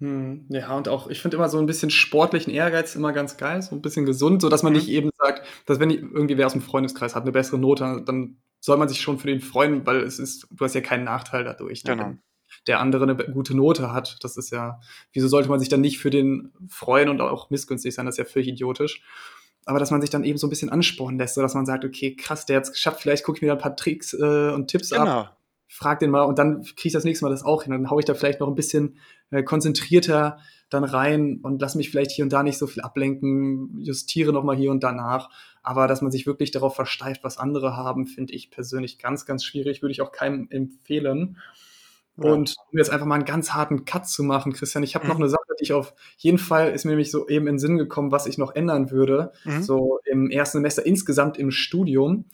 Hm, 0.00 0.46
ja, 0.50 0.76
und 0.76 0.88
auch, 0.88 1.08
ich 1.08 1.22
finde 1.22 1.38
immer 1.38 1.48
so 1.48 1.58
ein 1.58 1.66
bisschen 1.66 1.90
sportlichen 1.90 2.52
Ehrgeiz 2.52 2.94
immer 2.94 3.12
ganz 3.12 3.38
geil, 3.38 3.62
so 3.62 3.74
ein 3.74 3.80
bisschen 3.80 4.04
gesund, 4.04 4.42
so 4.42 4.50
dass 4.50 4.62
man 4.62 4.72
mhm. 4.72 4.80
nicht 4.80 4.88
eben 4.88 5.10
sagt, 5.16 5.46
dass 5.64 5.80
wenn 5.80 5.90
irgendwie 5.90 6.36
wer 6.36 6.46
aus 6.46 6.52
dem 6.52 6.60
Freundeskreis 6.60 7.14
hat 7.14 7.22
eine 7.22 7.32
bessere 7.32 7.58
Note, 7.58 8.02
dann 8.04 8.36
soll 8.60 8.76
man 8.76 8.88
sich 8.88 9.00
schon 9.00 9.18
für 9.18 9.28
den 9.28 9.40
freuen, 9.40 9.86
weil 9.86 10.00
es 10.00 10.18
ist, 10.18 10.48
du 10.50 10.64
hast 10.64 10.74
ja 10.74 10.82
keinen 10.82 11.04
Nachteil 11.04 11.44
dadurch. 11.44 11.84
Ne? 11.84 11.96
Genau. 11.96 12.14
Der 12.66 12.80
andere 12.80 13.04
eine 13.04 13.16
gute 13.16 13.56
Note 13.56 13.92
hat. 13.92 14.18
Das 14.22 14.36
ist 14.36 14.50
ja, 14.50 14.80
wieso 15.12 15.28
sollte 15.28 15.48
man 15.48 15.60
sich 15.60 15.68
dann 15.68 15.80
nicht 15.80 15.98
für 15.98 16.10
den 16.10 16.52
freuen 16.68 17.08
und 17.08 17.20
auch 17.20 17.50
missgünstig 17.50 17.94
sein? 17.94 18.06
Das 18.06 18.14
ist 18.14 18.18
ja 18.18 18.24
völlig 18.24 18.48
idiotisch. 18.48 19.02
Aber 19.64 19.78
dass 19.78 19.90
man 19.90 20.00
sich 20.00 20.10
dann 20.10 20.24
eben 20.24 20.38
so 20.38 20.46
ein 20.46 20.50
bisschen 20.50 20.70
anspornen 20.70 21.18
lässt, 21.18 21.34
so 21.34 21.42
dass 21.42 21.54
man 21.54 21.66
sagt, 21.66 21.84
okay, 21.84 22.14
krass, 22.14 22.46
der 22.46 22.56
hat 22.56 22.64
es 22.64 22.72
geschafft, 22.72 23.00
vielleicht 23.00 23.24
gucke 23.24 23.38
ich 23.38 23.42
mir 23.42 23.48
da 23.48 23.54
ein 23.54 23.60
paar 23.60 23.76
Tricks 23.76 24.14
äh, 24.14 24.50
und 24.52 24.68
Tipps 24.68 24.90
genau. 24.90 25.04
ab 25.04 25.36
frag 25.68 25.98
den 25.98 26.10
mal 26.10 26.22
und 26.22 26.38
dann 26.38 26.62
kriege 26.62 26.86
ich 26.88 26.92
das 26.92 27.04
nächste 27.04 27.24
Mal 27.24 27.30
das 27.30 27.44
auch 27.44 27.64
hin. 27.64 27.72
Dann 27.72 27.90
haue 27.90 28.00
ich 28.00 28.04
da 28.04 28.14
vielleicht 28.14 28.40
noch 28.40 28.48
ein 28.48 28.54
bisschen 28.54 28.96
äh, 29.30 29.42
konzentrierter 29.42 30.38
dann 30.68 30.84
rein 30.84 31.40
und 31.42 31.60
lass 31.60 31.74
mich 31.74 31.90
vielleicht 31.90 32.10
hier 32.10 32.24
und 32.24 32.32
da 32.32 32.42
nicht 32.42 32.58
so 32.58 32.66
viel 32.66 32.82
ablenken, 32.82 33.80
justiere 33.80 34.32
nochmal 34.32 34.56
hier 34.56 34.70
und 34.70 34.82
danach. 34.82 35.30
Aber 35.62 35.86
dass 35.86 36.02
man 36.02 36.10
sich 36.10 36.26
wirklich 36.26 36.50
darauf 36.50 36.74
versteift, 36.74 37.24
was 37.24 37.38
andere 37.38 37.76
haben, 37.76 38.06
finde 38.06 38.34
ich 38.34 38.50
persönlich 38.50 38.98
ganz, 38.98 39.26
ganz 39.26 39.44
schwierig, 39.44 39.82
würde 39.82 39.92
ich 39.92 40.00
auch 40.00 40.12
keinem 40.12 40.48
empfehlen. 40.50 41.38
Ja. 42.18 42.32
Und 42.32 42.54
um 42.72 42.78
jetzt 42.78 42.90
einfach 42.90 43.06
mal 43.06 43.16
einen 43.16 43.24
ganz 43.24 43.52
harten 43.52 43.84
Cut 43.84 44.08
zu 44.08 44.22
machen, 44.22 44.52
Christian, 44.52 44.82
ich 44.82 44.94
habe 44.94 45.04
mhm. 45.04 45.10
noch 45.10 45.18
eine 45.18 45.28
Sache, 45.28 45.42
die 45.60 45.64
ich 45.64 45.72
auf 45.72 45.94
jeden 46.16 46.38
Fall 46.38 46.70
ist 46.72 46.84
mir 46.84 46.92
nämlich 46.92 47.10
so 47.10 47.28
eben 47.28 47.46
in 47.46 47.54
den 47.54 47.58
Sinn 47.58 47.76
gekommen, 47.76 48.12
was 48.12 48.26
ich 48.26 48.38
noch 48.38 48.54
ändern 48.54 48.90
würde, 48.90 49.32
mhm. 49.44 49.62
so 49.62 50.00
im 50.04 50.30
ersten 50.30 50.58
Semester 50.58 50.86
insgesamt 50.86 51.38
im 51.38 51.50
Studium. 51.50 52.24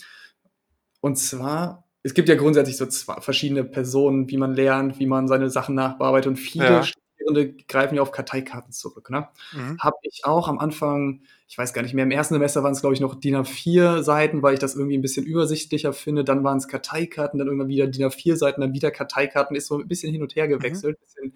Und 1.00 1.16
zwar 1.16 1.84
es 2.04 2.14
gibt 2.14 2.28
ja 2.28 2.34
grundsätzlich 2.34 2.76
so 2.76 2.86
zwei 2.86 3.20
verschiedene 3.20 3.64
Personen, 3.64 4.28
wie 4.28 4.36
man 4.36 4.54
lernt, 4.54 4.98
wie 4.98 5.06
man 5.06 5.28
seine 5.28 5.50
Sachen 5.50 5.74
nachbearbeitet 5.74 6.28
und 6.28 6.36
viele 6.36 6.64
ja. 6.64 6.84
Studierende 7.22 7.54
greifen 7.68 7.96
ja 7.96 8.02
auf 8.02 8.12
Karteikarten 8.12 8.72
zurück. 8.72 9.10
Ne? 9.10 9.28
Mhm. 9.52 9.78
Habe 9.78 9.96
ich 10.02 10.22
auch 10.24 10.48
am 10.48 10.58
Anfang, 10.58 11.22
ich 11.48 11.56
weiß 11.56 11.72
gar 11.72 11.82
nicht 11.82 11.94
mehr, 11.94 12.04
im 12.04 12.10
ersten 12.10 12.34
Semester 12.34 12.62
waren 12.62 12.72
es 12.72 12.80
glaube 12.80 12.94
ich 12.94 13.00
noch 13.00 13.14
DIN 13.14 13.36
A4 13.36 14.02
Seiten, 14.02 14.42
weil 14.42 14.54
ich 14.54 14.60
das 14.60 14.74
irgendwie 14.74 14.96
ein 14.96 15.02
bisschen 15.02 15.24
übersichtlicher 15.24 15.92
finde. 15.92 16.24
Dann 16.24 16.44
waren 16.44 16.58
es 16.58 16.68
Karteikarten, 16.68 17.38
dann 17.38 17.48
irgendwann 17.48 17.68
wieder 17.68 17.86
DIN 17.86 18.06
A4 18.06 18.36
Seiten, 18.36 18.60
dann 18.60 18.74
wieder 18.74 18.90
Karteikarten. 18.90 19.56
Ist 19.56 19.66
so 19.66 19.78
ein 19.78 19.88
bisschen 19.88 20.12
hin 20.12 20.22
und 20.22 20.34
her 20.34 20.48
gewechselt, 20.48 20.98
mhm. 20.98 21.04
bisschen 21.04 21.34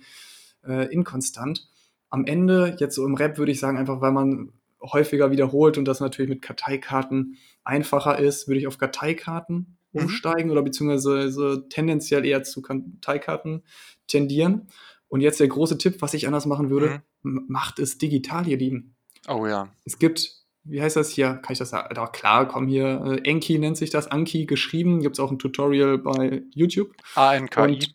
äh, 0.66 0.92
inkonstant. 0.92 1.68
Am 2.10 2.26
Ende, 2.26 2.76
jetzt 2.78 2.94
so 2.94 3.04
im 3.04 3.14
Rap 3.14 3.38
würde 3.38 3.52
ich 3.52 3.60
sagen, 3.60 3.78
einfach 3.78 4.00
weil 4.00 4.12
man 4.12 4.52
häufiger 4.80 5.30
wiederholt 5.30 5.78
und 5.78 5.86
das 5.86 6.00
natürlich 6.00 6.28
mit 6.28 6.42
Karteikarten 6.42 7.38
einfacher 7.64 8.18
ist, 8.18 8.46
würde 8.46 8.60
ich 8.60 8.66
auf 8.66 8.78
Karteikarten 8.78 9.76
Mhm. 9.96 10.02
umsteigen 10.02 10.50
oder 10.50 10.62
beziehungsweise 10.62 11.66
tendenziell 11.68 12.24
eher 12.24 12.42
zu 12.44 12.62
Karteikarten 12.62 13.62
tendieren. 14.06 14.68
Und 15.08 15.20
jetzt 15.20 15.40
der 15.40 15.48
große 15.48 15.78
Tipp, 15.78 15.96
was 16.00 16.14
ich 16.14 16.26
anders 16.26 16.46
machen 16.46 16.70
würde, 16.70 17.02
mhm. 17.22 17.44
macht 17.48 17.78
es 17.78 17.98
digital, 17.98 18.46
ihr 18.46 18.58
Lieben. 18.58 18.96
Oh 19.28 19.46
ja. 19.46 19.68
Es 19.84 19.98
gibt, 19.98 20.32
wie 20.64 20.82
heißt 20.82 20.96
das 20.96 21.10
hier? 21.10 21.34
Kann 21.34 21.52
ich 21.52 21.58
das 21.58 21.70
sagen? 21.70 21.94
Doch, 21.94 22.12
klar, 22.12 22.46
komm 22.48 22.66
hier, 22.66 23.02
äh, 23.04 23.28
Enki 23.28 23.58
nennt 23.58 23.76
sich 23.76 23.90
das, 23.90 24.10
Anki 24.10 24.46
geschrieben. 24.46 25.00
Gibt 25.00 25.16
es 25.16 25.20
auch 25.20 25.30
ein 25.30 25.38
Tutorial 25.38 25.98
bei 25.98 26.42
YouTube. 26.50 26.92
ANKI. 27.14 27.86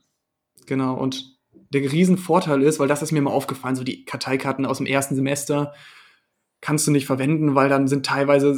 genau, 0.66 0.96
und 0.96 1.38
der 1.74 1.90
Riesenvorteil 1.90 2.62
ist, 2.64 2.80
weil 2.80 2.88
das 2.88 3.02
ist 3.02 3.12
mir 3.12 3.22
mal 3.22 3.32
aufgefallen, 3.32 3.76
so 3.76 3.84
die 3.84 4.04
Karteikarten 4.04 4.66
aus 4.66 4.78
dem 4.78 4.88
ersten 4.88 5.16
Semester, 5.16 5.74
kannst 6.60 6.86
du 6.86 6.92
nicht 6.92 7.08
verwenden, 7.08 7.56
weil 7.56 7.70
dann 7.70 7.88
sind 7.88 8.06
teilweise 8.06 8.56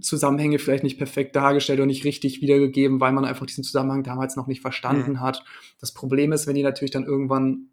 Zusammenhänge 0.00 0.58
vielleicht 0.58 0.84
nicht 0.84 0.98
perfekt 0.98 1.34
dargestellt 1.34 1.80
oder 1.80 1.86
nicht 1.86 2.04
richtig 2.04 2.40
wiedergegeben, 2.40 3.00
weil 3.00 3.12
man 3.12 3.24
einfach 3.24 3.46
diesen 3.46 3.64
Zusammenhang 3.64 4.04
damals 4.04 4.36
noch 4.36 4.46
nicht 4.46 4.60
verstanden 4.60 5.12
mhm. 5.12 5.20
hat. 5.20 5.44
Das 5.80 5.92
Problem 5.92 6.32
ist, 6.32 6.46
wenn 6.46 6.54
die 6.54 6.62
natürlich 6.62 6.92
dann 6.92 7.04
irgendwann 7.04 7.69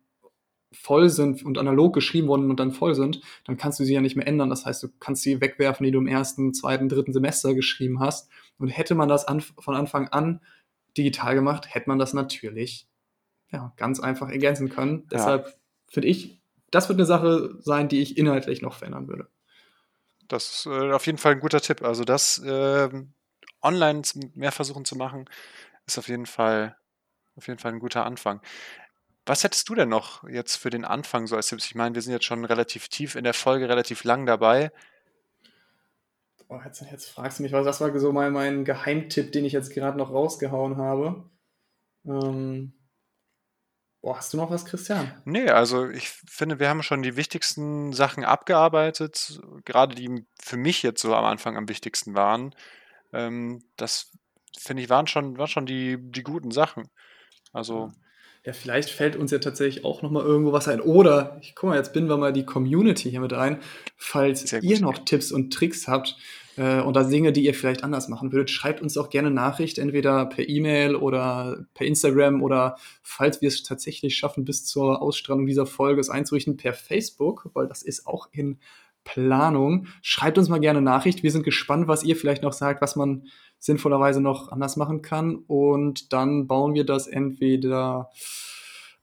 voll 0.82 1.10
sind 1.10 1.44
und 1.44 1.58
analog 1.58 1.94
geschrieben 1.94 2.28
wurden 2.28 2.50
und 2.50 2.60
dann 2.60 2.72
voll 2.72 2.96
sind, 2.96 3.22
dann 3.46 3.58
kannst 3.58 3.80
du 3.80 3.84
sie 3.84 3.94
ja 3.94 4.02
nicht 4.02 4.16
mehr 4.16 4.28
ändern. 4.28 4.50
Das 4.50 4.66
heißt, 4.66 4.84
du 4.84 4.90
kannst 5.00 5.24
sie 5.24 5.42
wegwerfen, 5.42 5.86
die 5.86 5.92
du 5.92 6.00
im 6.00 6.08
ersten, 6.08 6.54
zweiten, 6.54 6.90
dritten 6.90 7.14
Semester 7.14 7.54
geschrieben 7.54 8.00
hast. 8.00 8.30
Und 8.58 8.70
hätte 8.70 8.96
man 8.96 9.10
das 9.10 9.26
an, 9.26 9.42
von 9.42 9.76
Anfang 9.76 10.08
an 10.10 10.42
digital 10.98 11.36
gemacht, 11.36 11.74
hätte 11.74 11.90
man 11.90 12.00
das 12.00 12.14
natürlich 12.14 12.88
ja, 13.52 13.74
ganz 13.78 14.00
einfach 14.00 14.30
ergänzen 14.30 14.70
können. 14.70 15.00
Ja. 15.04 15.06
Deshalb 15.12 15.58
finde 15.88 16.08
ich, 16.08 16.42
das 16.72 16.90
wird 16.90 17.00
eine 17.00 17.06
Sache 17.06 17.56
sein, 17.60 17.88
die 17.88 18.02
ich 18.02 18.18
inhaltlich 18.18 18.62
noch 18.62 18.74
verändern 18.74 19.08
würde. 19.08 19.28
Das 20.28 20.54
ist 20.54 20.66
äh, 20.66 20.92
auf 20.92 21.06
jeden 21.06 21.18
Fall 21.18 21.34
ein 21.34 21.40
guter 21.40 21.62
Tipp. 21.62 21.82
Also 21.82 22.04
das 22.04 22.40
äh, 22.40 22.90
online 23.62 24.02
mehr 24.34 24.52
versuchen 24.52 24.86
zu 24.86 24.96
machen, 24.96 25.26
ist 25.86 25.98
auf 25.98 26.10
jeden 26.10 26.26
Fall 26.26 26.76
auf 27.38 27.48
jeden 27.48 27.60
Fall 27.60 27.72
ein 27.74 27.80
guter 27.80 28.06
Anfang. 28.06 28.42
Was 29.28 29.44
hättest 29.44 29.68
du 29.68 29.76
denn 29.76 29.90
noch 29.90 30.24
jetzt 30.30 30.56
für 30.56 30.70
den 30.70 30.86
Anfang 30.86 31.28
so 31.28 31.36
als 31.36 31.50
Tipps? 31.50 31.66
Ich 31.66 31.76
meine, 31.76 31.94
wir 31.94 32.02
sind 32.02 32.14
jetzt 32.14 32.24
schon 32.24 32.46
relativ 32.46 32.88
tief 32.88 33.16
in 33.16 33.26
der 33.26 33.34
Folge, 33.34 33.68
relativ 33.68 34.06
lang 34.06 34.26
dabei. 34.26 34.72
Oh, 36.48 36.62
jetzt, 36.64 36.82
jetzt 36.90 37.10
fragst 37.10 37.40
du 37.40 37.44
mich 37.44 37.52
was. 37.52 37.66
Das 37.66 37.82
war 37.82 38.00
so 38.00 38.14
mal 38.14 38.32
mein 38.32 38.64
Geheimtipp, 38.64 39.34
den 39.34 39.44
ich 39.44 39.52
jetzt 39.52 39.74
gerade 39.74 39.98
noch 39.98 40.12
rausgehauen 40.12 40.78
habe. 40.78 41.30
Ähm, 42.06 42.72
Boah, 44.02 44.16
hast 44.16 44.32
du 44.32 44.38
noch 44.38 44.50
was, 44.50 44.64
Christian? 44.64 45.12
Nee, 45.26 45.50
also 45.50 45.90
ich 45.90 46.08
finde, 46.08 46.60
wir 46.60 46.70
haben 46.70 46.82
schon 46.82 47.04
die 47.04 47.18
wichtigsten 47.18 47.92
Sachen 47.92 48.24
abgearbeitet, 48.24 49.42
gerade 49.66 49.94
die 49.94 50.26
für 50.40 50.56
mich 50.56 50.84
jetzt 50.84 51.02
so 51.02 51.14
am 51.14 51.26
Anfang 51.26 51.58
am 51.58 51.68
wichtigsten 51.68 52.16
waren. 52.16 52.56
Ähm, 53.12 53.62
das 53.76 54.14
finde 54.58 54.84
ich, 54.84 54.90
waren 54.90 55.08
schon, 55.08 55.38
waren 55.38 55.48
schon 55.48 55.66
die, 55.66 55.98
die 56.00 56.24
guten 56.24 56.52
Sachen. 56.52 56.90
Also. 57.52 57.92
Ja, 58.46 58.54
vielleicht 58.54 58.90
fällt 58.90 59.16
uns 59.16 59.32
ja 59.32 59.40
tatsächlich 59.40 59.84
auch 59.84 60.02
noch 60.02 60.12
mal 60.12 60.24
irgendwo 60.24 60.54
was 60.54 60.68
ein. 60.68 60.80
Oder, 60.80 61.38
ich 61.42 61.56
guck 61.56 61.70
mal, 61.70 61.78
jetzt 61.78 61.94
binden 61.94 62.10
wir 62.10 62.18
mal 62.18 62.34
die 62.34 62.46
Community 62.46 63.10
hier 63.10 63.20
mit 63.20 63.34
ein. 63.34 63.60
Falls 63.98 64.52
ihr 64.54 64.80
noch 64.80 65.00
Tipps 65.00 65.32
und 65.32 65.54
Tricks 65.54 65.88
habt, 65.88 66.18
äh, 66.58 66.82
und 66.82 66.96
da 66.96 67.04
Dinge, 67.04 67.32
die 67.32 67.46
ihr 67.46 67.54
vielleicht 67.54 67.84
anders 67.84 68.10
machen 68.10 68.32
würdet, 68.32 68.50
schreibt 68.50 68.82
uns 68.82 68.98
auch 68.98 69.10
gerne 69.10 69.32
Nachricht, 69.32 69.78
entweder 69.78 70.26
per 70.26 70.50
E-Mail 70.50 70.96
oder 70.96 71.66
per 71.74 71.88
Instagram 71.88 72.42
oder 72.42 72.78
falls 73.04 73.42
wir 73.42 73.48
es 73.48 73.64
tatsächlich 73.64 74.18
schaffen, 74.18 74.44
bis 74.44 74.66
zur 74.66 75.02
Ausstrahlung 75.02 75.46
dieser 75.46 75.66
Folge 75.66 76.02
es 76.02 76.10
einzurichten, 76.10 76.58
per 76.58 76.74
Facebook, 76.74 77.50
weil 77.54 77.68
das 77.68 77.84
ist 77.84 78.08
auch 78.08 78.28
in 78.32 78.58
Planung. 79.04 79.88
Schreibt 80.02 80.38
uns 80.38 80.50
mal 80.50 80.60
gerne 80.60 80.82
Nachricht. 80.82 81.24
Wir 81.24 81.32
sind 81.32 81.44
gespannt, 81.44 81.88
was 81.88 82.04
ihr 82.04 82.18
vielleicht 82.18 82.44
noch 82.44 82.54
sagt, 82.54 82.82
was 82.82 82.98
man 82.98 83.28
sinnvollerweise 83.60 84.22
noch 84.22 84.52
anders 84.52 84.78
machen 84.78 85.02
kann. 85.02 85.36
Und 85.36 86.14
dann 86.14 86.48
bauen 86.48 86.74
wir 86.74 86.86
das 86.86 87.08
entweder 87.08 88.10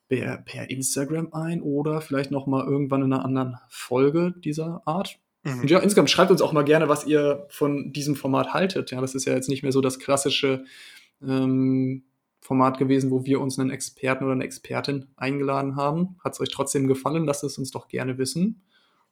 per, 0.08 0.38
per 0.38 0.70
Instagram 0.70 1.32
ein 1.32 1.62
oder 1.62 2.00
vielleicht 2.00 2.30
noch 2.30 2.46
mal 2.46 2.64
irgendwann 2.64 3.02
in 3.02 3.12
einer 3.12 3.24
anderen 3.24 3.58
Folge 3.68 4.34
dieser 4.36 4.82
Art. 4.84 5.18
Mhm. 5.42 5.60
Und 5.60 5.70
ja, 5.70 5.78
insgesamt 5.78 6.10
schreibt 6.10 6.30
uns 6.30 6.42
auch 6.42 6.52
mal 6.52 6.64
gerne, 6.64 6.88
was 6.88 7.06
ihr 7.06 7.46
von 7.48 7.92
diesem 7.92 8.16
Format 8.16 8.52
haltet. 8.52 8.90
Ja, 8.90 9.00
das 9.00 9.14
ist 9.14 9.24
ja 9.24 9.34
jetzt 9.34 9.48
nicht 9.48 9.62
mehr 9.62 9.72
so 9.72 9.80
das 9.80 9.98
klassische 9.98 10.64
ähm, 11.22 12.04
Format 12.40 12.78
gewesen, 12.78 13.10
wo 13.10 13.24
wir 13.24 13.40
uns 13.40 13.58
einen 13.58 13.70
Experten 13.70 14.24
oder 14.24 14.34
eine 14.34 14.44
Expertin 14.44 15.06
eingeladen 15.16 15.76
haben. 15.76 16.16
Hat 16.22 16.34
es 16.34 16.40
euch 16.40 16.50
trotzdem 16.50 16.86
gefallen? 16.86 17.24
Lasst 17.24 17.44
es 17.44 17.58
uns 17.58 17.70
doch 17.70 17.88
gerne 17.88 18.18
wissen. 18.18 18.62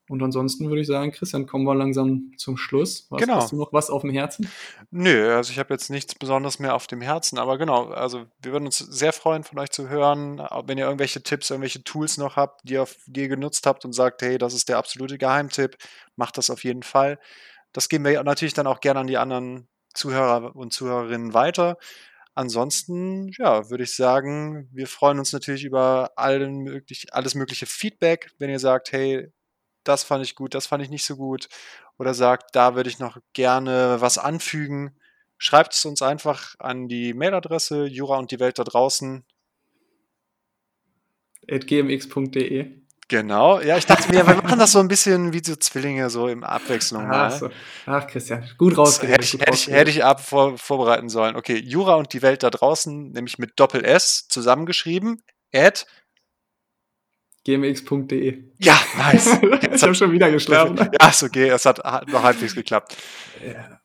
Und 0.09 0.22
ansonsten 0.22 0.68
würde 0.68 0.80
ich 0.80 0.88
sagen, 0.88 1.12
Christian, 1.12 1.46
kommen 1.46 1.64
wir 1.64 1.74
langsam 1.74 2.32
zum 2.36 2.57
Schluss. 2.57 3.07
Was, 3.09 3.20
genau. 3.20 3.36
Hast 3.36 3.53
du 3.53 3.57
noch 3.57 3.72
was 3.72 3.88
auf 3.88 4.03
dem 4.03 4.11
Herzen? 4.11 4.50
Nö, 4.90 5.34
also 5.34 5.53
ich 5.53 5.59
habe 5.59 5.72
jetzt 5.72 5.90
nichts 5.90 6.14
Besonderes 6.14 6.59
mehr 6.59 6.74
auf 6.74 6.86
dem 6.86 7.00
Herzen, 7.00 7.38
aber 7.38 7.57
genau, 7.57 7.90
also 7.90 8.26
wir 8.40 8.53
würden 8.53 8.66
uns 8.66 8.78
sehr 8.78 9.12
freuen, 9.12 9.44
von 9.44 9.59
euch 9.59 9.70
zu 9.70 9.88
hören, 9.88 10.38
wenn 10.66 10.76
ihr 10.76 10.84
irgendwelche 10.84 11.22
Tipps, 11.22 11.50
irgendwelche 11.50 11.84
Tools 11.84 12.18
noch 12.18 12.36
habt, 12.36 12.68
die 12.68 12.74
ihr, 12.74 12.86
die 13.07 13.22
ihr 13.22 13.28
genutzt 13.28 13.66
habt 13.66 13.84
und 13.84 13.92
sagt, 13.92 14.22
hey, 14.22 14.38
das 14.38 14.55
ist 14.55 14.68
der 14.68 14.78
absolute 14.78 15.18
Geheimtipp, 15.18 15.76
macht 16.16 16.36
das 16.36 16.50
auf 16.50 16.64
jeden 16.64 16.82
Fall. 16.82 17.18
Das 17.72 17.88
geben 17.88 18.05
wir 18.05 18.22
natürlich 18.24 18.55
dann 18.55 18.66
auch 18.66 18.80
gerne 18.80 19.00
an 19.00 19.07
die 19.07 19.18
anderen 19.18 19.68
Zuhörer 19.94 20.55
und 20.57 20.72
Zuhörerinnen 20.72 21.32
weiter. 21.32 21.78
Ansonsten, 22.34 23.30
ja, 23.38 23.70
würde 23.70 23.84
ich 23.84 23.94
sagen, 23.94 24.68
wir 24.72 24.86
freuen 24.86 25.18
uns 25.18 25.32
natürlich 25.32 25.64
über 25.64 26.11
allen 26.16 26.59
möglich, 26.59 27.12
alles 27.12 27.34
mögliche 27.34 27.66
Feedback, 27.66 28.30
wenn 28.38 28.50
ihr 28.50 28.59
sagt, 28.59 28.92
hey, 28.92 29.30
das 29.85 30.05
fand 30.05 30.24
ich 30.24 30.35
gut, 30.35 30.55
das 30.55 30.66
fand 30.66 30.83
ich 30.83 30.91
nicht 30.91 31.05
so 31.05 31.16
gut, 31.16 31.49
oder 31.99 32.14
sagt, 32.14 32.55
da 32.55 32.74
würde 32.74 32.91
ich 32.91 32.99
noch 32.99 33.18
gerne 33.33 33.97
was 34.01 34.18
anfügen. 34.18 34.97
Schreibt 35.39 35.74
es 35.74 35.85
uns 35.85 36.03
einfach 36.03 36.55
an 36.59 36.89
die 36.89 37.14
Mailadresse 37.14 37.87
Jura 37.87 38.18
und 38.18 38.30
die 38.30 38.41
Welt 38.41 38.59
da 38.59 38.64
draußen. 38.64 39.24
gmx.de. 41.47 42.83
Genau, 43.12 43.61
ja, 43.61 43.76
ich 43.76 43.85
dachte 43.85 44.11
mir, 44.11 44.26
wir 44.26 44.37
machen 44.37 44.59
das 44.59 44.72
so 44.72 44.78
ein 44.78 44.89
bisschen 44.89 45.35
wie 45.35 45.43
so 45.45 45.55
Zwillinge, 45.55 46.09
so 46.09 46.28
im 46.28 46.45
Abwechslung 46.45 47.11
Ach, 47.11 47.30
so. 47.30 47.51
Ach 47.85 48.07
Christian, 48.07 48.49
gut 48.57 48.78
rausgeredet. 48.78 49.20
Hätte 49.20 49.37
ich, 49.37 49.41
hätte 49.41 49.55
ich, 49.55 49.66
hätte 49.66 49.91
ich 49.91 50.05
ab 50.05 50.24
vor, 50.24 50.57
vorbereiten 50.57 51.11
sollen. 51.11 51.37
Okay, 51.37 51.59
Jura 51.59 51.97
und 51.97 52.14
die 52.14 52.22
Welt 52.22 52.43
da 52.43 52.49
draußen, 52.49 53.11
nämlich 53.11 53.39
mit 53.39 53.61
Doppel-S 53.61 54.28
zusammengeschrieben, 54.28 55.22
at 55.53 55.87
gmx.de. 57.45 58.45
Ja, 58.59 58.78
nice. 58.97 59.38
ich 59.72 59.82
habe 59.82 59.95
schon 59.95 60.12
wieder 60.12 60.30
geschlafen. 60.30 60.76
Ja, 60.78 61.09
ist 61.09 61.22
okay, 61.22 61.49
es 61.49 61.66
hat, 61.66 61.82
hat 61.82 62.09
noch 62.09 62.22
halbwegs 62.22 62.55
geklappt. 62.55 62.97
Ja. 63.45 63.80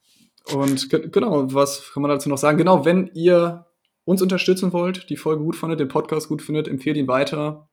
Und 0.55 0.89
genau, 0.89 1.53
was 1.53 1.91
kann 1.93 2.01
man 2.01 2.10
dazu 2.10 2.30
noch 2.30 2.38
sagen? 2.38 2.58
Genau, 2.58 2.86
wenn 2.86 3.12
ihr 3.14 3.66
uns 4.05 4.22
unterstützen 4.22 4.72
wollt, 4.72 5.10
die 5.10 5.18
Folge 5.18 5.43
gut 5.43 5.55
findet, 5.55 5.80
den 5.80 5.89
Podcast 5.89 6.30
gut 6.30 6.41
findet, 6.41 6.68
empfehlt 6.68 6.95
ihn 6.95 7.08
weiter 7.08 7.68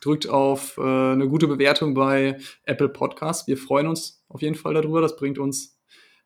drückt 0.00 0.28
auf 0.28 0.78
äh, 0.78 0.82
eine 0.82 1.28
gute 1.28 1.46
Bewertung 1.46 1.94
bei 1.94 2.38
Apple 2.64 2.88
Podcasts. 2.88 3.46
Wir 3.46 3.56
freuen 3.56 3.86
uns 3.86 4.24
auf 4.28 4.42
jeden 4.42 4.54
Fall 4.54 4.74
darüber. 4.74 5.00
Das 5.00 5.16
bringt 5.16 5.38
uns 5.38 5.78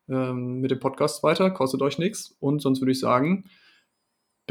ähm, 0.09 0.59
mit 0.59 0.71
dem 0.71 0.79
Podcast 0.79 1.23
weiter, 1.23 1.51
kostet 1.51 1.81
euch 1.81 1.97
nichts. 1.97 2.35
Und 2.39 2.61
sonst 2.61 2.81
würde 2.81 2.91
ich 2.91 2.99
sagen, 2.99 3.45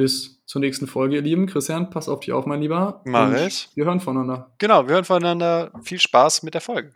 bis 0.00 0.42
zur 0.46 0.62
nächsten 0.62 0.86
Folge, 0.86 1.16
ihr 1.16 1.22
Lieben. 1.22 1.46
Christian, 1.46 1.90
pass 1.90 2.08
auf 2.08 2.20
dich 2.20 2.32
auf, 2.32 2.46
mein 2.46 2.62
Lieber. 2.62 3.02
Mach 3.04 3.34
ich. 3.34 3.68
Wir 3.74 3.84
hören 3.84 4.00
voneinander. 4.00 4.50
Genau, 4.56 4.86
wir 4.86 4.94
hören 4.94 5.04
voneinander. 5.04 5.72
Viel 5.82 6.00
Spaß 6.00 6.42
mit 6.42 6.54
der 6.54 6.62
Folge. 6.62 6.92